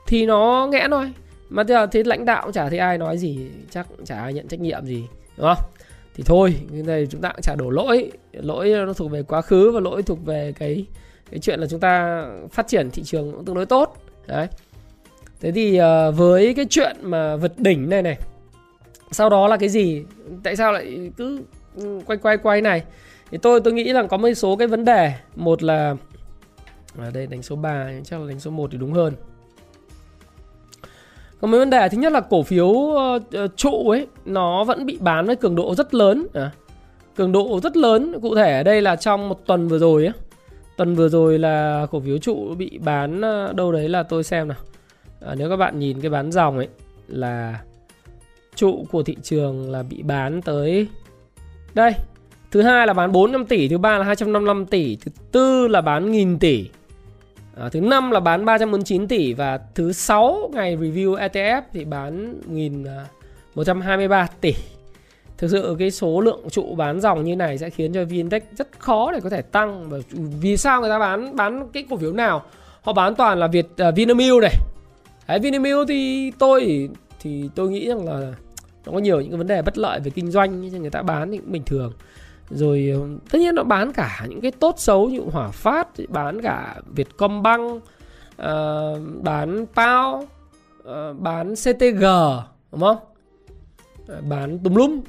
thì 0.07 0.27
nó 0.27 0.69
nghẽn 0.73 0.91
thôi. 0.91 1.13
Mà 1.49 1.65
giờ 1.65 1.87
thế 1.87 2.03
lãnh 2.03 2.25
đạo 2.25 2.43
cũng 2.43 2.53
chả 2.53 2.69
thấy 2.69 2.79
ai 2.79 2.99
nói 2.99 3.19
gì, 3.19 3.39
chắc 3.71 3.87
chả 4.05 4.21
ai 4.21 4.33
nhận 4.33 4.49
trách 4.49 4.61
nhiệm 4.61 4.87
gì, 4.87 5.05
đúng 5.37 5.47
không? 5.47 5.72
Thì 6.15 6.23
thôi, 6.27 6.55
cái 6.73 6.83
này 6.83 7.07
chúng 7.11 7.21
ta 7.21 7.29
cũng 7.29 7.43
chả 7.43 7.55
đổ 7.55 7.71
lỗi, 7.71 8.13
lỗi 8.33 8.75
nó 8.87 8.93
thuộc 8.93 9.11
về 9.11 9.23
quá 9.23 9.43
khứ 9.43 9.71
và 9.71 9.81
lỗi 9.81 10.03
thuộc 10.03 10.25
về 10.25 10.53
cái 10.59 10.87
cái 11.31 11.39
chuyện 11.39 11.61
là 11.61 11.67
chúng 11.67 11.81
ta 11.81 12.25
phát 12.51 12.69
triển 12.69 12.91
thị 12.91 13.03
trường 13.03 13.33
cũng 13.33 13.45
tương 13.45 13.55
đối 13.55 13.67
tốt. 13.67 13.97
Đấy. 14.27 14.47
Thế 15.41 15.53
thì 15.53 15.77
ờ, 15.77 16.13
với 16.13 16.55
cái 16.55 16.67
chuyện 16.71 16.97
mà 17.03 17.37
vượt 17.37 17.59
đỉnh 17.59 17.89
này 17.89 18.03
này 18.03 18.19
sau 19.13 19.31
đó 19.31 19.49
là 19.49 19.57
cái 19.57 19.69
gì? 19.69 20.05
Tại 20.43 20.57
sao 20.57 20.73
lại 20.73 21.11
cứ 21.17 21.43
ừ, 21.77 22.01
quay 22.07 22.19
quay 22.19 22.37
quay 22.37 22.61
này? 22.61 22.83
Thì 23.31 23.39
tôi 23.39 23.61
tôi 23.61 23.73
nghĩ 23.73 23.93
là 23.93 24.03
có 24.03 24.17
một 24.17 24.35
số 24.35 24.57
cái 24.57 24.69
vấn 24.69 24.85
đề. 24.85 25.13
Một 25.37 25.63
là 25.63 25.97
ở 26.99 27.11
đây 27.11 27.27
đánh 27.27 27.43
số 27.43 27.57
3 27.57 27.91
chắc 28.05 28.21
là 28.21 28.27
đánh 28.29 28.41
số 28.41 28.51
1 28.51 28.71
thì 28.73 28.79
đúng 28.79 28.93
hơn 28.93 29.15
còn 31.43 31.51
mấy 31.51 31.61
vấn 31.61 31.71
đề 31.71 31.89
thứ 31.89 31.99
nhất 31.99 32.13
là 32.13 32.21
cổ 32.21 32.43
phiếu 32.43 32.67
uh, 32.67 33.23
trụ 33.57 33.91
ấy 33.91 34.07
nó 34.25 34.65
vẫn 34.65 34.87
bị 34.87 34.99
bán 35.01 35.27
với 35.27 35.37
cường 35.37 35.55
độ 35.55 35.75
rất 35.75 35.95
lớn. 35.95 36.27
À, 36.35 36.51
cường 37.17 37.33
độ 37.33 37.61
rất 37.63 37.77
lớn 37.77 38.21
cụ 38.23 38.35
thể 38.35 38.57
ở 38.57 38.63
đây 38.63 38.83
là 38.83 38.97
trong 38.97 39.29
một 39.29 39.47
tuần 39.47 39.69
vừa 39.69 39.79
rồi 39.79 40.05
ấy 40.05 40.13
tuần 40.77 40.95
vừa 40.95 41.09
rồi 41.09 41.39
là 41.39 41.87
cổ 41.91 42.01
phiếu 42.01 42.19
trụ 42.19 42.55
bị 42.59 42.79
bán 42.79 43.21
ờ, 43.21 43.53
đâu 43.53 43.73
đấy 43.73 43.89
là 43.89 44.03
tôi 44.03 44.25
xem 44.25 44.49
nào. 44.49 44.57
À, 45.21 45.35
nếu 45.39 45.51
các 45.51 45.57
bạn 45.57 45.79
nhìn 45.79 46.01
cái 46.01 46.11
bán 46.11 46.33
dòng 46.33 46.57
ấy 46.57 46.69
là 47.09 47.61
trụ 48.55 48.87
của 48.93 49.03
thị 49.03 49.17
trường 49.23 49.71
là 49.71 49.83
bị 49.83 50.03
bán 50.03 50.43
tới 50.43 50.87
đây. 51.75 51.93
Thứ 52.51 52.63
hai 52.63 52.87
là 52.87 52.93
bán 52.93 53.13
400 53.13 53.47
tỷ, 53.47 53.69
thứ 53.69 53.79
ba 53.79 53.99
là 53.99 54.05
255 54.05 54.67
tỷ, 54.67 54.97
thứ 54.97 55.11
tư 55.33 55.69
là 55.69 55.81
bán 55.81 56.07
1000 56.07 56.39
tỷ. 56.39 56.69
À, 57.57 57.69
thứ 57.69 57.81
năm 57.81 58.11
là 58.11 58.21
bán 58.21 58.45
349 58.45 59.09
tỷ 59.09 59.33
và 59.33 59.61
thứ 59.75 59.93
sáu 59.93 60.51
ngày 60.53 60.77
review 60.77 61.17
ETF 61.17 61.63
thì 61.73 61.85
bán 61.85 62.35
1123 62.47 64.17
à, 64.17 64.21
ờ, 64.21 64.27
tỷ. 64.41 64.55
Thực 65.39 65.51
sự 65.51 65.77
cái 65.79 65.91
số 65.91 66.21
lượng 66.21 66.41
trụ 66.51 66.75
bán 66.75 67.01
dòng 67.01 67.25
như 67.25 67.37
này 67.37 67.59
sẽ 67.59 67.71
khiến 67.71 67.93
cho 67.93 68.05
VNTech 68.05 68.45
rất 68.59 68.69
khó 68.79 69.13
để 69.13 69.21
có 69.21 69.31
thể 69.31 69.43
tăng 69.43 69.91
và 69.91 69.99
vì 70.41 70.57
sao 70.57 70.81
người 70.81 70.91
ta 70.91 70.99
bán 70.99 71.37
bán 71.37 71.69
cái 71.73 71.85
cổ 71.91 71.97
phiếu 71.97 72.13
nào? 72.13 72.43
Họ 72.83 72.93
bán 72.93 73.15
toàn 73.15 73.39
là 73.39 73.47
Việt 73.47 73.67
uh, 73.89 73.95
Vinamilk 73.95 74.43
này. 74.43 74.55
Đấy, 75.29 75.39
Vinamilk 75.39 75.89
thì 75.89 76.33
tôi 76.39 76.89
thì 77.21 77.51
tôi 77.55 77.71
nghĩ 77.71 77.89
rằng 77.89 78.09
là 78.09 78.35
nó 78.87 78.93
có 78.93 78.99
nhiều 78.99 79.21
những 79.21 79.31
cái 79.31 79.39
vấn 79.39 79.47
đề 79.47 79.63
bất 79.63 79.79
lợi 79.79 80.01
về 80.01 80.11
kinh 80.11 80.31
doanh 80.31 80.61
nhưng 80.61 80.83
người 80.83 80.91
ta 80.91 81.03
bán 81.03 81.31
thì 81.31 81.37
cũng 81.37 81.53
bình 81.53 81.63
thường 81.67 81.93
rồi 82.51 82.91
ờ, 82.95 83.01
tất 83.31 83.39
nhiên 83.39 83.55
nó 83.55 83.63
bán 83.63 83.93
cả 83.93 84.27
những 84.29 84.41
cái 84.41 84.51
tốt 84.51 84.75
xấu 84.79 85.09
như 85.09 85.21
Hỏa 85.21 85.51
Phát 85.51 85.89
bán 86.09 86.43
cả 86.43 86.81
Vietcombank 86.87 87.73
uh, 87.73 87.83
bán 89.23 89.67
Pao 89.75 90.17
uh, 90.19 90.29
ờ, 90.85 91.13
bán 91.13 91.55
CTG 91.55 92.05
đúng 92.73 92.81
không? 92.81 92.97
Uh, 94.03 94.25
bán 94.29 94.59
tùm 94.59 94.75
lum. 94.75 95.01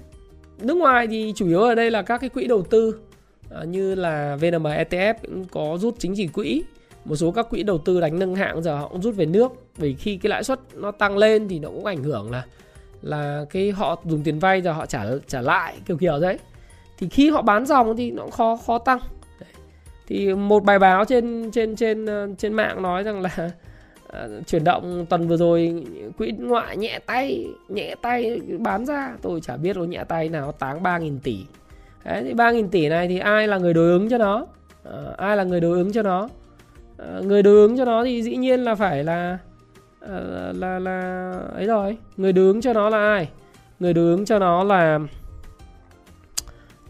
Nước 0.60 0.78
ngoài 0.78 1.08
thì 1.08 1.34
chủ 1.36 1.48
yếu 1.48 1.62
ở 1.62 1.76
đây 1.76 1.92
là 1.92 2.02
các 2.02 2.18
cái 2.18 2.30
quỹ 2.30 2.48
đầu 2.48 2.62
tư 2.62 3.00
uh, 3.62 3.68
như 3.68 3.96
là 3.96 4.36
VNM 4.36 4.64
ETF 4.64 5.14
cũng 5.22 5.46
có 5.46 5.78
rút 5.80 5.96
chính 6.00 6.16
trị 6.16 6.28
quỹ. 6.28 6.64
Một 7.06 7.16
số 7.16 7.32
các 7.32 7.50
quỹ 7.50 7.64
đầu 7.64 7.78
tư 7.78 8.02
đánh 8.02 8.20
nâng 8.20 8.36
hạng 8.36 8.64
giờ 8.64 8.78
họ 8.78 8.88
cũng 8.88 9.02
rút 9.02 9.16
về 9.16 9.26
nước. 9.26 9.52
Vì 9.78 9.94
khi 9.94 10.18
cái 10.18 10.30
lãi 10.30 10.44
suất 10.44 10.60
nó 10.74 10.92
tăng 10.92 11.18
lên 11.18 11.48
thì 11.48 11.60
nó 11.60 11.70
cũng 11.70 11.86
ảnh 11.86 12.04
hưởng 12.04 12.32
là 12.32 12.46
là 13.02 13.46
cái 13.50 13.72
họ 13.72 14.02
dùng 14.06 14.24
tiền 14.24 14.40
vay 14.40 14.62
giờ 14.62 14.72
họ 14.72 14.86
trả 14.86 15.06
trả 15.28 15.42
lại 15.42 15.78
kiểu 15.86 15.98
kiểu 15.98 16.20
đấy 16.20 16.38
thì 16.98 17.10
khi 17.10 17.30
họ 17.30 17.42
bán 17.42 17.66
dòng 17.66 17.98
thì 17.98 18.12
nó 18.12 18.28
khó 18.28 18.58
khó 18.66 18.78
tăng. 18.78 19.00
Thì 20.08 20.34
một 20.34 20.64
bài 20.64 20.80
báo 20.80 21.06
trên 21.06 21.52
trên 21.52 21.76
trên 21.76 22.06
ờ, 22.06 22.28
trên 22.38 22.54
mạng 22.54 22.82
nói 22.82 23.04
rằng 23.04 23.22
là 23.22 23.52
uh, 24.08 24.48
chuyển 24.48 24.64
động 24.64 25.06
tuần 25.10 25.28
vừa 25.28 25.38
rồi 25.38 25.86
quỹ 26.18 26.32
ngoại 26.32 26.78
nhẹ 26.78 27.00
tay 27.06 27.48
nhẹ 27.70 27.96
tay 28.02 28.42
bán 28.60 28.86
ra. 28.86 29.14
Tôi 29.22 29.42
chả 29.42 29.58
biết 29.58 29.78
nó 29.78 29.84
nhẹ 29.84 30.04
tay 30.08 30.30
nào 30.30 30.52
táng 30.52 30.84
3.000 30.84 31.20
tỷ. 31.24 31.46
Đấy, 32.06 32.24
thì 32.24 32.34
3.000 32.34 32.68
tỷ 32.68 32.90
này 32.90 33.08
thì 33.08 33.20
ai 33.20 33.48
là 33.48 33.58
người 33.58 33.74
đối 33.74 33.92
ứng 33.92 34.10
cho 34.10 34.18
nó? 34.18 34.46
Uh, 34.90 35.18
ai 35.18 35.38
là 35.38 35.44
người 35.44 35.60
đối 35.60 35.78
ứng 35.78 35.94
cho 35.94 36.02
nó? 36.02 36.30
Uh, 37.20 37.26
người 37.26 37.44
đối 37.44 37.56
ứng 37.56 37.78
cho 37.78 37.86
nó 37.86 38.04
thì 38.04 38.24
dĩ 38.24 38.36
nhiên 38.36 38.64
là 38.64 38.76
phải 38.76 39.04
là 39.04 39.38
là 40.54 40.80
là 40.80 41.32
ấy 41.56 41.66
rồi. 41.66 41.98
Người 42.18 42.34
đối 42.34 42.46
ứng 42.46 42.62
cho 42.62 42.74
nó 42.74 42.90
là 42.90 42.98
ai? 42.98 43.30
Người 43.80 43.94
đối 43.94 44.06
ứng 44.06 44.26
cho 44.26 44.40
nó 44.40 44.64
là 44.64 45.00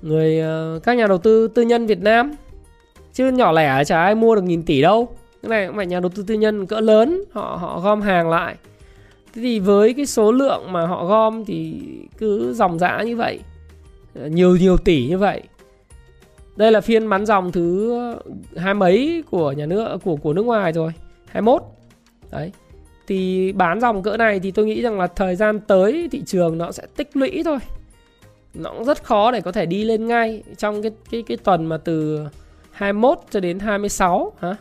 người 0.03 0.39
ờ, 0.39 0.79
các 0.83 0.97
nhà 0.97 1.07
đầu 1.07 1.17
tư 1.17 1.47
tư 1.47 1.61
nhân 1.61 1.85
Việt 1.85 2.01
Nam. 2.01 2.31
Chứ 3.13 3.31
nhỏ 3.31 3.51
lẻ 3.51 3.83
chả 3.83 4.01
ai 4.01 4.15
mua 4.15 4.35
được 4.35 4.43
nghìn 4.43 4.63
tỷ 4.63 4.81
đâu. 4.81 5.09
Cái 5.41 5.49
này 5.49 5.67
cũng 5.67 5.75
phải 5.75 5.85
nhà 5.85 5.99
đầu 5.99 6.09
tư 6.09 6.23
tư 6.27 6.33
nhân 6.33 6.65
cỡ 6.65 6.79
lớn, 6.79 7.23
họ 7.31 7.57
họ 7.61 7.79
gom 7.79 8.01
hàng 8.01 8.29
lại. 8.29 8.55
Thế 9.33 9.41
thì 9.41 9.59
với 9.59 9.93
cái 9.93 10.05
số 10.05 10.31
lượng 10.31 10.71
mà 10.71 10.87
họ 10.87 11.05
gom 11.05 11.45
thì 11.45 11.81
cứ 12.17 12.53
dòng 12.53 12.79
dã 12.79 13.03
như 13.05 13.15
vậy 13.15 13.39
ờ, 14.15 14.27
nhiều 14.27 14.55
nhiều 14.55 14.77
tỷ 14.77 15.07
như 15.07 15.17
vậy. 15.17 15.41
Đây 16.55 16.71
là 16.71 16.81
phiên 16.81 17.09
bán 17.09 17.25
dòng 17.25 17.51
thứ 17.51 17.93
hai 18.57 18.73
mấy 18.73 19.23
của 19.31 19.51
nhà 19.51 19.65
nước, 19.65 19.97
của 20.03 20.15
của 20.15 20.33
nước 20.33 20.45
ngoài 20.45 20.71
rồi 20.71 20.91
21 21.27 21.63
đấy. 22.31 22.51
Thì 23.07 23.51
bán 23.51 23.81
dòng 23.81 24.03
cỡ 24.03 24.17
này 24.17 24.39
thì 24.39 24.51
tôi 24.51 24.65
nghĩ 24.65 24.81
rằng 24.81 24.99
là 24.99 25.07
thời 25.07 25.35
gian 25.35 25.59
tới 25.59 26.09
thị 26.11 26.21
trường 26.25 26.57
nó 26.57 26.71
sẽ 26.71 26.83
tích 26.95 27.17
lũy 27.17 27.41
thôi 27.45 27.57
nó 28.53 28.69
cũng 28.69 28.83
rất 28.83 29.03
khó 29.03 29.31
để 29.31 29.41
có 29.41 29.51
thể 29.51 29.65
đi 29.65 29.83
lên 29.83 30.07
ngay 30.07 30.43
trong 30.57 30.81
cái 30.81 30.91
cái 31.11 31.23
cái 31.27 31.37
tuần 31.37 31.65
mà 31.65 31.77
từ 31.77 32.25
21 32.71 33.19
cho 33.29 33.39
đến 33.39 33.59
26 33.59 34.33
hả? 34.39 34.55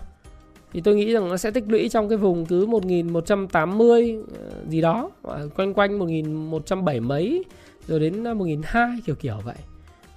Thì 0.73 0.81
tôi 0.81 0.95
nghĩ 0.95 1.13
rằng 1.13 1.29
nó 1.29 1.37
sẽ 1.37 1.51
tích 1.51 1.65
lũy 1.69 1.89
trong 1.89 2.09
cái 2.09 2.19
vùng 2.19 2.47
cứ 2.47 2.67
1180 2.67 4.19
ờ, 4.39 4.51
gì 4.69 4.81
đó, 4.81 5.11
quanh 5.57 5.75
quanh 5.75 5.99
1170 5.99 7.01
mấy 7.01 7.45
rồi 7.87 8.01
đến 8.01 8.25
ờ, 8.25 8.35
1200 8.35 9.01
kiểu 9.07 9.15
kiểu 9.15 9.37
vậy. 9.45 9.57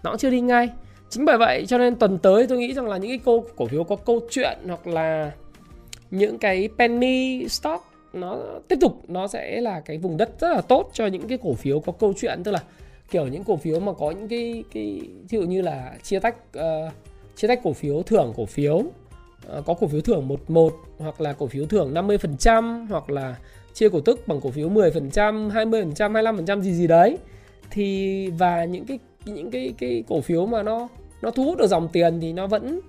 Nó 0.03 0.11
cũng 0.11 0.17
chưa 0.17 0.29
đi 0.29 0.41
ngay. 0.41 0.69
chính 1.09 1.25
bởi 1.25 1.37
vậy 1.37 1.65
cho 1.67 1.77
nên 1.77 1.95
tuần 1.95 2.17
tới 2.17 2.47
tôi 2.47 2.57
nghĩ 2.57 2.73
rằng 2.73 2.87
là 2.87 2.97
những 2.97 3.11
cái 3.11 3.19
cô 3.25 3.45
cổ 3.55 3.67
phiếu 3.67 3.83
có 3.83 3.95
câu 3.95 4.19
chuyện 4.29 4.57
hoặc 4.67 4.87
là 4.87 5.31
những 6.11 6.37
cái 6.37 6.69
penny 6.77 7.47
stock 7.49 7.83
nó 8.13 8.37
tiếp 8.67 8.77
tục 8.81 9.01
nó 9.07 9.27
sẽ 9.27 9.61
là 9.61 9.79
cái 9.79 9.97
vùng 9.97 10.17
đất 10.17 10.29
rất 10.39 10.49
là 10.49 10.61
tốt 10.61 10.89
cho 10.93 11.07
những 11.07 11.27
cái 11.27 11.37
cổ 11.43 11.53
phiếu 11.53 11.79
có 11.79 11.91
câu 11.91 12.13
chuyện 12.17 12.43
tức 12.43 12.51
là 12.51 12.63
kiểu 13.11 13.27
những 13.27 13.43
cổ 13.43 13.57
phiếu 13.57 13.79
mà 13.79 13.93
có 13.93 14.11
những 14.11 14.27
cái 14.27 14.63
cái 14.73 15.01
ví 15.29 15.37
dụ 15.37 15.41
như 15.41 15.61
là 15.61 15.93
chia 16.03 16.19
tách 16.19 16.35
uh, 16.57 16.93
chia 17.35 17.47
tách 17.47 17.59
cổ 17.63 17.73
phiếu 17.73 18.03
thưởng 18.03 18.33
cổ 18.37 18.45
phiếu 18.45 18.75
uh, 18.75 19.65
có 19.65 19.73
cổ 19.73 19.87
phiếu 19.87 20.01
thưởng 20.01 20.27
11 20.27 20.73
hoặc 20.97 21.21
là 21.21 21.33
cổ 21.33 21.47
phiếu 21.47 21.65
thưởng 21.65 21.93
50% 21.93 22.85
hoặc 22.89 23.09
là 23.09 23.35
chia 23.73 23.89
cổ 23.89 23.99
tức 23.99 24.27
bằng 24.27 24.41
cổ 24.41 24.49
phiếu 24.49 24.69
10%, 24.69 25.49
20%, 25.49 25.93
25% 25.93 26.61
gì 26.61 26.73
gì 26.73 26.87
đấy. 26.87 27.17
Thì 27.71 28.27
và 28.29 28.65
những 28.65 28.85
cái 28.85 28.99
những 29.25 29.51
cái 29.51 29.73
cái 29.77 30.03
cổ 30.07 30.21
phiếu 30.21 30.45
mà 30.45 30.63
nó 30.63 30.87
nó 31.21 31.31
thu 31.31 31.43
hút 31.43 31.57
được 31.57 31.67
dòng 31.67 31.87
tiền 31.93 32.19
thì 32.21 32.33
nó 32.33 32.47
vẫn 32.47 32.79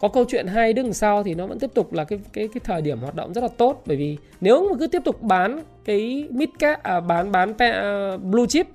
có 0.00 0.08
câu 0.08 0.24
chuyện 0.28 0.46
hay 0.46 0.72
đứng 0.72 0.92
sau 0.92 1.22
thì 1.22 1.34
nó 1.34 1.46
vẫn 1.46 1.58
tiếp 1.58 1.70
tục 1.74 1.92
là 1.92 2.04
cái 2.04 2.18
cái 2.32 2.48
cái 2.48 2.60
thời 2.64 2.82
điểm 2.82 2.98
hoạt 2.98 3.14
động 3.14 3.32
rất 3.32 3.40
là 3.40 3.48
tốt 3.48 3.82
bởi 3.86 3.96
vì 3.96 4.16
nếu 4.40 4.68
mà 4.68 4.76
cứ 4.78 4.86
tiếp 4.86 5.02
tục 5.04 5.22
bán 5.22 5.60
cái 5.84 6.28
mid 6.30 6.48
cap 6.58 6.82
à, 6.82 7.00
bán 7.00 7.32
bán 7.32 7.50
uh, 7.50 8.22
blue 8.22 8.46
chip 8.48 8.66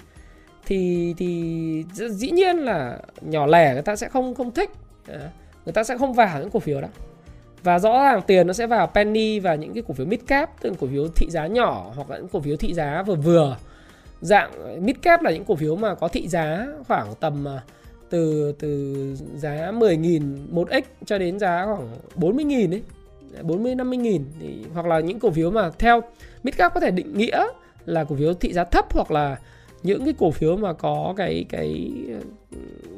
thì 0.70 1.14
thì 1.18 1.86
dĩ 2.10 2.32
nhiên 2.32 2.58
là 2.58 3.00
nhỏ 3.22 3.46
lẻ 3.46 3.74
người 3.74 3.82
ta 3.82 3.96
sẽ 3.96 4.10
không 4.10 4.36
không 4.36 4.52
thích. 4.52 4.72
Ờ, 5.08 5.20
người 5.66 5.74
ta 5.74 5.84
sẽ 5.84 5.98
không 5.98 6.14
vào 6.14 6.40
những 6.40 6.50
cổ 6.50 6.60
phiếu 6.60 6.82
đó. 6.82 6.88
Và 7.64 7.80
rõ 7.80 8.04
ràng 8.04 8.22
tiền 8.28 8.48
nó 8.48 8.54
sẽ 8.54 8.68
vào 8.68 8.88
penny 8.88 9.40
và 9.40 9.56
những 9.56 9.74
cái 9.74 9.84
cổ 9.88 9.94
phiếu 9.94 10.06
mid 10.06 10.20
cap, 10.28 10.62
tức 10.62 10.70
là 10.70 10.76
cổ 10.80 10.88
phiếu 10.88 11.08
thị 11.16 11.28
giá 11.30 11.48
nhỏ 11.48 11.92
hoặc 11.96 12.10
là 12.10 12.18
những 12.18 12.28
cổ 12.28 12.40
phiếu 12.40 12.58
thị 12.58 12.74
giá 12.74 13.04
vừa 13.04 13.16
vừa. 13.16 13.58
Dạng 14.22 14.86
mid 14.86 14.96
cap 15.02 15.22
là 15.22 15.32
những 15.32 15.46
cổ 15.46 15.56
phiếu 15.56 15.76
mà 15.76 15.96
có 15.96 16.08
thị 16.08 16.28
giá 16.28 16.68
khoảng 16.88 17.08
tầm 17.20 17.46
ờ, 17.46 17.60
từ 18.10 18.52
từ 18.60 18.96
giá 19.36 19.72
10.000 19.72 20.38
một 20.52 20.70
x 20.72 21.06
cho 21.06 21.18
đến 21.18 21.40
giá 21.40 21.66
khoảng 21.66 21.90
40.000 22.16 22.74
ấy. 22.74 22.82
40 23.42 23.76
50.000 23.76 24.22
thì, 24.40 24.66
hoặc 24.74 24.86
là 24.86 25.00
những 25.00 25.20
cổ 25.20 25.32
phiếu 25.32 25.52
mà 25.52 25.70
theo 25.80 26.02
mid 26.44 26.56
cap 26.56 26.74
có 26.74 26.80
thể 26.80 26.92
định 26.92 27.18
nghĩa 27.18 27.48
là 27.86 28.04
cổ 28.04 28.16
phiếu 28.16 28.34
thị 28.34 28.54
giá 28.54 28.64
thấp 28.64 28.86
hoặc 28.94 29.12
là 29.12 29.38
những 29.84 30.06
cái 30.06 30.14
cổ 30.18 30.32
phiếu 30.32 30.58
mà 30.58 30.74
có 30.74 31.14
cái 31.18 31.46
cái 31.50 31.92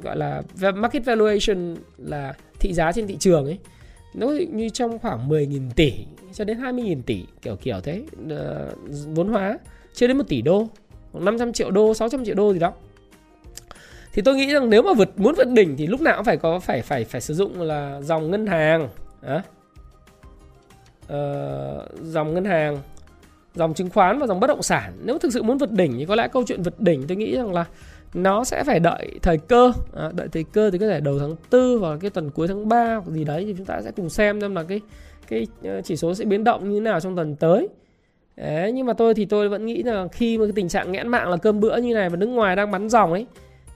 gọi 0.04 0.18
là 0.18 0.44
market 0.76 1.06
valuation 1.06 1.76
là 1.98 2.34
thị 2.60 2.74
giá 2.74 2.92
trên 2.92 3.08
thị 3.08 3.18
trường 3.20 3.46
ấy 3.46 3.60
nó 4.14 4.28
như 4.28 4.70
trong 4.70 5.00
khoảng 5.00 5.30
10.000 5.30 5.70
tỷ 5.76 5.94
cho 6.34 6.46
đến 6.46 6.58
20.000 6.60 7.02
tỷ 7.06 7.26
kiểu 7.42 7.56
kiểu 7.56 7.80
thế 7.84 8.04
ờ, 8.30 8.72
vốn 9.14 9.28
hóa 9.28 9.58
chưa 9.94 10.08
đến 10.08 10.18
1 10.18 10.24
tỷ 10.28 10.42
đô 10.42 10.68
500 11.14 11.54
triệu 11.54 11.72
đô 11.72 11.94
600 11.94 12.26
triệu 12.26 12.36
đô 12.36 12.54
gì 12.54 12.60
đó 12.60 12.74
thì 14.14 14.22
tôi 14.22 14.36
nghĩ 14.36 14.54
rằng 14.54 14.70
nếu 14.70 14.82
mà 14.82 14.94
vượt 14.94 15.20
muốn 15.20 15.36
vượt 15.38 15.48
đỉnh 15.48 15.78
thì 15.78 15.88
lúc 15.88 16.02
nào 16.02 16.16
cũng 16.16 16.26
phải 16.26 16.38
có 16.38 16.60
phải 16.60 16.82
phải 16.82 17.06
phải 17.06 17.22
sử 17.22 17.34
dụng 17.34 17.62
là 17.62 18.02
dòng 18.02 18.32
ngân 18.32 18.48
hàng 18.48 18.90
à? 19.22 19.44
uh, 21.04 22.04
dòng 22.04 22.34
ngân 22.34 22.46
hàng 22.46 22.78
dòng 23.56 23.74
chứng 23.74 23.90
khoán 23.90 24.20
và 24.20 24.28
dòng 24.28 24.40
bất 24.40 24.48
động 24.48 24.64
sản. 24.64 24.94
Nếu 25.04 25.18
thực 25.18 25.34
sự 25.34 25.44
muốn 25.44 25.58
vượt 25.58 25.72
đỉnh 25.72 25.98
thì 25.98 26.06
có 26.06 26.16
lẽ 26.16 26.28
câu 26.28 26.44
chuyện 26.48 26.62
vượt 26.62 26.80
đỉnh 26.80 27.08
tôi 27.08 27.18
nghĩ 27.18 27.36
rằng 27.36 27.54
là 27.54 27.66
nó 28.14 28.44
sẽ 28.44 28.64
phải 28.64 28.80
đợi 28.80 29.08
thời 29.22 29.38
cơ. 29.38 29.72
À, 29.96 30.10
đợi 30.16 30.28
thời 30.32 30.44
cơ 30.44 30.72
thì 30.72 30.78
có 30.78 30.88
thể 30.88 31.00
đầu 31.00 31.20
tháng 31.20 31.36
tư 31.50 31.78
hoặc 31.78 31.98
cái 32.02 32.10
tuần 32.10 32.30
cuối 32.30 32.48
tháng 32.48 32.70
3 32.70 32.96
hoặc 32.96 33.12
gì 33.12 33.24
đấy 33.24 33.44
thì 33.46 33.54
chúng 33.58 33.66
ta 33.66 33.82
sẽ 33.82 33.92
cùng 33.92 34.10
xem 34.10 34.42
xem 34.42 34.56
là 34.56 34.64
cái 34.64 34.82
cái 35.28 35.48
ờ, 35.64 35.82
chỉ 35.82 35.96
số 35.96 36.16
sẽ 36.16 36.26
biến 36.26 36.44
động 36.44 36.70
như 36.70 36.80
thế 36.80 36.84
nào 36.84 37.00
trong 37.00 37.16
tuần 37.16 37.36
tới. 37.36 37.68
Đấy, 38.38 38.72
nhưng 38.72 38.86
mà 38.86 38.94
tôi 38.94 39.14
thì 39.14 39.26
tôi 39.26 39.50
vẫn 39.50 39.66
nghĩ 39.66 39.84
là 39.84 40.08
khi 40.12 40.38
mà 40.38 40.46
cái 40.46 40.54
tình 40.56 40.70
trạng 40.70 40.92
nghẽn 40.92 41.08
mạng 41.08 41.30
là 41.30 41.38
cơm 41.38 41.60
bữa 41.60 41.78
như 41.78 41.94
này 41.94 42.10
và 42.10 42.16
nước 42.16 42.28
ngoài 42.28 42.56
đang 42.56 42.72
bắn 42.72 42.90
dòng 42.90 43.12
ấy 43.12 43.26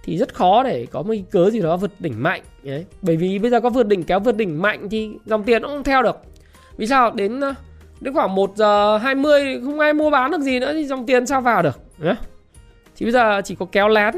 thì 0.04 0.18
rất 0.18 0.34
khó 0.34 0.64
để 0.64 0.88
có 0.92 1.02
một 1.02 1.10
cái 1.10 1.24
cớ 1.32 1.50
gì 1.50 1.62
đó 1.62 1.78
vượt 1.78 1.92
đỉnh 2.00 2.24
mạnh. 2.24 2.42
Đấy. 2.64 2.86
bởi 3.02 3.18
vì 3.18 3.40
bây 3.40 3.52
giờ 3.52 3.62
có 3.62 3.70
vượt 3.70 3.88
đỉnh 3.88 4.04
kéo 4.04 4.20
vượt 4.20 4.36
đỉnh 4.36 4.62
mạnh 4.62 4.88
thì 4.90 5.10
dòng 5.26 5.44
tiền 5.44 5.62
nó 5.62 5.68
không 5.68 5.84
theo 5.84 6.04
được. 6.04 6.22
Vì 6.78 6.88
sao? 6.88 7.12
Đến 7.12 7.40
ờ, 7.40 7.54
đến 8.02 8.14
khoảng 8.14 8.36
1 8.36 8.52
giờ 8.56 8.98
20 8.98 9.62
không 9.66 9.80
ai 9.80 9.94
mua 9.94 10.10
bán 10.10 10.32
được 10.32 10.42
gì 10.42 10.60
nữa, 10.60 10.74
thì 10.74 10.86
dòng 10.86 11.06
tiền 11.06 11.26
sao 11.26 11.42
vào 11.42 11.62
được? 11.62 11.80
Nhá 11.98 12.16
thì 12.96 13.06
bây 13.06 13.12
giờ 13.12 13.42
chỉ 13.46 13.56
có 13.56 13.66
kéo 13.72 13.88
lén. 13.88 14.14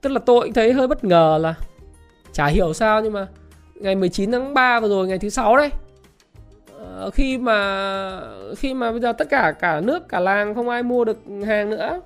Tức 0.00 0.12
là 0.12 0.20
tôi 0.26 0.40
cũng 0.40 0.52
thấy 0.52 0.72
hơi 0.72 0.88
bất 0.88 1.04
ngờ 1.04 1.38
là 1.40 1.54
chả 2.32 2.46
hiểu 2.46 2.72
sao 2.72 3.00
nhưng 3.00 3.12
mà 3.12 3.26
ngày 3.74 3.94
19 3.94 4.32
tháng 4.32 4.54
3 4.54 4.80
vừa 4.80 4.88
rồi, 4.88 5.06
ngày 5.08 5.18
thứ 5.18 5.28
sáu 5.28 5.56
đây 5.56 5.70
ờ, 6.78 7.10
khi 7.10 7.38
mà 7.38 8.20
khi 8.56 8.74
mà 8.74 8.90
bây 8.90 9.00
giờ 9.00 9.12
tất 9.12 9.28
cả 9.30 9.54
cả 9.60 9.80
nước, 9.80 10.08
cả 10.08 10.20
làng 10.20 10.54
không 10.54 10.68
ai 10.68 10.82
mua 10.82 11.04
được 11.04 11.18
hàng 11.46 11.70
nữa. 11.70 12.00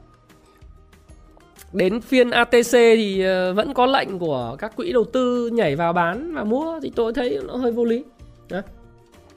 Đến 1.72 2.00
phiên 2.00 2.30
ATC 2.30 2.72
thì 2.72 3.24
ờ, 3.24 3.52
vẫn 3.52 3.74
có 3.74 3.86
lệnh 3.86 4.18
của 4.18 4.56
các 4.58 4.76
quỹ 4.76 4.92
đầu 4.92 5.04
tư 5.04 5.50
nhảy 5.52 5.76
vào 5.76 5.92
bán 5.92 6.34
và 6.34 6.44
mua, 6.44 6.80
thì 6.82 6.92
tôi 6.96 7.12
thấy 7.12 7.40
nó 7.46 7.56
hơi 7.56 7.72
vô 7.72 7.84
lý. 7.84 8.04
Đó 8.48 8.60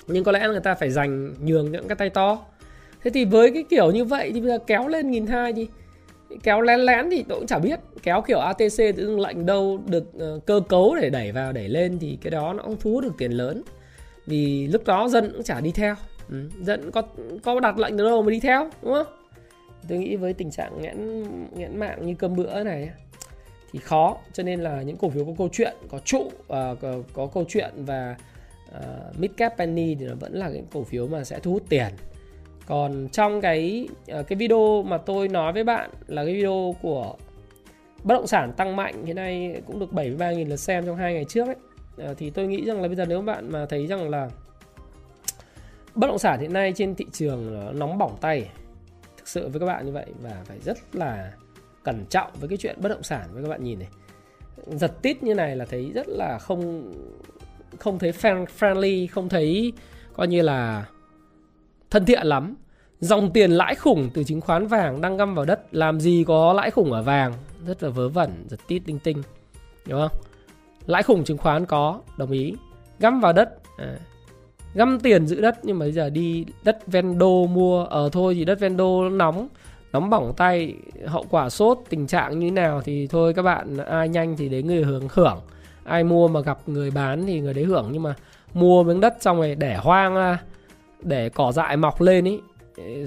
nhưng 0.10 0.24
có 0.24 0.32
lẽ 0.32 0.48
người 0.48 0.60
ta 0.60 0.76
phải 0.76 0.89
dành 0.89 1.34
nhường 1.45 1.72
những 1.72 1.88
cái 1.88 1.95
tay 1.95 2.10
to. 2.10 2.45
Thế 3.04 3.12
thì 3.12 3.26
với 3.26 3.52
cái 3.54 3.63
kiểu 3.69 3.91
như 3.91 4.06
vậy 4.06 4.32
thì 4.34 4.41
bây 4.41 4.50
giờ 4.50 4.58
kéo 4.67 4.88
lên 4.88 5.12
nghìn 5.12 5.28
hai 5.28 5.54
thì 5.54 5.67
kéo 6.43 6.62
lén 6.62 6.80
lén 6.80 7.10
thì 7.10 7.24
tôi 7.30 7.39
cũng 7.39 7.48
chả 7.48 7.60
biết. 7.60 7.80
Kéo 8.04 8.22
kiểu 8.22 8.39
ATC 8.39 8.78
tự 8.78 8.93
dưng 8.95 9.19
lệnh 9.19 9.45
đâu 9.45 9.80
được 9.86 10.04
ờ, 10.19 10.39
cơ 10.45 10.62
cấu 10.69 10.95
để 11.02 11.10
đẩy 11.10 11.32
vào 11.32 11.52
đẩy 11.52 11.69
lên 11.69 11.98
thì 12.00 12.17
cái 12.22 12.32
đó 12.32 12.54
nó 12.54 12.63
cũng 12.63 12.78
thu 12.80 12.91
hút 12.91 13.04
được 13.04 13.13
tiền 13.17 13.32
lớn. 13.32 13.63
Vì 14.26 14.67
lúc 14.67 14.86
đó 14.86 15.08
dân 15.08 15.32
cũng 15.32 15.43
chả 15.43 15.62
đi 15.62 15.72
theo. 15.72 15.95
Ừ. 16.30 16.50
dân 16.62 16.91
có 16.91 17.02
có 17.43 17.60
đặt 17.60 17.80
lệnh 17.80 17.98
từ 17.98 18.04
đâu 18.04 18.22
mà 18.22 18.32
đi 18.32 18.39
theo 18.39 18.69
đúng 18.82 18.93
không? 18.93 19.08
Tôi 19.88 19.98
nghĩ 19.98 20.15
với 20.15 20.34
tình 20.34 20.52
trạng 20.52 20.82
nghẽn 20.82 21.24
nghẽn 21.56 21.80
mạng 21.80 22.06
như 22.06 22.15
cơm 22.19 22.36
bữa 22.36 22.63
này 22.63 22.89
thì 23.72 23.80
khó. 23.80 24.17
Cho 24.34 24.43
nên 24.43 24.60
là 24.60 24.82
những 24.82 24.98
cổ 24.98 25.10
phiếu 25.10 25.26
có 25.26 25.32
câu 25.38 25.50
chuyện 25.52 25.74
có 25.89 26.00
trụ 26.00 26.19
uh, 26.19 26.34
có, 26.48 26.95
có 27.13 27.28
câu 27.34 27.45
chuyện 27.48 27.72
và 27.76 28.15
Ờ, 28.71 29.10
uh, 29.10 29.19
midcap 29.19 29.53
penny 29.58 29.95
thì 29.95 30.05
nó 30.05 30.15
vẫn 30.15 30.34
là 30.34 30.49
cái 30.49 30.63
cổ 30.73 30.84
phiếu 30.84 31.08
mà 31.08 31.23
sẽ 31.23 31.39
thu 31.39 31.51
hút 31.51 31.63
tiền. 31.69 31.88
Còn 32.65 33.10
trong 33.12 33.41
cái 33.41 33.88
uh, 34.19 34.27
cái 34.27 34.38
video 34.38 34.84
mà 34.84 34.97
tôi 34.97 35.27
nói 35.27 35.53
với 35.53 35.63
bạn 35.63 35.89
là 36.08 36.25
cái 36.25 36.34
video 36.34 36.75
của 36.82 37.15
bất 38.03 38.15
động 38.15 38.27
sản 38.27 38.53
tăng 38.58 38.75
mạnh 38.75 39.05
hiện 39.05 39.15
nay 39.15 39.62
cũng 39.67 39.79
được 39.79 39.91
73.000 39.91 40.49
lượt 40.49 40.55
xem 40.55 40.86
trong 40.86 40.95
hai 40.95 41.13
ngày 41.13 41.25
trước 41.25 41.47
ấy. 41.47 41.55
Uh, 42.12 42.17
thì 42.17 42.29
tôi 42.29 42.47
nghĩ 42.47 42.65
rằng 42.65 42.82
là 42.82 42.88
bây 42.88 42.95
giờ 42.95 43.05
nếu 43.05 43.21
bạn 43.21 43.51
mà 43.51 43.65
thấy 43.65 43.88
rằng 43.88 44.10
là 44.10 44.29
bất 45.95 46.08
động 46.08 46.19
sản 46.19 46.39
hiện 46.39 46.53
nay 46.53 46.73
trên 46.75 46.95
thị 46.95 47.05
trường 47.12 47.53
nó 47.53 47.71
nóng 47.71 47.97
bỏng 47.97 48.17
tay 48.21 48.49
thực 49.17 49.27
sự 49.27 49.49
với 49.49 49.60
các 49.60 49.65
bạn 49.65 49.86
như 49.86 49.91
vậy 49.91 50.05
và 50.21 50.41
phải 50.45 50.60
rất 50.60 50.95
là 50.95 51.32
cẩn 51.84 52.05
trọng 52.10 52.32
với 52.39 52.49
cái 52.49 52.58
chuyện 52.58 52.75
bất 52.82 52.89
động 52.89 53.03
sản 53.03 53.27
với 53.34 53.43
các 53.43 53.49
bạn 53.49 53.63
nhìn 53.63 53.79
này. 53.79 53.89
Giật 54.67 55.01
tít 55.01 55.23
như 55.23 55.36
này 55.36 55.55
là 55.55 55.65
thấy 55.65 55.91
rất 55.93 56.08
là 56.08 56.38
không 56.39 56.91
không 57.77 57.99
thấy 57.99 58.12
friendly 58.60 59.08
không 59.12 59.29
thấy 59.29 59.73
coi 60.13 60.27
như 60.27 60.41
là 60.41 60.86
thân 61.89 62.05
thiện 62.05 62.27
lắm. 62.27 62.55
Dòng 62.99 63.32
tiền 63.34 63.51
lãi 63.51 63.75
khủng 63.75 64.10
từ 64.13 64.23
chứng 64.23 64.41
khoán 64.41 64.67
vàng 64.67 65.01
đang 65.01 65.17
găm 65.17 65.36
vào 65.36 65.45
đất 65.45 65.62
làm 65.71 65.99
gì 65.99 66.23
có 66.27 66.53
lãi 66.53 66.71
khủng 66.71 66.91
ở 66.91 67.03
vàng? 67.03 67.34
Rất 67.65 67.84
là 67.84 67.89
vớ 67.89 68.10
vẩn 68.10 68.45
giật 68.49 68.60
tít 68.67 68.82
tinh 68.86 68.99
tinh 68.99 69.23
đúng 69.88 69.99
không? 69.99 70.19
Lãi 70.86 71.03
khủng 71.03 71.23
chứng 71.23 71.38
khoán 71.38 71.65
có 71.65 72.01
đồng 72.17 72.32
ý. 72.32 72.53
Găm 72.99 73.19
vào 73.19 73.34
đất 73.34 73.49
à. 73.77 73.97
găm 74.73 74.99
tiền 74.99 75.27
giữ 75.27 75.41
đất 75.41 75.55
nhưng 75.63 75.79
mà 75.79 75.84
bây 75.84 75.91
giờ 75.91 76.10
đi 76.10 76.45
đất 76.63 76.88
vendo 76.88 77.45
mua 77.49 77.84
ở 77.84 78.05
à, 78.05 78.10
thôi 78.12 78.34
thì 78.34 78.45
đất 78.45 78.60
vendo 78.60 79.10
nóng 79.10 79.47
nóng 79.93 80.10
bỏng 80.10 80.34
tay 80.38 80.75
hậu 81.05 81.25
quả 81.29 81.49
sốt 81.49 81.79
tình 81.89 82.08
trạng 82.08 82.39
như 82.39 82.51
nào 82.51 82.82
thì 82.82 83.08
thôi 83.08 83.34
các 83.34 83.41
bạn 83.41 83.77
ai 83.77 84.10
nhanh 84.10 84.38
thì 84.38 84.49
đến 84.49 84.67
người 84.67 84.84
hưởng 84.84 85.08
hưởng 85.12 85.39
ai 85.89 86.04
mua 86.04 86.28
mà 86.28 86.39
gặp 86.39 86.60
người 86.65 86.91
bán 86.91 87.25
thì 87.25 87.39
người 87.39 87.54
đấy 87.54 87.63
hưởng. 87.63 87.89
Nhưng 87.91 88.04
mà 88.04 88.15
mua 88.54 88.84
miếng 88.84 89.02
đất 89.02 89.15
xong 89.19 89.38
rồi 89.38 89.56
để 89.56 89.75
hoang 89.75 90.15
ra 90.15 90.43
để 91.02 91.30
cỏ 91.30 91.52
dại 91.52 91.78
mọc 91.78 92.02
lên 92.02 92.25
ý. 92.25 92.39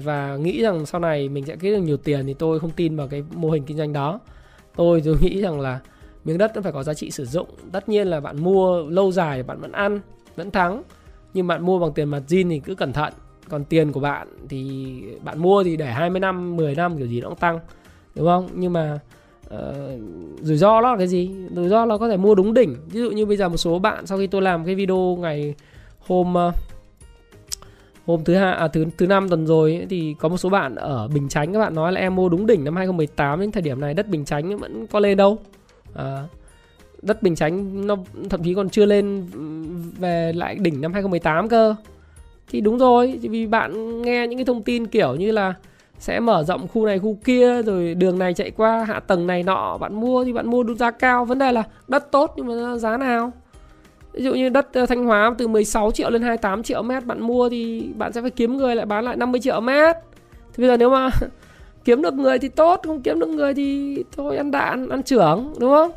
Và 0.03 0.35
nghĩ 0.35 0.61
rằng 0.61 0.85
sau 0.85 1.01
này 1.01 1.29
mình 1.29 1.45
sẽ 1.45 1.55
kiếm 1.55 1.73
được 1.73 1.81
nhiều 1.81 1.97
tiền 1.97 2.25
thì 2.25 2.33
tôi 2.33 2.59
không 2.59 2.71
tin 2.71 2.95
vào 2.95 3.07
cái 3.07 3.23
mô 3.35 3.49
hình 3.49 3.63
kinh 3.63 3.77
doanh 3.77 3.93
đó. 3.93 4.19
Tôi 4.75 5.01
tôi 5.05 5.17
nghĩ 5.21 5.41
rằng 5.41 5.59
là 5.59 5.79
miếng 6.25 6.37
đất 6.37 6.51
nó 6.55 6.61
phải 6.61 6.71
có 6.71 6.83
giá 6.83 6.93
trị 6.93 7.11
sử 7.11 7.25
dụng. 7.25 7.47
Tất 7.71 7.89
nhiên 7.89 8.07
là 8.07 8.19
bạn 8.19 8.43
mua 8.43 8.83
lâu 8.89 9.11
dài 9.11 9.43
bạn 9.43 9.59
vẫn 9.59 9.71
ăn, 9.71 9.99
vẫn 10.35 10.51
thắng. 10.51 10.83
Nhưng 11.33 11.47
bạn 11.47 11.65
mua 11.65 11.79
bằng 11.79 11.93
tiền 11.93 12.09
mặt 12.09 12.23
zin 12.27 12.49
thì 12.49 12.59
cứ 12.59 12.75
cẩn 12.75 12.93
thận. 12.93 13.13
Còn 13.49 13.63
tiền 13.63 13.91
của 13.91 13.99
bạn 13.99 14.27
thì 14.49 14.95
bạn 15.23 15.39
mua 15.39 15.63
thì 15.63 15.77
để 15.77 15.85
20 15.85 16.19
năm 16.19 16.55
10 16.55 16.75
năm 16.75 16.97
kiểu 16.97 17.07
gì 17.07 17.21
nó 17.21 17.29
cũng 17.29 17.37
tăng, 17.37 17.59
đúng 18.15 18.27
không? 18.27 18.49
Nhưng 18.53 18.73
mà 18.73 18.99
uh, 19.53 20.01
rủi 20.41 20.57
ro 20.57 20.81
đó 20.81 20.91
là 20.91 20.97
cái 20.97 21.07
gì? 21.07 21.31
Rủi 21.55 21.69
ro 21.69 21.85
là 21.85 21.97
có 21.97 22.09
thể 22.09 22.17
mua 22.17 22.35
đúng 22.35 22.53
đỉnh. 22.53 22.75
Ví 22.87 22.99
dụ 22.99 23.11
như 23.11 23.25
bây 23.25 23.37
giờ 23.37 23.49
một 23.49 23.57
số 23.57 23.79
bạn 23.79 24.05
sau 24.05 24.17
khi 24.17 24.27
tôi 24.27 24.41
làm 24.41 24.65
cái 24.65 24.75
video 24.75 25.17
ngày 25.21 25.55
hôm 25.99 26.33
uh, 26.33 26.53
hôm 28.05 28.23
thứ 28.23 28.35
hai 28.35 28.53
à, 28.53 28.67
thứ 28.67 28.85
thứ 28.97 29.07
năm 29.07 29.29
tuần 29.29 29.47
rồi 29.47 29.75
ấy, 29.75 29.85
thì 29.89 30.15
có 30.19 30.29
một 30.29 30.37
số 30.37 30.49
bạn 30.49 30.75
ở 30.75 31.07
Bình 31.07 31.29
Chánh 31.29 31.53
các 31.53 31.59
bạn 31.59 31.75
nói 31.75 31.91
là 31.91 32.01
em 32.01 32.15
mua 32.15 32.29
đúng 32.29 32.45
đỉnh 32.45 32.63
năm 32.63 32.75
2018 32.75 33.39
đến 33.39 33.51
thời 33.51 33.61
điểm 33.61 33.81
này 33.81 33.93
đất 33.93 34.07
Bình 34.07 34.25
Chánh 34.25 34.57
vẫn 34.57 34.87
có 34.87 34.99
lên 34.99 35.17
đâu. 35.17 35.37
À, 35.95 36.23
đất 37.01 37.23
Bình 37.23 37.35
Chánh 37.35 37.87
nó 37.87 37.95
thậm 38.29 38.43
chí 38.43 38.53
còn 38.53 38.69
chưa 38.69 38.85
lên 38.85 39.25
về 39.99 40.33
lại 40.35 40.55
đỉnh 40.55 40.81
năm 40.81 40.93
2018 40.93 41.49
cơ. 41.49 41.75
Thì 42.51 42.61
đúng 42.61 42.77
rồi 42.77 43.19
vì 43.21 43.47
bạn 43.47 44.01
nghe 44.01 44.27
những 44.27 44.37
cái 44.37 44.45
thông 44.45 44.63
tin 44.63 44.87
kiểu 44.87 45.15
như 45.15 45.31
là 45.31 45.53
sẽ 46.03 46.19
mở 46.19 46.43
rộng 46.43 46.67
khu 46.67 46.85
này 46.85 46.99
khu 46.99 47.17
kia, 47.25 47.61
rồi 47.61 47.93
đường 47.93 48.19
này 48.19 48.33
chạy 48.33 48.51
qua, 48.51 48.83
hạ 48.83 48.99
tầng 48.99 49.27
này 49.27 49.43
nọ, 49.43 49.77
bạn 49.77 49.95
mua 49.95 50.23
thì 50.23 50.33
bạn 50.33 50.49
mua 50.49 50.63
được 50.63 50.75
giá 50.77 50.91
cao. 50.91 51.25
Vấn 51.25 51.39
đề 51.39 51.51
là 51.51 51.63
đất 51.87 52.11
tốt 52.11 52.33
nhưng 52.37 52.47
mà 52.47 52.77
giá 52.77 52.97
nào? 52.97 53.31
Ví 54.13 54.23
dụ 54.23 54.33
như 54.33 54.49
đất 54.49 54.73
ờ, 54.73 54.85
Thanh 54.85 55.05
Hóa 55.05 55.35
từ 55.37 55.47
16 55.47 55.91
triệu 55.91 56.09
lên 56.09 56.21
28 56.21 56.63
triệu 56.63 56.81
mét, 56.81 57.05
bạn 57.05 57.21
mua 57.21 57.49
thì 57.49 57.89
bạn 57.97 58.13
sẽ 58.13 58.21
phải 58.21 58.29
kiếm 58.29 58.57
người 58.57 58.75
lại 58.75 58.85
bán 58.85 59.05
lại 59.05 59.17
50 59.17 59.41
triệu 59.41 59.59
mét. 59.59 59.95
Thì 60.53 60.61
bây 60.61 60.67
giờ 60.67 60.77
nếu 60.77 60.89
mà 60.89 61.09
kiếm 61.85 62.01
được 62.01 62.13
người 62.13 62.39
thì 62.39 62.49
tốt, 62.49 62.81
không 62.83 63.01
kiếm 63.01 63.19
được 63.19 63.29
người 63.29 63.53
thì 63.53 63.97
thôi, 64.17 64.37
ăn 64.37 64.51
đạn, 64.51 64.89
ăn 64.89 65.03
trưởng 65.03 65.53
đúng 65.59 65.71
không? 65.71 65.91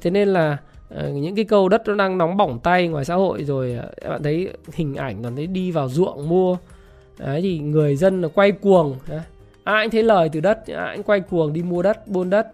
Thế 0.00 0.10
nên 0.10 0.28
là 0.28 0.56
ờ, 0.88 1.08
những 1.08 1.34
cái 1.34 1.44
câu 1.44 1.68
đất 1.68 1.88
nó 1.88 1.94
đang 1.94 2.18
nóng 2.18 2.36
bỏng 2.36 2.58
tay 2.62 2.88
ngoài 2.88 3.04
xã 3.04 3.14
hội 3.14 3.44
rồi 3.44 3.78
ờ, 4.00 4.10
bạn 4.10 4.22
thấy 4.22 4.48
hình 4.72 4.94
ảnh 4.94 5.22
còn 5.22 5.36
thấy 5.36 5.46
đi 5.46 5.70
vào 5.70 5.88
ruộng 5.88 6.28
mua 6.28 6.56
đấy 7.18 7.40
thì 7.42 7.58
người 7.58 7.96
dân 7.96 8.22
là 8.22 8.28
quay 8.28 8.52
cuồng 8.52 8.96
ai 9.64 9.76
anh 9.76 9.90
thấy 9.90 10.02
lời 10.02 10.28
từ 10.32 10.40
đất 10.40 10.66
ai 10.66 10.88
anh 10.88 11.02
quay 11.02 11.20
cuồng 11.20 11.52
đi 11.52 11.62
mua 11.62 11.82
đất 11.82 12.08
buôn 12.08 12.30
đất. 12.30 12.46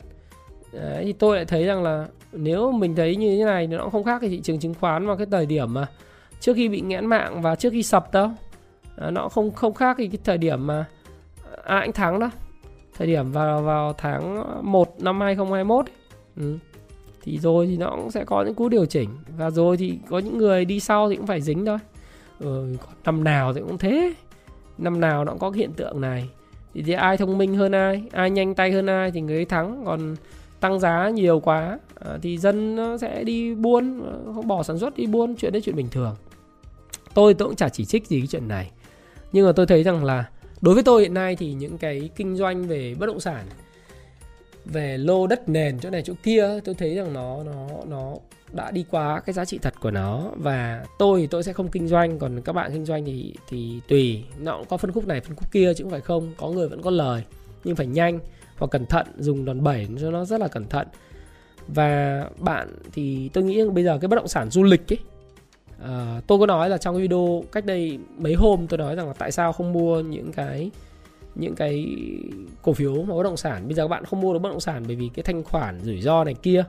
Đấy 0.73 1.05
thì 1.05 1.13
tôi 1.13 1.37
lại 1.37 1.45
thấy 1.45 1.65
rằng 1.65 1.83
là 1.83 2.07
nếu 2.33 2.73
mình 2.73 2.97
thấy 2.97 3.17
như 3.17 3.39
thế 3.39 3.45
này 3.45 3.67
nó 3.67 3.83
cũng 3.83 3.91
không 3.91 4.05
khác 4.05 4.19
cái 4.21 4.31
thị 4.31 4.41
trường 4.41 4.59
chứng 4.61 4.75
khoán 4.75 5.07
vào 5.07 5.17
cái 5.17 5.27
thời 5.31 5.47
điểm 5.47 5.75
mà 5.75 5.87
trước 6.41 6.57
khi 6.57 6.69
bị 6.69 6.81
nghẽn 6.81 7.07
mạng 7.07 7.43
và 7.43 7.57
trước 7.57 7.71
khi 7.71 7.83
sập 7.83 8.13
đâu. 8.13 8.31
À, 8.97 9.11
nó 9.11 9.29
không 9.29 9.53
không 9.53 9.75
khác 9.75 9.97
thì 9.99 10.09
cái 10.09 10.19
thời 10.25 10.39
điểm 10.39 10.67
mà 10.67 10.85
ai 11.65 11.81
anh 11.81 11.93
thắng 11.93 12.21
đó. 12.21 12.31
Thời 12.99 13.07
điểm 13.07 13.33
vào 13.33 13.63
vào 13.63 13.93
tháng 13.99 14.45
1 14.73 15.03
năm 15.03 15.21
2021 15.21 15.87
ấy. 15.87 15.95
Ừ. 16.37 16.59
thì 17.23 17.39
rồi 17.39 17.67
thì 17.67 17.77
nó 17.77 17.91
cũng 17.97 18.11
sẽ 18.11 18.25
có 18.25 18.43
những 18.43 18.55
cú 18.55 18.69
điều 18.69 18.87
chỉnh 18.87 19.09
và 19.37 19.51
rồi 19.51 19.77
thì 19.77 19.99
có 20.11 20.19
những 20.19 20.39
người 20.39 20.65
đi 20.65 20.81
sau 20.81 21.11
thì 21.11 21.17
cũng 21.17 21.27
phải 21.27 21.41
dính 21.41 21.67
thôi. 21.67 21.79
Ừ, 22.39 22.77
còn 22.81 22.95
năm 23.05 23.25
nào 23.25 23.53
thì 23.53 23.61
cũng 23.61 23.79
thế 23.79 24.15
năm 24.81 25.01
nào 25.01 25.25
nó 25.25 25.33
cũng 25.33 25.39
có 25.39 25.51
hiện 25.51 25.73
tượng 25.73 26.01
này. 26.01 26.29
Thì, 26.75 26.83
thì 26.83 26.93
ai 26.93 27.17
thông 27.17 27.39
minh 27.39 27.55
hơn 27.57 27.73
ai 27.73 28.03
ai 28.13 28.31
nhanh 28.31 28.55
tay 28.55 28.73
hơn 28.73 28.87
ai 28.87 29.11
thì 29.11 29.21
người 29.21 29.37
ấy 29.37 29.45
thắng. 29.45 29.83
Còn 29.87 30.17
tăng 30.61 30.81
giá 30.81 31.09
nhiều 31.09 31.41
quá 31.41 31.79
à, 31.95 32.19
thì 32.23 32.39
dân 32.39 32.77
nó 32.77 32.99
sẽ 32.99 33.25
đi 33.25 33.55
buôn 33.55 34.03
không 34.35 34.49
bỏ 34.49 34.63
sản 34.63 34.79
xuất 34.79 34.97
đi 34.97 35.07
buôn 35.07 35.37
chuyện 35.37 35.53
đấy 35.53 35.63
chuyện 35.65 35.77
bình 35.77 35.89
thường. 35.91 36.17
Tôi 37.15 37.35
tôi 37.35 37.49
cũng 37.49 37.57
chả 37.57 37.69
chỉ 37.69 37.85
trích 37.85 38.07
gì 38.07 38.21
cái 38.21 38.27
chuyện 38.27 38.49
này. 38.49 38.71
Nhưng 39.33 39.47
mà 39.47 39.53
tôi 39.53 39.67
thấy 39.67 39.83
rằng 39.83 40.05
là 40.05 40.25
đối 40.61 40.75
với 40.75 40.85
tôi 40.85 41.03
hiện 41.03 41.15
nay 41.15 41.37
thì 41.37 41.53
những 41.53 41.79
cái 41.79 42.11
kinh 42.17 42.37
doanh 42.37 42.63
về 42.63 42.95
bất 42.99 43.07
động 43.07 43.21
sản 43.21 43.45
về 44.65 44.99
lô 44.99 45.27
đất 45.27 45.49
nền 45.49 45.79
chỗ 45.79 45.91
này 45.91 46.03
chỗ 46.03 46.15
kia 46.23 46.61
tôi 46.65 46.75
thấy 46.75 46.95
rằng 46.95 47.13
nó 47.13 47.43
nó 47.45 47.69
nó 47.89 48.15
đã 48.53 48.71
đi 48.71 48.85
quá 48.91 49.21
cái 49.21 49.33
giá 49.33 49.45
trị 49.45 49.59
thật 49.63 49.75
của 49.81 49.91
nó. 49.91 50.31
Và 50.37 50.85
tôi 50.99 51.21
thì 51.21 51.27
tôi 51.27 51.43
sẽ 51.43 51.53
không 51.53 51.69
kinh 51.69 51.89
doanh 51.89 52.19
còn 52.19 52.41
các 52.41 52.53
bạn 52.53 52.71
kinh 52.73 52.85
doanh 52.85 53.05
thì 53.05 53.35
thì 53.49 53.81
tùy. 53.89 54.25
Nó 54.39 54.57
cũng 54.57 54.67
có 54.69 54.77
phân 54.77 54.93
khúc 54.93 55.07
này 55.07 55.21
phân 55.21 55.37
khúc 55.37 55.53
kia 55.53 55.75
chứ 55.75 55.85
không 55.85 55.91
phải 55.91 56.01
không. 56.01 56.33
Có 56.37 56.49
người 56.49 56.69
vẫn 56.69 56.83
có 56.83 56.91
lời 56.91 57.25
nhưng 57.65 57.77
phải 57.77 57.87
nhanh 57.87 58.19
hoặc 58.57 58.69
cẩn 58.71 58.87
thận 58.87 59.07
dùng 59.19 59.45
đòn 59.45 59.63
bẩy 59.63 59.89
cho 60.01 60.11
nó 60.11 60.25
rất 60.25 60.41
là 60.41 60.49
cẩn 60.49 60.69
thận. 60.69 60.87
Và 61.69 62.25
bạn 62.39 62.69
thì 62.93 63.31
tôi 63.33 63.45
nghĩ 63.45 63.65
bây 63.75 63.85
giờ 63.85 63.99
cái 64.01 64.09
bất 64.09 64.17
động 64.17 64.29
sản 64.29 64.51
du 64.51 64.63
lịch 64.63 64.93
ấy 64.93 64.99
uh, 65.85 66.27
tôi 66.27 66.39
có 66.39 66.47
nói 66.47 66.71
là 66.71 66.79
trong 66.79 66.95
cái 66.95 67.03
video 67.03 67.45
cách 67.53 67.67
đây 67.67 67.99
mấy 68.19 68.35
hôm 68.35 68.67
tôi 68.67 68.79
nói 68.79 68.97
rằng 68.97 69.07
là 69.07 69.15
tại 69.19 69.33
sao 69.33 69.53
không 69.53 69.73
mua 69.73 70.01
những 70.01 70.33
cái 70.33 70.71
những 71.35 71.55
cái 71.55 71.97
cổ 72.63 72.73
phiếu 72.73 73.03
mà 73.03 73.15
bất 73.15 73.23
động 73.23 73.37
sản. 73.37 73.63
Bây 73.67 73.75
giờ 73.75 73.85
các 73.85 73.89
bạn 73.89 74.05
không 74.05 74.21
mua 74.21 74.33
được 74.33 74.39
bất 74.39 74.49
động 74.49 74.61
sản 74.61 74.85
bởi 74.87 74.97
vì 74.97 75.11
cái 75.15 75.23
thanh 75.23 75.45
khoản 75.45 75.81
rủi 75.81 76.01
ro 76.01 76.25
này 76.25 76.35
kia 76.35 76.65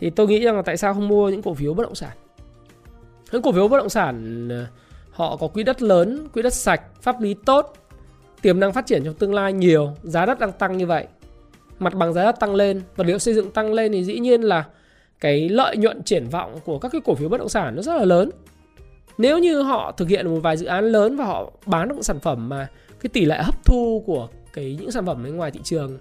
thì 0.00 0.10
tôi 0.10 0.26
nghĩ 0.26 0.40
rằng 0.40 0.56
là 0.56 0.62
tại 0.62 0.76
sao 0.76 0.94
không 0.94 1.08
mua 1.08 1.28
những 1.28 1.42
cổ 1.42 1.54
phiếu 1.54 1.74
bất 1.74 1.82
động 1.82 1.94
sản? 1.94 2.16
Những 3.32 3.42
cổ 3.42 3.52
phiếu 3.52 3.68
bất 3.68 3.78
động 3.78 3.88
sản 3.88 4.48
ờ, 4.48 4.66
họ 5.10 5.36
có 5.36 5.48
quỹ 5.48 5.62
đất 5.62 5.82
lớn, 5.82 6.28
quỹ 6.32 6.42
đất 6.42 6.54
sạch, 6.54 6.82
pháp 7.02 7.20
lý 7.20 7.34
tốt, 7.34 7.76
tiềm 8.42 8.60
năng 8.60 8.72
phát 8.72 8.86
triển 8.86 9.04
trong 9.04 9.14
tương 9.14 9.34
lai 9.34 9.52
nhiều, 9.52 9.90
giá 10.02 10.26
đất 10.26 10.38
đang 10.38 10.52
tăng 10.52 10.76
như 10.76 10.86
vậy. 10.86 11.06
Mặt 11.78 11.94
bằng 11.94 12.12
giá 12.12 12.24
đất 12.24 12.40
tăng 12.40 12.54
lên, 12.54 12.82
vật 12.96 13.06
liệu 13.06 13.18
xây 13.18 13.34
dựng 13.34 13.50
tăng 13.50 13.72
lên 13.72 13.92
thì 13.92 14.04
dĩ 14.04 14.18
nhiên 14.18 14.42
là 14.42 14.64
cái 15.20 15.48
lợi 15.48 15.76
nhuận 15.76 16.02
triển 16.02 16.28
vọng 16.28 16.56
của 16.64 16.78
các 16.78 16.92
cái 16.92 17.00
cổ 17.04 17.14
phiếu 17.14 17.28
bất 17.28 17.38
động 17.38 17.48
sản 17.48 17.76
nó 17.76 17.82
rất 17.82 17.96
là 17.96 18.04
lớn. 18.04 18.30
Nếu 19.18 19.38
như 19.38 19.62
họ 19.62 19.92
thực 19.92 20.08
hiện 20.08 20.34
một 20.34 20.40
vài 20.42 20.56
dự 20.56 20.66
án 20.66 20.84
lớn 20.84 21.16
và 21.16 21.24
họ 21.24 21.52
bán 21.66 21.88
được 21.88 21.96
sản 22.00 22.20
phẩm 22.20 22.48
mà 22.48 22.68
cái 23.00 23.10
tỷ 23.12 23.24
lệ 23.24 23.42
hấp 23.42 23.64
thu 23.64 24.02
của 24.06 24.28
cái 24.52 24.76
những 24.80 24.90
sản 24.90 25.06
phẩm 25.06 25.22
bên 25.24 25.36
ngoài 25.36 25.50
thị 25.50 25.60
trường 25.64 25.98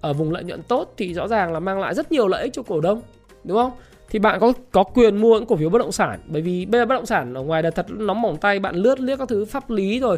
ở 0.00 0.12
vùng 0.12 0.32
lợi 0.32 0.44
nhuận 0.44 0.62
tốt 0.62 0.94
thì 0.96 1.14
rõ 1.14 1.28
ràng 1.28 1.52
là 1.52 1.60
mang 1.60 1.80
lại 1.80 1.94
rất 1.94 2.12
nhiều 2.12 2.28
lợi 2.28 2.42
ích 2.42 2.52
cho 2.52 2.62
cổ 2.62 2.80
đông 2.80 3.02
đúng 3.46 3.58
không? 3.58 3.72
Thì 4.10 4.18
bạn 4.18 4.40
có 4.40 4.52
có 4.72 4.82
quyền 4.84 5.16
mua 5.16 5.38
những 5.38 5.46
cổ 5.46 5.56
phiếu 5.56 5.70
bất 5.70 5.78
động 5.78 5.92
sản. 5.92 6.20
Bởi 6.26 6.42
vì 6.42 6.66
bây 6.66 6.80
giờ 6.80 6.86
bất 6.86 6.94
động 6.94 7.06
sản 7.06 7.34
ở 7.34 7.42
ngoài 7.42 7.62
là 7.62 7.70
thật 7.70 7.86
nóng 7.88 8.22
mỏng 8.22 8.36
tay 8.36 8.58
bạn 8.58 8.74
lướt 8.76 9.00
liếc 9.00 9.18
các 9.18 9.28
thứ 9.28 9.44
pháp 9.44 9.70
lý 9.70 10.00
rồi. 10.00 10.16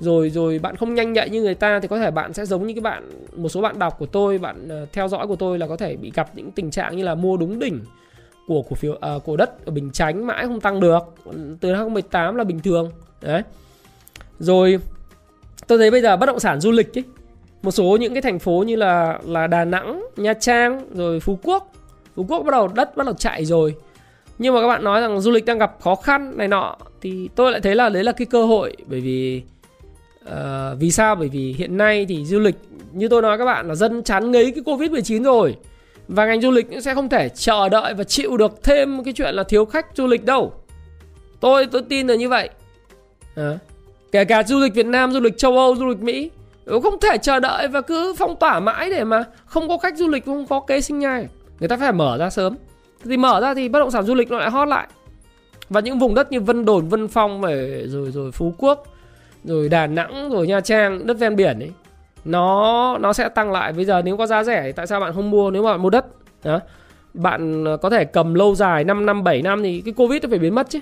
Rồi 0.00 0.30
rồi 0.30 0.58
bạn 0.58 0.76
không 0.76 0.94
nhanh 0.94 1.12
nhạy 1.12 1.30
như 1.30 1.42
người 1.42 1.54
ta 1.54 1.80
thì 1.80 1.88
có 1.88 1.98
thể 1.98 2.10
bạn 2.10 2.32
sẽ 2.32 2.46
giống 2.46 2.66
như 2.66 2.74
cái 2.74 2.80
bạn 2.80 3.10
một 3.36 3.48
số 3.48 3.60
bạn 3.60 3.78
đọc 3.78 3.98
của 3.98 4.06
tôi 4.06 4.38
bạn 4.38 4.82
uh, 4.82 4.92
theo 4.92 5.08
dõi 5.08 5.26
của 5.26 5.36
tôi 5.36 5.58
là 5.58 5.66
có 5.66 5.76
thể 5.76 5.96
bị 5.96 6.12
gặp 6.14 6.30
những 6.34 6.50
tình 6.50 6.70
trạng 6.70 6.96
như 6.96 7.04
là 7.04 7.14
mua 7.14 7.36
đúng 7.36 7.58
đỉnh 7.58 7.80
của 8.46 8.62
cổ 8.62 8.74
phiếu 8.74 8.94
ờ, 9.00 9.14
uh, 9.14 9.24
của 9.24 9.36
đất 9.36 9.66
ở 9.66 9.72
Bình 9.72 9.90
Chánh 9.90 10.26
mãi 10.26 10.46
không 10.46 10.60
tăng 10.60 10.80
được. 10.80 11.02
Từ 11.60 11.72
2018 11.72 12.36
là 12.36 12.44
bình 12.44 12.60
thường. 12.60 12.90
Đấy. 13.20 13.42
Rồi 14.38 14.78
tôi 15.66 15.78
thấy 15.78 15.90
bây 15.90 16.02
giờ 16.02 16.16
bất 16.16 16.26
động 16.26 16.40
sản 16.40 16.60
du 16.60 16.70
lịch 16.70 16.98
ấy 16.98 17.04
một 17.62 17.70
số 17.70 17.96
những 18.00 18.14
cái 18.14 18.22
thành 18.22 18.38
phố 18.38 18.64
như 18.66 18.76
là 18.76 19.18
là 19.24 19.46
Đà 19.46 19.64
Nẵng 19.64 20.06
Nha 20.16 20.34
Trang 20.34 20.86
rồi 20.94 21.20
Phú 21.20 21.38
Quốc 21.42 21.72
Phú 22.16 22.26
Quốc 22.28 22.42
bắt 22.42 22.52
đầu 22.52 22.68
đất 22.68 22.96
bắt 22.96 23.06
đầu 23.06 23.14
chạy 23.14 23.44
rồi. 23.44 23.74
Nhưng 24.38 24.54
mà 24.54 24.60
các 24.60 24.66
bạn 24.66 24.84
nói 24.84 25.00
rằng 25.00 25.20
du 25.20 25.30
lịch 25.30 25.44
đang 25.44 25.58
gặp 25.58 25.76
khó 25.80 25.94
khăn 25.94 26.36
này 26.36 26.48
nọ 26.48 26.76
thì 27.00 27.28
tôi 27.34 27.52
lại 27.52 27.60
thấy 27.60 27.74
là 27.74 27.88
đấy 27.88 28.04
là 28.04 28.12
cái 28.12 28.26
cơ 28.26 28.44
hội 28.44 28.76
bởi 28.86 29.00
vì 29.00 29.42
uh, 30.24 30.34
vì 30.78 30.90
sao? 30.90 31.14
Bởi 31.14 31.28
vì 31.28 31.54
hiện 31.58 31.76
nay 31.76 32.06
thì 32.08 32.24
du 32.24 32.38
lịch 32.38 32.56
như 32.92 33.08
tôi 33.08 33.22
nói 33.22 33.38
các 33.38 33.44
bạn 33.44 33.68
là 33.68 33.74
dân 33.74 34.02
chán 34.02 34.30
ngấy 34.30 34.50
cái 34.50 34.64
covid 34.64 34.90
19 34.90 35.22
rồi. 35.22 35.56
Và 36.08 36.26
ngành 36.26 36.40
du 36.40 36.50
lịch 36.50 36.66
sẽ 36.80 36.94
không 36.94 37.08
thể 37.08 37.28
chờ 37.28 37.68
đợi 37.68 37.94
và 37.94 38.04
chịu 38.04 38.36
được 38.36 38.62
thêm 38.62 39.04
cái 39.04 39.14
chuyện 39.16 39.34
là 39.34 39.42
thiếu 39.42 39.64
khách 39.64 39.86
du 39.94 40.06
lịch 40.06 40.24
đâu. 40.24 40.52
Tôi 41.40 41.66
tôi 41.66 41.82
tin 41.82 42.06
là 42.06 42.14
như 42.14 42.28
vậy. 42.28 42.48
À, 43.36 43.58
kể 44.12 44.24
cả 44.24 44.42
du 44.42 44.58
lịch 44.58 44.74
Việt 44.74 44.86
Nam 44.86 45.12
du 45.12 45.20
lịch 45.20 45.38
châu 45.38 45.58
Âu 45.58 45.76
du 45.76 45.86
lịch 45.86 45.98
Mỹ 45.98 46.30
cũng 46.66 46.82
không 46.82 47.00
thể 47.00 47.18
chờ 47.18 47.40
đợi 47.40 47.68
và 47.68 47.80
cứ 47.80 48.14
phong 48.18 48.36
tỏa 48.36 48.60
mãi 48.60 48.90
để 48.90 49.04
mà 49.04 49.24
không 49.46 49.68
có 49.68 49.78
khách 49.78 49.96
du 49.96 50.08
lịch 50.08 50.26
không 50.26 50.46
có 50.46 50.60
kế 50.60 50.80
sinh 50.80 50.98
nhai 50.98 51.26
người 51.64 51.68
ta 51.68 51.76
phải 51.76 51.92
mở 51.92 52.18
ra 52.18 52.30
sớm 52.30 52.56
thì 53.04 53.16
mở 53.16 53.40
ra 53.40 53.54
thì 53.54 53.68
bất 53.68 53.78
động 53.78 53.90
sản 53.90 54.04
du 54.04 54.14
lịch 54.14 54.30
nó 54.30 54.38
lại 54.38 54.50
hot 54.50 54.68
lại 54.68 54.88
và 55.68 55.80
những 55.80 55.98
vùng 55.98 56.14
đất 56.14 56.32
như 56.32 56.40
Vân 56.40 56.64
Đồn, 56.64 56.88
Vân 56.88 57.08
Phong 57.08 57.42
rồi 57.42 57.84
rồi 57.86 58.10
rồi 58.10 58.32
Phú 58.32 58.54
Quốc, 58.58 58.86
rồi 59.44 59.68
Đà 59.68 59.86
Nẵng, 59.86 60.30
rồi 60.30 60.46
Nha 60.46 60.60
Trang, 60.60 61.06
đất 61.06 61.18
ven 61.18 61.36
biển 61.36 61.58
ấy 61.58 61.70
nó 62.24 62.98
nó 62.98 63.12
sẽ 63.12 63.28
tăng 63.28 63.52
lại. 63.52 63.72
Bây 63.72 63.84
giờ 63.84 64.02
nếu 64.02 64.16
có 64.16 64.26
giá 64.26 64.44
rẻ 64.44 64.62
thì 64.64 64.72
tại 64.72 64.86
sao 64.86 65.00
bạn 65.00 65.12
không 65.14 65.30
mua 65.30 65.50
nếu 65.50 65.62
mà 65.62 65.72
bạn 65.72 65.82
mua 65.82 65.90
đất? 65.90 66.06
Đó. 66.44 66.60
Bạn 67.14 67.64
ờ, 67.64 67.76
có 67.76 67.90
thể 67.90 68.04
cầm 68.04 68.34
lâu 68.34 68.54
dài 68.54 68.84
5 68.84 69.06
năm 69.06 69.24
7 69.24 69.42
năm 69.42 69.62
thì 69.62 69.82
cái 69.84 69.94
Covid 69.94 70.22
nó 70.22 70.28
phải 70.28 70.38
biến 70.38 70.54
mất 70.54 70.70
chứ. 70.70 70.78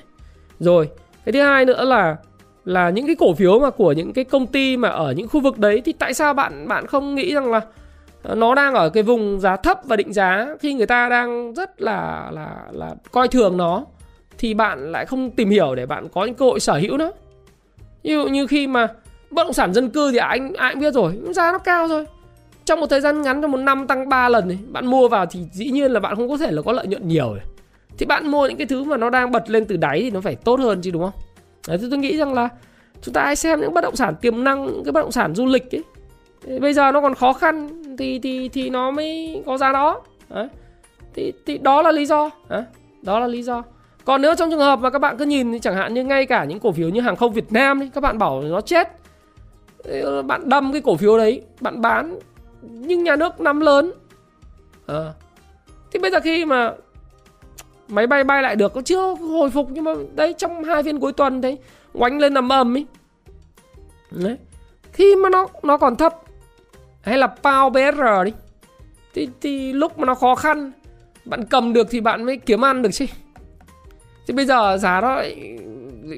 Rồi, 0.60 0.88
cái 1.24 1.32
thứ 1.32 1.40
hai 1.40 1.64
nữa 1.64 1.84
là 1.84 2.16
là 2.64 2.90
những 2.90 3.06
cái 3.06 3.16
cổ 3.18 3.34
phiếu 3.34 3.58
mà 3.58 3.70
của 3.70 3.92
những 3.92 4.12
cái 4.12 4.24
công 4.24 4.46
ty 4.46 4.76
mà 4.76 4.88
ở 4.88 5.12
những 5.12 5.28
khu 5.28 5.40
vực 5.40 5.58
đấy 5.58 5.82
thì 5.84 5.92
tại 5.92 6.14
sao 6.14 6.34
bạn 6.34 6.68
bạn 6.68 6.86
không 6.86 7.14
nghĩ 7.14 7.34
rằng 7.34 7.50
là 7.50 7.60
nó 8.24 8.54
đang 8.54 8.74
ở 8.74 8.90
cái 8.90 9.02
vùng 9.02 9.40
giá 9.40 9.56
thấp 9.56 9.80
và 9.84 9.96
định 9.96 10.12
giá. 10.12 10.46
Khi 10.60 10.74
người 10.74 10.86
ta 10.86 11.08
đang 11.08 11.54
rất 11.54 11.80
là 11.80 12.30
là 12.32 12.56
là 12.70 12.94
coi 13.12 13.28
thường 13.28 13.56
nó 13.56 13.84
thì 14.38 14.54
bạn 14.54 14.92
lại 14.92 15.06
không 15.06 15.30
tìm 15.30 15.50
hiểu 15.50 15.74
để 15.74 15.86
bạn 15.86 16.08
có 16.08 16.24
những 16.24 16.34
cơ 16.34 16.44
hội 16.44 16.60
sở 16.60 16.74
hữu 16.74 16.96
nó 16.96 17.10
ví 18.02 18.12
dụ 18.12 18.28
như 18.28 18.46
khi 18.46 18.66
mà 18.66 18.88
bất 19.30 19.44
động 19.44 19.52
sản 19.52 19.74
dân 19.74 19.90
cư 19.90 20.12
thì 20.12 20.18
anh 20.18 20.54
ai 20.54 20.72
cũng 20.72 20.80
biết 20.80 20.94
rồi 20.94 21.18
giá 21.30 21.52
nó 21.52 21.58
cao 21.58 21.88
rồi 21.88 22.06
trong 22.64 22.80
một 22.80 22.86
thời 22.86 23.00
gian 23.00 23.22
ngắn 23.22 23.42
trong 23.42 23.50
một 23.50 23.58
năm 23.58 23.86
tăng 23.86 24.08
3 24.08 24.28
lần 24.28 24.48
này 24.48 24.58
bạn 24.68 24.86
mua 24.86 25.08
vào 25.08 25.26
thì 25.26 25.40
dĩ 25.52 25.70
nhiên 25.70 25.90
là 25.90 26.00
bạn 26.00 26.16
không 26.16 26.28
có 26.28 26.36
thể 26.36 26.50
là 26.50 26.62
có 26.62 26.72
lợi 26.72 26.86
nhuận 26.86 27.08
nhiều 27.08 27.34
này. 27.34 27.44
thì 27.98 28.06
bạn 28.06 28.30
mua 28.30 28.46
những 28.46 28.56
cái 28.56 28.66
thứ 28.66 28.84
mà 28.84 28.96
nó 28.96 29.10
đang 29.10 29.30
bật 29.30 29.50
lên 29.50 29.64
từ 29.64 29.76
đáy 29.76 30.00
thì 30.00 30.10
nó 30.10 30.20
phải 30.20 30.34
tốt 30.34 30.60
hơn 30.60 30.80
chứ 30.82 30.90
đúng 30.90 31.02
không? 31.02 31.20
Đấy, 31.68 31.78
thì 31.78 31.86
tôi 31.90 31.98
nghĩ 31.98 32.16
rằng 32.16 32.34
là 32.34 32.48
chúng 33.02 33.14
ta 33.14 33.24
hãy 33.24 33.36
xem 33.36 33.60
những 33.60 33.74
bất 33.74 33.80
động 33.80 33.96
sản 33.96 34.14
tiềm 34.20 34.44
năng 34.44 34.66
những 34.66 34.84
cái 34.84 34.92
bất 34.92 35.00
động 35.00 35.12
sản 35.12 35.34
du 35.34 35.46
lịch 35.46 35.74
ấy 35.74 35.82
bây 36.60 36.74
giờ 36.74 36.92
nó 36.92 37.00
còn 37.00 37.14
khó 37.14 37.32
khăn 37.32 37.68
thì 37.98 38.18
thì 38.18 38.48
thì 38.48 38.70
nó 38.70 38.90
mới 38.90 39.42
có 39.46 39.58
giá 39.58 39.72
đó. 39.72 40.00
Đấy. 40.28 40.48
thì 41.14 41.32
thì 41.46 41.58
đó 41.58 41.82
là 41.82 41.92
lý 41.92 42.06
do. 42.06 42.30
Đấy. 42.48 42.62
đó 43.02 43.18
là 43.18 43.26
lý 43.26 43.42
do. 43.42 43.62
Còn 44.04 44.22
nếu 44.22 44.34
trong 44.34 44.50
trường 44.50 44.60
hợp 44.60 44.78
mà 44.78 44.90
các 44.90 44.98
bạn 44.98 45.16
cứ 45.16 45.24
nhìn 45.24 45.52
thì 45.52 45.58
chẳng 45.58 45.74
hạn 45.74 45.94
như 45.94 46.04
ngay 46.04 46.26
cả 46.26 46.44
những 46.44 46.60
cổ 46.60 46.72
phiếu 46.72 46.88
như 46.88 47.00
hàng 47.00 47.16
không 47.16 47.32
Việt 47.32 47.52
Nam 47.52 47.80
đi, 47.80 47.90
các 47.94 48.00
bạn 48.00 48.18
bảo 48.18 48.42
nó 48.42 48.60
chết. 48.60 48.88
Bạn 50.24 50.48
đâm 50.48 50.72
cái 50.72 50.80
cổ 50.80 50.96
phiếu 50.96 51.18
đấy, 51.18 51.42
bạn 51.60 51.80
bán, 51.80 52.18
nhưng 52.62 53.04
nhà 53.04 53.16
nước 53.16 53.40
nắm 53.40 53.60
lớn. 53.60 53.92
À. 54.86 55.12
thì 55.92 55.98
bây 55.98 56.10
giờ 56.10 56.20
khi 56.20 56.44
mà 56.44 56.72
máy 57.88 58.06
bay 58.06 58.24
bay 58.24 58.42
lại 58.42 58.56
được 58.56 58.72
có 58.74 58.82
chưa 58.82 59.14
hồi 59.14 59.50
phục 59.50 59.68
nhưng 59.70 59.84
mà 59.84 59.94
đấy, 60.14 60.34
trong 60.38 60.64
hai 60.64 60.82
phiên 60.82 61.00
cuối 61.00 61.12
tuần 61.12 61.42
thấy 61.42 61.58
oánh 61.92 62.18
lên 62.18 62.34
nằm 62.34 62.48
ầm 62.48 62.76
ấy 62.76 62.86
đấy. 64.10 64.36
Khi 64.92 65.16
mà 65.16 65.28
nó 65.28 65.46
nó 65.62 65.76
còn 65.76 65.96
thấp 65.96 66.14
hay 67.02 67.18
là 67.18 67.26
PAO 67.26 67.70
BR 67.70 68.02
đi. 68.24 68.32
Thì, 69.14 69.28
thì 69.40 69.72
lúc 69.72 69.98
mà 69.98 70.06
nó 70.06 70.14
khó 70.14 70.34
khăn 70.34 70.72
bạn 71.24 71.44
cầm 71.50 71.72
được 71.72 71.86
thì 71.90 72.00
bạn 72.00 72.24
mới 72.24 72.36
kiếm 72.36 72.64
ăn 72.64 72.82
được 72.82 72.90
chứ. 72.92 73.06
Thì 74.26 74.34
bây 74.34 74.46
giờ 74.46 74.78
giá 74.80 75.00
nó 75.00 75.14
lại 75.14 75.58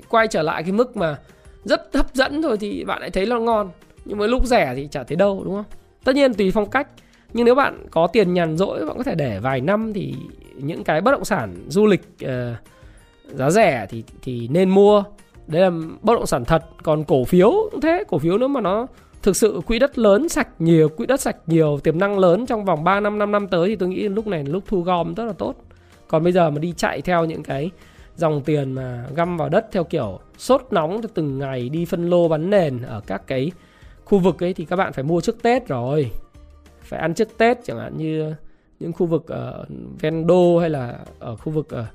quay 0.09 0.28
trở 0.28 0.43
lại 0.43 0.62
cái 0.62 0.72
mức 0.72 0.97
mà 0.97 1.18
rất 1.64 1.91
hấp 1.95 2.14
dẫn 2.14 2.43
rồi 2.43 2.57
thì 2.59 2.85
bạn 2.85 3.01
lại 3.01 3.11
thấy 3.11 3.26
nó 3.26 3.39
ngon. 3.39 3.70
Nhưng 4.05 4.18
mà 4.18 4.26
lúc 4.26 4.47
rẻ 4.47 4.72
thì 4.76 4.89
chả 4.91 5.05
thấy 5.05 5.16
đâu 5.16 5.43
đúng 5.45 5.55
không? 5.55 5.64
Tất 6.05 6.14
nhiên 6.14 6.35
tùy 6.35 6.51
phong 6.51 6.70
cách. 6.70 6.89
Nhưng 7.32 7.45
nếu 7.45 7.55
bạn 7.55 7.87
có 7.91 8.07
tiền 8.07 8.35
nhàn 8.35 8.57
rỗi 8.57 8.87
bạn 8.87 8.97
có 8.97 9.03
thể 9.03 9.14
để 9.14 9.39
vài 9.39 9.61
năm 9.61 9.93
thì 9.93 10.14
những 10.55 10.85
cái 10.85 11.01
bất 11.01 11.11
động 11.11 11.24
sản 11.24 11.55
du 11.68 11.87
lịch 11.87 12.03
uh, 12.24 12.30
giá 13.26 13.51
rẻ 13.51 13.87
thì 13.91 14.05
thì 14.22 14.49
nên 14.49 14.70
mua. 14.70 15.05
Đấy 15.47 15.62
là 15.62 15.70
bất 16.03 16.14
động 16.14 16.26
sản 16.26 16.45
thật. 16.45 16.64
Còn 16.82 17.05
cổ 17.05 17.24
phiếu 17.24 17.51
cũng 17.70 17.80
thế 17.80 18.05
cổ 18.09 18.18
phiếu 18.18 18.39
nếu 18.39 18.49
mà 18.49 18.61
nó 18.61 18.87
thực 19.25 19.37
sự 19.37 19.61
quỹ 19.66 19.79
đất 19.79 19.99
lớn 19.99 20.29
sạch 20.29 20.49
nhiều, 20.59 20.89
quỹ 20.89 21.07
đất 21.07 21.20
sạch 21.20 21.37
nhiều, 21.47 21.81
tiềm 21.85 21.99
năng 21.99 22.18
lớn 22.18 22.47
trong 22.47 22.64
vòng 22.64 22.85
3 22.85 23.01
năm 23.01 23.18
5 23.18 23.33
năm 23.33 23.49
tới 23.49 23.68
thì 23.68 23.77
tôi 23.77 23.89
nghĩ 23.89 24.09
lúc 24.09 24.27
này 24.27 24.45
là 24.45 24.53
lúc 24.53 24.64
thu 24.66 24.81
gom 24.81 25.14
rất 25.14 25.25
là 25.25 25.33
tốt. 25.33 25.55
Còn 26.09 26.22
bây 26.22 26.33
giờ 26.33 26.51
mà 26.51 26.59
đi 26.59 26.75
chạy 26.77 27.03
theo 27.03 27.25
những 27.25 27.43
cái 27.43 27.70
dòng 28.16 28.43
tiền 28.43 28.72
mà 28.72 29.07
găm 29.16 29.37
vào 29.37 29.49
đất 29.49 29.66
theo 29.72 29.85
kiểu 29.85 30.18
sốt 30.39 30.66
nóng 30.70 31.03
theo 31.03 31.11
từng 31.14 31.39
ngày 31.39 31.68
đi 31.68 31.85
phân 31.85 32.11
lô 32.11 32.29
bán 32.29 32.51
nền 32.51 32.83
ở 32.83 33.01
các 33.07 33.27
cái 33.27 33.51
khu 34.05 34.18
vực 34.18 34.43
ấy 34.43 34.55
thì 34.55 34.64
các 34.64 34.77
bạn 34.77 34.93
phải 34.93 35.05
mua 35.05 35.20
trước 35.20 35.43
Tết 35.43 35.68
rồi. 35.68 36.11
Phải 36.81 37.01
ăn 37.01 37.14
trước 37.14 37.39
Tết 37.39 37.59
chẳng 37.64 37.79
hạn 37.79 37.97
như 37.97 38.35
những 38.81 38.93
khu 38.93 39.07
vực 39.07 39.27
ở 39.27 39.64
ven 40.01 40.27
đô 40.27 40.59
hay 40.59 40.70
là 40.70 40.99
ở 41.18 41.37
khu 41.37 41.53
vực 41.53 41.70
ở 41.70 41.87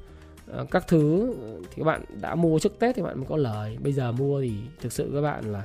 ờ, 0.47 0.65
các 0.71 0.87
thứ 0.87 1.33
thì 1.61 1.75
các 1.77 1.83
bạn 1.83 2.01
đã 2.21 2.35
mua 2.35 2.59
trước 2.59 2.79
Tết 2.79 2.95
thì 2.95 3.01
bạn 3.01 3.17
mới 3.17 3.25
có 3.29 3.37
lời. 3.37 3.77
Bây 3.83 3.93
giờ 3.93 4.11
mua 4.11 4.41
thì 4.41 4.51
thực 4.81 4.91
sự 4.91 5.11
các 5.13 5.21
bạn 5.21 5.51
là 5.51 5.63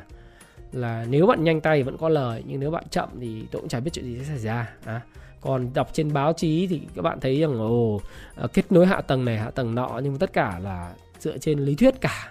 là 0.75 1.07
nếu 1.11 1.27
bạn 1.27 1.45
nhanh 1.45 1.61
tay 1.61 1.83
vẫn 1.83 1.97
có 1.97 2.09
lời 2.09 2.43
nhưng 2.47 2.61
nếu 2.61 2.71
bạn 2.71 2.85
chậm 2.91 3.09
thì 3.21 3.45
tôi 3.51 3.61
cũng 3.61 3.69
chả 3.69 3.81
biết 3.81 3.91
chuyện 3.93 4.05
gì 4.05 4.19
sẽ 4.19 4.25
xảy 4.25 4.39
ra 4.39 4.71
à, 4.85 5.01
còn 5.41 5.71
đọc 5.75 5.89
trên 5.93 6.13
báo 6.13 6.33
chí 6.33 6.67
thì 6.67 6.81
các 6.95 7.03
bạn 7.03 7.21
thấy 7.21 7.41
rằng 7.41 7.59
ồ 7.59 8.01
ờ, 8.35 8.47
kết 8.47 8.73
nối 8.73 8.87
hạ 8.87 9.01
tầng 9.01 9.25
này 9.25 9.39
hạ 9.39 9.51
tầng 9.51 9.75
nọ 9.75 10.01
nhưng 10.03 10.19
tất 10.19 10.33
cả 10.33 10.59
là 10.63 10.93
dựa 11.19 11.39
trên 11.39 11.59
lý 11.59 11.75
thuyết 11.75 12.01
cả. 12.01 12.29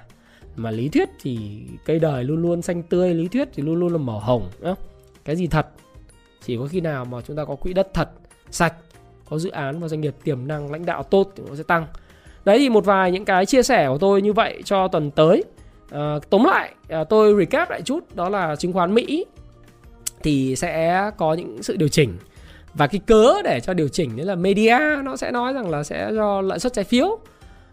Mà 0.55 0.71
lý 0.71 0.89
thuyết 0.89 1.09
thì 1.21 1.61
cây 1.85 1.99
đời 1.99 2.23
luôn 2.23 2.41
luôn 2.41 2.61
xanh 2.61 2.83
tươi 2.83 3.13
lý 3.13 3.27
thuyết 3.27 3.49
thì 3.53 3.63
luôn 3.63 3.79
luôn 3.79 3.91
là 3.91 3.97
màu 3.97 4.19
hồng 4.19 4.49
đó. 4.59 4.75
cái 5.25 5.35
gì 5.35 5.47
thật? 5.47 5.67
Chỉ 6.45 6.57
có 6.57 6.67
khi 6.67 6.81
nào 6.81 7.05
mà 7.05 7.21
chúng 7.21 7.37
ta 7.37 7.45
có 7.45 7.55
quỹ 7.55 7.73
đất 7.73 7.93
thật 7.93 8.09
sạch 8.49 8.73
có 9.29 9.37
dự 9.39 9.49
án 9.49 9.79
và 9.79 9.87
doanh 9.87 10.01
nghiệp 10.01 10.15
tiềm 10.23 10.47
năng 10.47 10.71
lãnh 10.71 10.85
đạo 10.85 11.03
tốt 11.03 11.31
thì 11.35 11.43
nó 11.49 11.55
sẽ 11.55 11.63
tăng. 11.63 11.87
Đấy 12.45 12.59
thì 12.59 12.69
một 12.69 12.85
vài 12.85 13.11
những 13.11 13.25
cái 13.25 13.45
chia 13.45 13.63
sẻ 13.63 13.87
của 13.87 13.97
tôi 13.97 14.21
như 14.21 14.33
vậy 14.33 14.61
cho 14.65 14.87
tuần 14.87 15.11
tới 15.11 15.43
à, 15.93 16.19
tóm 16.29 16.43
lại 16.43 16.73
à, 16.89 17.03
tôi 17.03 17.35
recap 17.39 17.69
lại 17.69 17.81
chút 17.81 18.15
đó 18.15 18.29
là 18.29 18.55
chứng 18.55 18.73
khoán 18.73 18.93
mỹ 18.93 19.25
thì 20.23 20.55
sẽ 20.55 21.11
có 21.17 21.33
những 21.33 21.63
sự 21.63 21.75
điều 21.75 21.87
chỉnh. 21.87 22.17
Và 22.73 22.87
cái 22.87 23.01
cớ 23.05 23.41
để 23.43 23.59
cho 23.59 23.73
điều 23.73 23.87
chỉnh 23.87 24.17
đấy 24.17 24.25
là 24.25 24.35
media 24.35 24.79
nó 25.03 25.15
sẽ 25.15 25.31
nói 25.31 25.53
rằng 25.53 25.69
là 25.69 25.83
sẽ 25.83 26.11
do 26.13 26.41
lợi 26.41 26.59
suất 26.59 26.73
trái 26.73 26.85
phiếu 26.85 27.19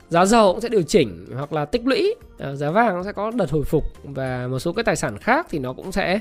giá 0.08 0.26
dầu 0.26 0.52
cũng 0.52 0.60
sẽ 0.60 0.68
điều 0.68 0.82
chỉnh 0.82 1.26
hoặc 1.34 1.52
là 1.52 1.64
tích 1.64 1.86
lũy 1.86 2.14
à, 2.38 2.54
giá 2.54 2.70
vàng 2.70 2.96
nó 2.96 3.02
sẽ 3.02 3.12
có 3.12 3.30
đợt 3.30 3.50
hồi 3.50 3.64
phục 3.64 3.84
và 4.04 4.46
một 4.50 4.58
số 4.58 4.72
cái 4.72 4.84
tài 4.84 4.96
sản 4.96 5.18
khác 5.18 5.46
thì 5.50 5.58
nó 5.58 5.72
cũng 5.72 5.92
sẽ 5.92 6.18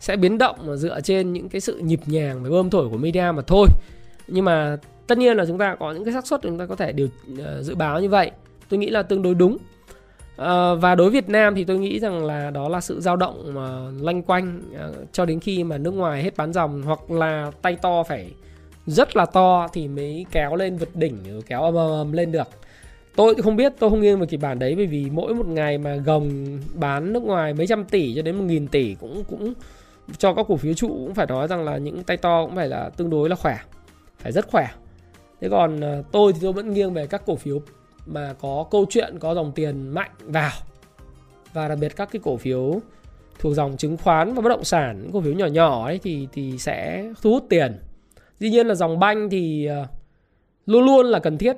sẽ 0.00 0.16
biến 0.16 0.38
động 0.38 0.76
dựa 0.76 1.00
trên 1.00 1.32
những 1.32 1.48
cái 1.48 1.60
sự 1.60 1.78
nhịp 1.78 2.00
nhàng 2.06 2.42
và 2.42 2.50
bơm 2.50 2.70
thổi 2.70 2.88
của 2.88 2.96
media 2.96 3.32
mà 3.34 3.42
thôi. 3.46 3.66
Nhưng 4.26 4.44
mà 4.44 4.76
tất 5.06 5.18
nhiên 5.18 5.36
là 5.36 5.44
chúng 5.46 5.58
ta 5.58 5.76
có 5.80 5.92
những 5.92 6.04
cái 6.04 6.14
xác 6.14 6.26
suất 6.26 6.42
chúng 6.42 6.58
ta 6.58 6.66
có 6.66 6.76
thể 6.76 6.92
điều 6.92 7.08
uh, 7.32 7.38
dự 7.60 7.74
báo 7.74 8.00
như 8.00 8.08
vậy. 8.08 8.30
Tôi 8.68 8.78
nghĩ 8.78 8.90
là 8.90 9.02
tương 9.02 9.22
đối 9.22 9.34
đúng. 9.34 9.56
Ờ, 10.36 10.76
và 10.76 10.94
đối 10.94 11.10
Việt 11.10 11.28
Nam 11.28 11.54
thì 11.54 11.64
tôi 11.64 11.78
nghĩ 11.78 12.00
rằng 12.00 12.24
là 12.24 12.50
đó 12.50 12.68
là 12.68 12.80
sự 12.80 13.00
dao 13.00 13.16
động 13.16 13.54
mà 13.54 13.90
lanh 14.00 14.22
quanh 14.22 14.62
à, 14.78 14.88
cho 15.12 15.24
đến 15.24 15.40
khi 15.40 15.64
mà 15.64 15.78
nước 15.78 15.94
ngoài 15.94 16.22
hết 16.22 16.36
bán 16.36 16.52
dòng 16.52 16.82
hoặc 16.82 17.10
là 17.10 17.50
tay 17.62 17.76
to 17.76 18.02
phải 18.02 18.30
rất 18.86 19.16
là 19.16 19.26
to 19.26 19.68
thì 19.72 19.88
mới 19.88 20.26
kéo 20.32 20.56
lên 20.56 20.76
vượt 20.76 20.96
đỉnh, 20.96 21.42
kéo 21.46 21.62
ầm 21.62 21.74
ầm 21.74 22.12
lên 22.12 22.32
được. 22.32 22.48
Tôi 23.16 23.34
không 23.34 23.56
biết, 23.56 23.72
tôi 23.78 23.90
không 23.90 24.00
nghiêng 24.00 24.20
về 24.20 24.26
kịch 24.26 24.40
bản 24.40 24.58
đấy 24.58 24.74
bởi 24.76 24.86
vì 24.86 25.10
mỗi 25.10 25.34
một 25.34 25.46
ngày 25.46 25.78
mà 25.78 25.96
gồng 25.96 26.58
bán 26.74 27.12
nước 27.12 27.22
ngoài 27.22 27.54
mấy 27.54 27.66
trăm 27.66 27.84
tỷ 27.84 28.14
cho 28.16 28.22
đến 28.22 28.36
một 28.36 28.44
nghìn 28.44 28.68
tỷ 28.68 28.94
cũng 29.00 29.24
cũng 29.30 29.52
cho 30.18 30.34
các 30.34 30.46
cổ 30.48 30.56
phiếu 30.56 30.74
trụ 30.74 30.88
cũng 30.88 31.14
phải 31.14 31.26
nói 31.26 31.48
rằng 31.48 31.64
là 31.64 31.76
những 31.76 32.02
tay 32.02 32.16
to 32.16 32.44
cũng 32.44 32.56
phải 32.56 32.68
là 32.68 32.90
tương 32.96 33.10
đối 33.10 33.28
là 33.28 33.36
khỏe, 33.36 33.58
phải 34.18 34.32
rất 34.32 34.48
khỏe. 34.48 34.66
Thế 35.40 35.48
còn 35.48 35.80
ờ, 35.80 36.02
tôi 36.12 36.32
thì 36.32 36.38
tôi 36.42 36.52
vẫn 36.52 36.72
nghiêng 36.72 36.94
về 36.94 37.06
các 37.06 37.22
cổ 37.26 37.36
phiếu 37.36 37.60
mà 38.12 38.34
có 38.40 38.66
câu 38.70 38.86
chuyện, 38.90 39.18
có 39.18 39.34
dòng 39.34 39.52
tiền 39.52 39.88
mạnh 39.88 40.10
vào. 40.20 40.50
Và 41.52 41.68
đặc 41.68 41.78
biệt 41.80 41.96
các 41.96 42.08
cái 42.12 42.20
cổ 42.24 42.36
phiếu 42.36 42.80
thuộc 43.38 43.54
dòng 43.54 43.76
chứng 43.76 43.96
khoán 43.96 44.34
và 44.34 44.42
bất 44.42 44.48
động 44.48 44.64
sản, 44.64 45.00
những 45.02 45.12
cổ 45.12 45.20
phiếu 45.20 45.32
nhỏ 45.32 45.46
nhỏ 45.46 45.84
ấy 45.84 46.00
thì 46.02 46.28
thì 46.32 46.58
sẽ 46.58 47.08
thu 47.22 47.30
hút 47.30 47.46
tiền. 47.48 47.78
Dĩ 48.38 48.50
nhiên 48.50 48.66
là 48.66 48.74
dòng 48.74 48.98
banh 48.98 49.30
thì 49.30 49.66
ờ, 49.66 49.86
luôn 50.66 50.84
luôn 50.84 51.06
là 51.06 51.18
cần 51.18 51.38
thiết. 51.38 51.56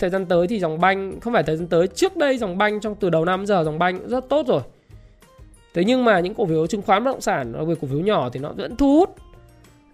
Thời 0.00 0.10
gian 0.10 0.26
tới 0.26 0.46
thì 0.46 0.60
dòng 0.60 0.80
banh, 0.80 1.20
không 1.20 1.32
phải 1.32 1.42
thời 1.42 1.56
gian 1.56 1.66
tới, 1.66 1.86
trước 1.86 2.16
đây 2.16 2.38
dòng 2.38 2.58
banh 2.58 2.80
trong 2.80 2.94
từ 2.94 3.10
đầu 3.10 3.24
năm 3.24 3.46
giờ 3.46 3.64
dòng 3.64 3.78
banh 3.78 4.08
rất 4.08 4.28
tốt 4.28 4.46
rồi. 4.46 4.60
Thế 5.74 5.84
nhưng 5.84 6.04
mà 6.04 6.20
những 6.20 6.34
cổ 6.34 6.46
phiếu 6.46 6.66
chứng 6.66 6.82
khoán 6.82 7.04
bất 7.04 7.10
động 7.10 7.20
sản, 7.20 7.52
đặc 7.52 7.66
biệt 7.68 7.74
cổ 7.80 7.88
phiếu 7.88 8.00
nhỏ 8.00 8.30
thì 8.32 8.40
nó 8.40 8.52
vẫn 8.52 8.76
thu 8.76 8.98
hút. 8.98 9.16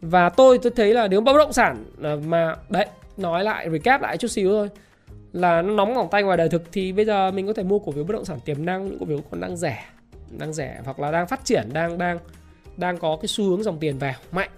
Và 0.00 0.28
tôi 0.28 0.58
tôi 0.58 0.72
thấy 0.76 0.94
là 0.94 1.08
nếu 1.08 1.20
bất 1.20 1.32
động 1.38 1.52
sản 1.52 1.84
ờ, 2.02 2.20
mà, 2.26 2.56
đấy, 2.68 2.86
nói 3.16 3.44
lại, 3.44 3.70
recap 3.70 4.02
lại 4.02 4.16
chút 4.16 4.28
xíu 4.28 4.50
thôi 4.50 4.68
là 5.32 5.62
nó 5.62 5.74
nóng 5.74 5.94
ngỏng 5.94 6.08
tay 6.10 6.22
ngoài 6.22 6.36
đời 6.36 6.48
thực 6.48 6.62
thì 6.72 6.92
bây 6.92 7.04
giờ 7.04 7.30
mình 7.30 7.46
có 7.46 7.52
thể 7.52 7.62
mua 7.62 7.78
cổ 7.78 7.92
phiếu 7.92 8.04
bất 8.04 8.12
động 8.12 8.24
sản 8.24 8.38
tiềm 8.44 8.64
năng 8.64 8.86
những 8.86 8.98
cổ 8.98 9.06
phiếu 9.06 9.18
còn 9.30 9.40
đang 9.40 9.56
rẻ 9.56 9.84
đang 10.38 10.52
rẻ 10.52 10.80
hoặc 10.84 11.00
là 11.00 11.10
đang 11.10 11.26
phát 11.26 11.44
triển 11.44 11.68
đang 11.72 11.98
đang 11.98 12.18
đang 12.76 12.98
có 12.98 13.16
cái 13.22 13.28
xu 13.28 13.44
hướng 13.44 13.62
dòng 13.62 13.78
tiền 13.78 13.98
vào 13.98 14.14
mạnh. 14.32 14.50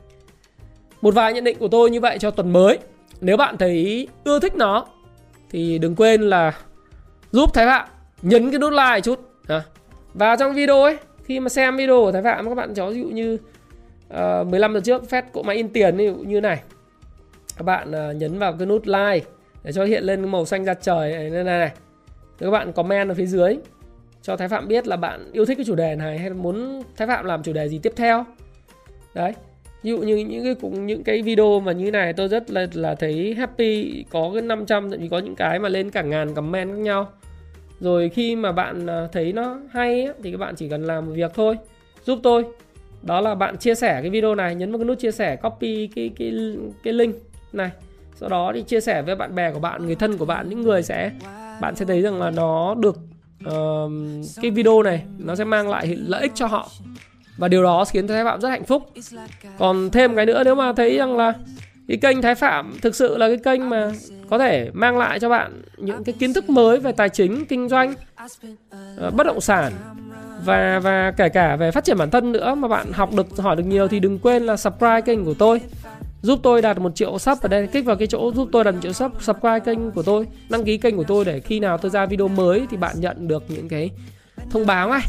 Một 1.03 1.15
vài 1.15 1.33
nhận 1.33 1.45
định 1.45 1.59
của 1.59 1.69
tôi 1.69 1.91
như 1.91 2.01
vậy 2.01 2.19
cho 2.19 2.31
tuần 2.31 2.53
mới. 2.53 2.79
Nếu 3.21 3.37
bạn 3.37 3.59
thấy 3.59 4.09
ưa 4.25 4.41
thích 4.41 4.55
nó 4.55 4.87
thì 5.51 5.79
đừng 5.79 5.97
quên 5.97 6.23
là 6.23 6.53
giúp 7.31 7.55
Thái 7.55 7.67
Phạm 7.67 7.89
nhấn 8.23 8.51
cái 8.51 8.59
nút 8.59 8.73
like 8.73 9.01
chút 9.01 9.21
và 10.15 10.37
trong 10.37 10.55
video 10.55 10.83
ấy 10.83 10.99
khi 11.25 11.41
mà 11.41 11.49
xem 11.49 11.77
video 11.77 12.05
của 12.05 12.13
Thái 12.13 12.23
Phạm 12.23 12.49
các 12.49 12.55
bạn 12.55 12.75
cháu 12.75 12.91
ví 12.91 13.01
dụ 13.01 13.09
như 13.09 13.39
ờ, 14.09 14.41
uh, 14.41 14.47
15 14.47 14.75
giờ 14.75 14.81
trước 14.85 15.11
phép 15.11 15.33
cỗ 15.33 15.43
máy 15.43 15.57
in 15.57 15.69
tiền 15.69 15.97
ví 15.97 16.07
dụ 16.07 16.15
như 16.15 16.41
này. 16.41 16.61
Các 17.57 17.63
bạn 17.63 17.91
uh, 17.91 18.17
nhấn 18.17 18.39
vào 18.39 18.53
cái 18.59 18.67
nút 18.67 18.87
like 18.87 19.27
để 19.65 19.73
cho 19.73 19.85
hiện 19.85 20.05
lên 20.05 20.29
màu 20.29 20.47
xanh 20.47 20.65
da 20.65 20.75
trời 20.75 21.13
này 21.13 21.31
này, 21.31 21.45
này. 21.45 21.71
các 22.39 22.51
bạn 22.51 22.73
comment 22.73 23.09
ở 23.09 23.15
phía 23.15 23.27
dưới 23.27 23.57
cho 24.23 24.37
Thái 24.37 24.49
Phạm 24.49 24.69
biết 24.69 24.87
là 24.87 24.97
bạn 24.97 25.33
yêu 25.33 25.45
thích 25.45 25.59
cái 25.59 25.65
chủ 25.65 25.75
đề 25.75 25.97
này 25.97 26.19
hay 26.19 26.31
muốn 26.31 26.83
Thái 26.97 27.09
Phạm 27.09 27.25
làm 27.25 27.43
chủ 27.43 27.53
đề 27.53 27.69
gì 27.69 27.79
tiếp 27.83 27.93
theo. 27.97 28.25
Đấy 29.15 29.33
ví 29.83 29.91
dụ 29.91 29.99
như 29.99 30.17
những 30.17 30.45
cái 30.45 30.55
cũng 30.55 30.87
những 30.87 31.05
cái 31.05 31.23
video 31.23 31.61
mà 31.61 31.73
như 31.73 31.91
này 31.91 32.13
tôi 32.13 32.29
rất 32.29 32.51
là 32.51 32.67
là 32.73 32.95
thấy 32.95 33.35
happy 33.35 34.05
có 34.11 34.31
cái 34.33 34.43
500 34.43 34.91
thậm 34.91 35.01
chí 35.01 35.09
có 35.09 35.19
những 35.19 35.35
cái 35.35 35.59
mà 35.59 35.69
lên 35.69 35.91
cả 35.91 36.03
ngàn 36.03 36.35
comment 36.35 36.71
khác 36.71 36.79
nhau. 36.79 37.09
Rồi 37.81 38.09
khi 38.09 38.37
mà 38.37 38.53
bạn 38.53 38.87
à, 38.87 39.09
thấy 39.13 39.33
nó 39.33 39.61
hay 39.71 40.09
thì 40.23 40.31
các 40.31 40.39
bạn 40.39 40.55
chỉ 40.57 40.69
cần 40.69 40.85
làm 40.85 41.07
một 41.07 41.13
việc 41.15 41.31
thôi 41.35 41.59
giúp 42.05 42.19
tôi. 42.23 42.45
Đó 43.03 43.21
là 43.21 43.35
bạn 43.35 43.59
chia 43.59 43.75
sẻ 43.75 43.99
cái 44.01 44.11
video 44.11 44.35
này 44.35 44.55
nhấn 44.55 44.73
vào 44.73 44.79
cái 44.79 44.85
nút 44.85 44.99
chia 44.99 45.11
sẻ 45.11 45.37
copy 45.37 45.87
cái 45.95 46.11
cái 46.19 46.33
cái 46.85 46.93
link 46.93 47.15
này 47.53 47.71
sau 48.15 48.29
đó 48.29 48.53
thì 48.55 48.63
chia 48.63 48.81
sẻ 48.81 49.03
với 49.03 49.15
bạn 49.15 49.35
bè 49.35 49.53
của 49.53 49.59
bạn 49.59 49.87
người 49.87 49.95
thân 49.95 50.19
của 50.19 50.25
bạn 50.25 50.49
những 50.49 50.63
người 50.63 50.83
sẽ 50.83 51.11
bạn 51.61 51.77
sẽ 51.77 51.85
thấy 51.85 52.03
rằng 52.03 52.21
là 52.21 52.31
nó 52.31 52.75
được 52.75 52.97
uh, 53.47 53.93
cái 54.43 54.51
video 54.51 54.83
này 54.83 55.03
nó 55.19 55.35
sẽ 55.35 55.45
mang 55.45 55.69
lại 55.69 55.97
lợi 56.07 56.23
ích 56.23 56.33
cho 56.35 56.47
họ. 56.47 56.69
Và 57.37 57.49
điều 57.49 57.63
đó 57.63 57.85
khiến 57.85 58.07
Thái 58.07 58.25
Phạm 58.25 58.41
rất 58.41 58.49
hạnh 58.49 58.65
phúc. 58.65 58.91
Còn 59.59 59.91
thêm 59.91 60.17
cái 60.17 60.27
nữa 60.27 60.43
nếu 60.45 60.55
mà 60.55 60.73
thấy 60.73 60.97
rằng 60.97 61.17
là 61.17 61.35
cái 61.89 61.97
kênh 61.97 62.23
Thái 62.23 62.35
Phạm 62.35 62.73
thực 62.83 62.95
sự 62.95 63.17
là 63.17 63.29
cái 63.29 63.37
kênh 63.37 63.69
mà 63.71 63.93
có 64.31 64.39
thể 64.39 64.71
mang 64.73 64.99
lại 64.99 65.21
cho 65.21 65.29
bạn 65.29 65.63
những 65.77 66.05
cái 66.05 66.15
kiến 66.19 66.33
thức 66.33 66.51
mới 66.51 66.79
về 66.79 66.93
tài 66.93 67.09
chính 67.09 67.47
kinh 67.47 67.69
doanh 67.69 67.95
uh, 69.07 69.15
bất 69.15 69.27
động 69.27 69.41
sản 69.41 69.73
và 70.45 70.79
và 70.79 71.13
kể 71.17 71.29
cả 71.29 71.57
về 71.57 71.71
phát 71.71 71.85
triển 71.85 71.99
bản 71.99 72.11
thân 72.11 72.33
nữa 72.33 72.55
mà 72.55 72.69
bạn 72.69 72.93
học 72.93 73.11
được 73.13 73.27
hỏi 73.39 73.57
được 73.57 73.65
nhiều 73.67 73.89
thì 73.89 74.01
đừng 74.01 74.19
quên 74.19 74.43
là 74.43 74.57
subscribe 74.57 75.01
kênh 75.01 75.25
của 75.25 75.35
tôi 75.35 75.61
giúp 76.23 76.41
tôi 76.43 76.63
đạt 76.63 76.79
một 76.79 76.95
triệu 76.95 77.19
sub 77.19 77.39
ở 77.43 77.49
đây, 77.49 77.67
kích 77.67 77.85
vào 77.85 77.97
cái 77.97 78.07
chỗ 78.07 78.33
giúp 78.35 78.49
tôi 78.53 78.65
đạt 78.65 78.75
một 78.75 78.81
triệu 78.83 78.93
sub, 78.93 79.13
subscribe 79.21 79.61
kênh 79.61 79.91
của 79.91 80.03
tôi, 80.03 80.27
đăng 80.49 80.65
ký 80.65 80.79
kênh 80.79 80.97
của 80.97 81.05
tôi 81.05 81.25
để 81.25 81.41
khi 81.41 81.61
nào 81.61 81.79
tôi 81.79 81.91
ra 81.91 82.07
video 82.07 82.29
mới 82.29 82.67
thì 82.71 82.77
bạn 82.77 83.01
nhận 83.01 83.29
được 83.29 83.43
những 83.49 83.69
cái 83.69 83.91
thông 84.51 84.67
báo 84.67 84.91
ấy. 84.91 85.01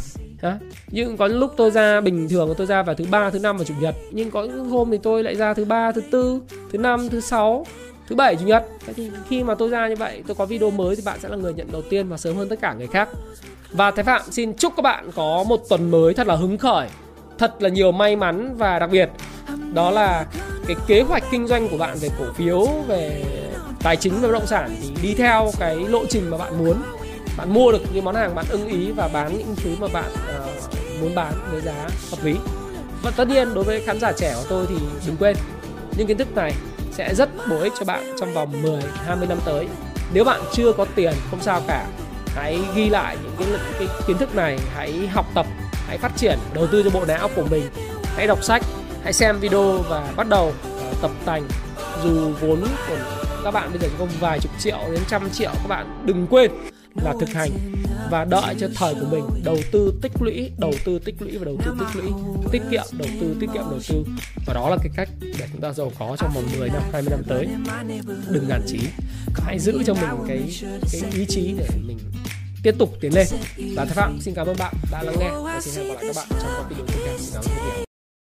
Đó. 0.41 0.53
nhưng 0.88 1.18
có 1.18 1.28
lúc 1.28 1.53
tôi 1.57 1.72
ra 1.72 2.01
bình 2.01 2.30
thường, 2.30 2.53
tôi 2.57 2.68
ra 2.68 2.84
vào 2.84 2.95
thứ 2.95 3.05
ba, 3.11 3.30
thứ 3.30 3.39
năm 3.39 3.57
và 3.57 3.64
chủ 3.64 3.74
nhật. 3.80 3.95
Nhưng 4.11 4.32
có 4.32 4.43
những 4.43 4.70
hôm 4.70 4.91
thì 4.91 4.97
tôi 5.03 5.24
lại 5.24 5.36
ra 5.36 5.53
thứ 5.53 5.66
ba, 5.66 5.91
thứ 5.91 6.01
tư, 6.11 6.41
thứ 6.72 6.78
năm, 6.78 7.09
thứ 7.09 7.20
sáu, 7.20 7.66
thứ 8.07 8.16
bảy, 8.16 8.36
chủ 8.36 8.45
nhật. 8.45 8.66
Thế 8.86 8.93
thì 8.93 9.11
khi 9.28 9.43
mà 9.43 9.55
tôi 9.55 9.70
ra 9.70 9.88
như 9.88 9.95
vậy, 9.95 10.24
tôi 10.28 10.36
có 10.36 10.45
video 10.45 10.72
mới 10.72 10.95
thì 10.95 11.01
bạn 11.05 11.20
sẽ 11.20 11.30
là 11.30 11.36
người 11.36 11.53
nhận 11.53 11.72
đầu 11.72 11.82
tiên 11.89 12.09
và 12.09 12.18
sớm 12.18 12.36
hơn 12.36 12.49
tất 12.49 12.61
cả 12.61 12.74
người 12.74 12.88
khác. 12.88 13.09
Và 13.72 13.91
thái 13.91 14.03
phạm 14.03 14.22
xin 14.32 14.53
chúc 14.53 14.74
các 14.76 14.82
bạn 14.82 15.11
có 15.16 15.43
một 15.47 15.61
tuần 15.70 15.91
mới 15.91 16.14
thật 16.14 16.28
là 16.28 16.36
hứng 16.36 16.57
khởi, 16.57 16.88
thật 17.38 17.53
là 17.59 17.70
nhiều 17.70 17.91
may 17.91 18.16
mắn 18.16 18.55
và 18.57 18.80
đặc 18.80 18.89
biệt. 18.91 19.09
Đó 19.74 19.91
là 19.91 20.26
cái 20.68 20.76
kế 20.88 21.01
hoạch 21.01 21.24
kinh 21.32 21.47
doanh 21.47 21.70
của 21.70 21.78
bạn 21.78 21.97
về 22.01 22.09
cổ 22.20 22.26
phiếu 22.36 22.66
về 22.88 23.24
tài 23.84 23.95
chính 23.95 24.14
và 24.14 24.28
bất 24.28 24.34
động 24.34 24.47
sản 24.47 24.76
thì 24.82 24.91
đi 25.01 25.14
theo 25.14 25.51
cái 25.59 25.76
lộ 25.76 26.05
trình 26.09 26.30
mà 26.30 26.38
bạn 26.38 26.57
muốn. 26.57 26.82
Bạn 27.38 27.53
mua 27.53 27.72
được 27.72 27.82
những 27.93 28.05
món 28.05 28.16
hàng 28.16 28.36
bạn 28.36 28.45
ưng 28.49 28.68
ý 28.68 28.91
và 28.91 29.07
bán 29.07 29.38
những 29.38 29.55
thứ 29.55 29.76
mà 29.80 29.88
bạn 29.93 30.11
uh, 30.11 31.01
muốn 31.01 31.16
bán 31.16 31.34
với 31.51 31.61
giá 31.61 31.88
hợp 32.11 32.24
lý. 32.24 32.36
Và 33.03 33.11
tất 33.11 33.28
nhiên 33.28 33.53
đối 33.53 33.64
với 33.64 33.82
khán 33.86 33.99
giả 33.99 34.11
trẻ 34.11 34.34
của 34.36 34.45
tôi 34.49 34.66
thì 34.70 34.76
đừng 35.07 35.18
quên 35.18 35.36
những 35.97 36.07
kiến 36.07 36.18
thức 36.18 36.36
này 36.36 36.53
sẽ 36.91 37.16
rất 37.16 37.30
bổ 37.49 37.59
ích 37.59 37.74
cho 37.80 37.86
bạn 37.86 38.16
trong 38.20 38.34
vòng 38.34 38.61
10 38.61 38.82
20 39.05 39.28
năm 39.28 39.38
tới. 39.45 39.68
Nếu 40.14 40.24
bạn 40.24 40.41
chưa 40.53 40.74
có 40.74 40.86
tiền 40.95 41.14
không 41.30 41.41
sao 41.41 41.61
cả. 41.68 41.88
Hãy 42.36 42.59
ghi 42.76 42.89
lại 42.89 43.18
những 43.24 43.34
cái, 43.39 43.59
cái 43.80 43.88
kiến 44.07 44.18
thức 44.18 44.36
này 44.36 44.59
hãy 44.76 45.07
học 45.07 45.26
tập 45.36 45.45
hãy 45.88 45.93
hãy 45.93 45.97
phát 45.97 46.18
triển 46.18 46.39
đầu 46.53 46.68
tư 46.68 46.84
cho 46.84 46.89
bộ 46.89 47.05
não 47.05 47.30
của 47.36 47.43
mình. 47.51 47.64
Hãy 48.16 48.28
đọc 48.28 48.43
sách 48.43 48.61
hãy 49.03 49.13
xem 49.13 49.39
video 49.39 49.77
và 49.89 50.13
bắt 50.15 50.29
đầu 50.29 50.53
à, 50.63 50.93
tập 51.01 51.11
tành. 51.25 51.47
Dù 52.03 52.33
vốn 52.41 52.63
của 52.87 52.97
các 53.43 53.51
bạn 53.51 53.69
bây 53.71 53.79
giờ 53.79 53.87
chỉ 53.91 53.95
có 53.99 54.07
vài 54.19 54.39
chục 54.39 54.51
triệu 54.59 54.79
đến 54.91 55.01
trăm 55.09 55.29
triệu, 55.29 55.51
các 55.53 55.67
bạn 55.67 56.03
đừng 56.05 56.27
quên 56.27 56.51
là 57.03 57.13
thực 57.19 57.29
hành 57.29 57.51
và 58.11 58.25
đợi 58.25 58.55
cho 58.59 58.67
thời 58.75 58.95
của 58.95 59.05
mình 59.11 59.23
đầu 59.43 59.57
tư 59.71 59.93
tích 60.01 60.11
lũy, 60.19 60.51
đầu 60.57 60.73
tư 60.85 60.99
tích 60.99 61.15
lũy 61.19 61.37
và 61.37 61.45
đầu 61.45 61.57
tư 61.65 61.71
tích 61.79 62.01
lũy, 62.01 62.11
tiết 62.51 62.61
kiệm, 62.71 62.83
đầu 62.91 63.07
tư, 63.21 63.35
tiết 63.39 63.47
kiệm, 63.53 63.63
đầu 63.69 63.79
tư. 63.89 64.03
Và 64.45 64.53
đó 64.53 64.69
là 64.69 64.77
cái 64.77 64.91
cách 64.95 65.09
để 65.21 65.47
chúng 65.51 65.61
ta 65.61 65.73
giàu 65.73 65.91
có 65.99 66.15
trong 66.19 66.31
vòng 66.35 66.43
10 66.59 66.69
năm 66.69 66.81
20 66.91 67.09
năm 67.11 67.23
tới. 67.27 67.47
Đừng 68.29 68.49
nản 68.49 68.61
chí. 68.67 68.79
Hãy 69.45 69.59
giữ 69.59 69.83
cho 69.85 69.93
mình 69.93 70.09
cái 70.27 70.41
cái 70.91 71.11
ý 71.13 71.25
chí 71.29 71.55
để 71.57 71.67
mình 71.87 71.99
tiếp 72.63 72.75
tục 72.79 72.89
tiến 73.01 73.15
lên. 73.15 73.27
Và 73.75 73.85
thái 73.85 73.93
phạm 73.93 74.21
xin 74.21 74.33
cảm 74.33 74.47
ơn 74.47 74.55
bạn 74.59 74.73
đã 74.91 75.03
lắng 75.03 75.15
nghe. 75.19 75.29
Và 75.43 75.61
xin 75.61 75.73
hẹn 75.75 75.87
gặp 75.87 75.93
lại 75.95 76.05
các 76.07 76.15
bạn 76.15 76.27
trong 76.41 76.51
các 76.57 76.69
video 76.69 76.85
tiếp 76.87 76.99
theo. 77.05 77.17
Xin 77.17 77.33
cảm 77.33 77.43
ơn 77.77 77.92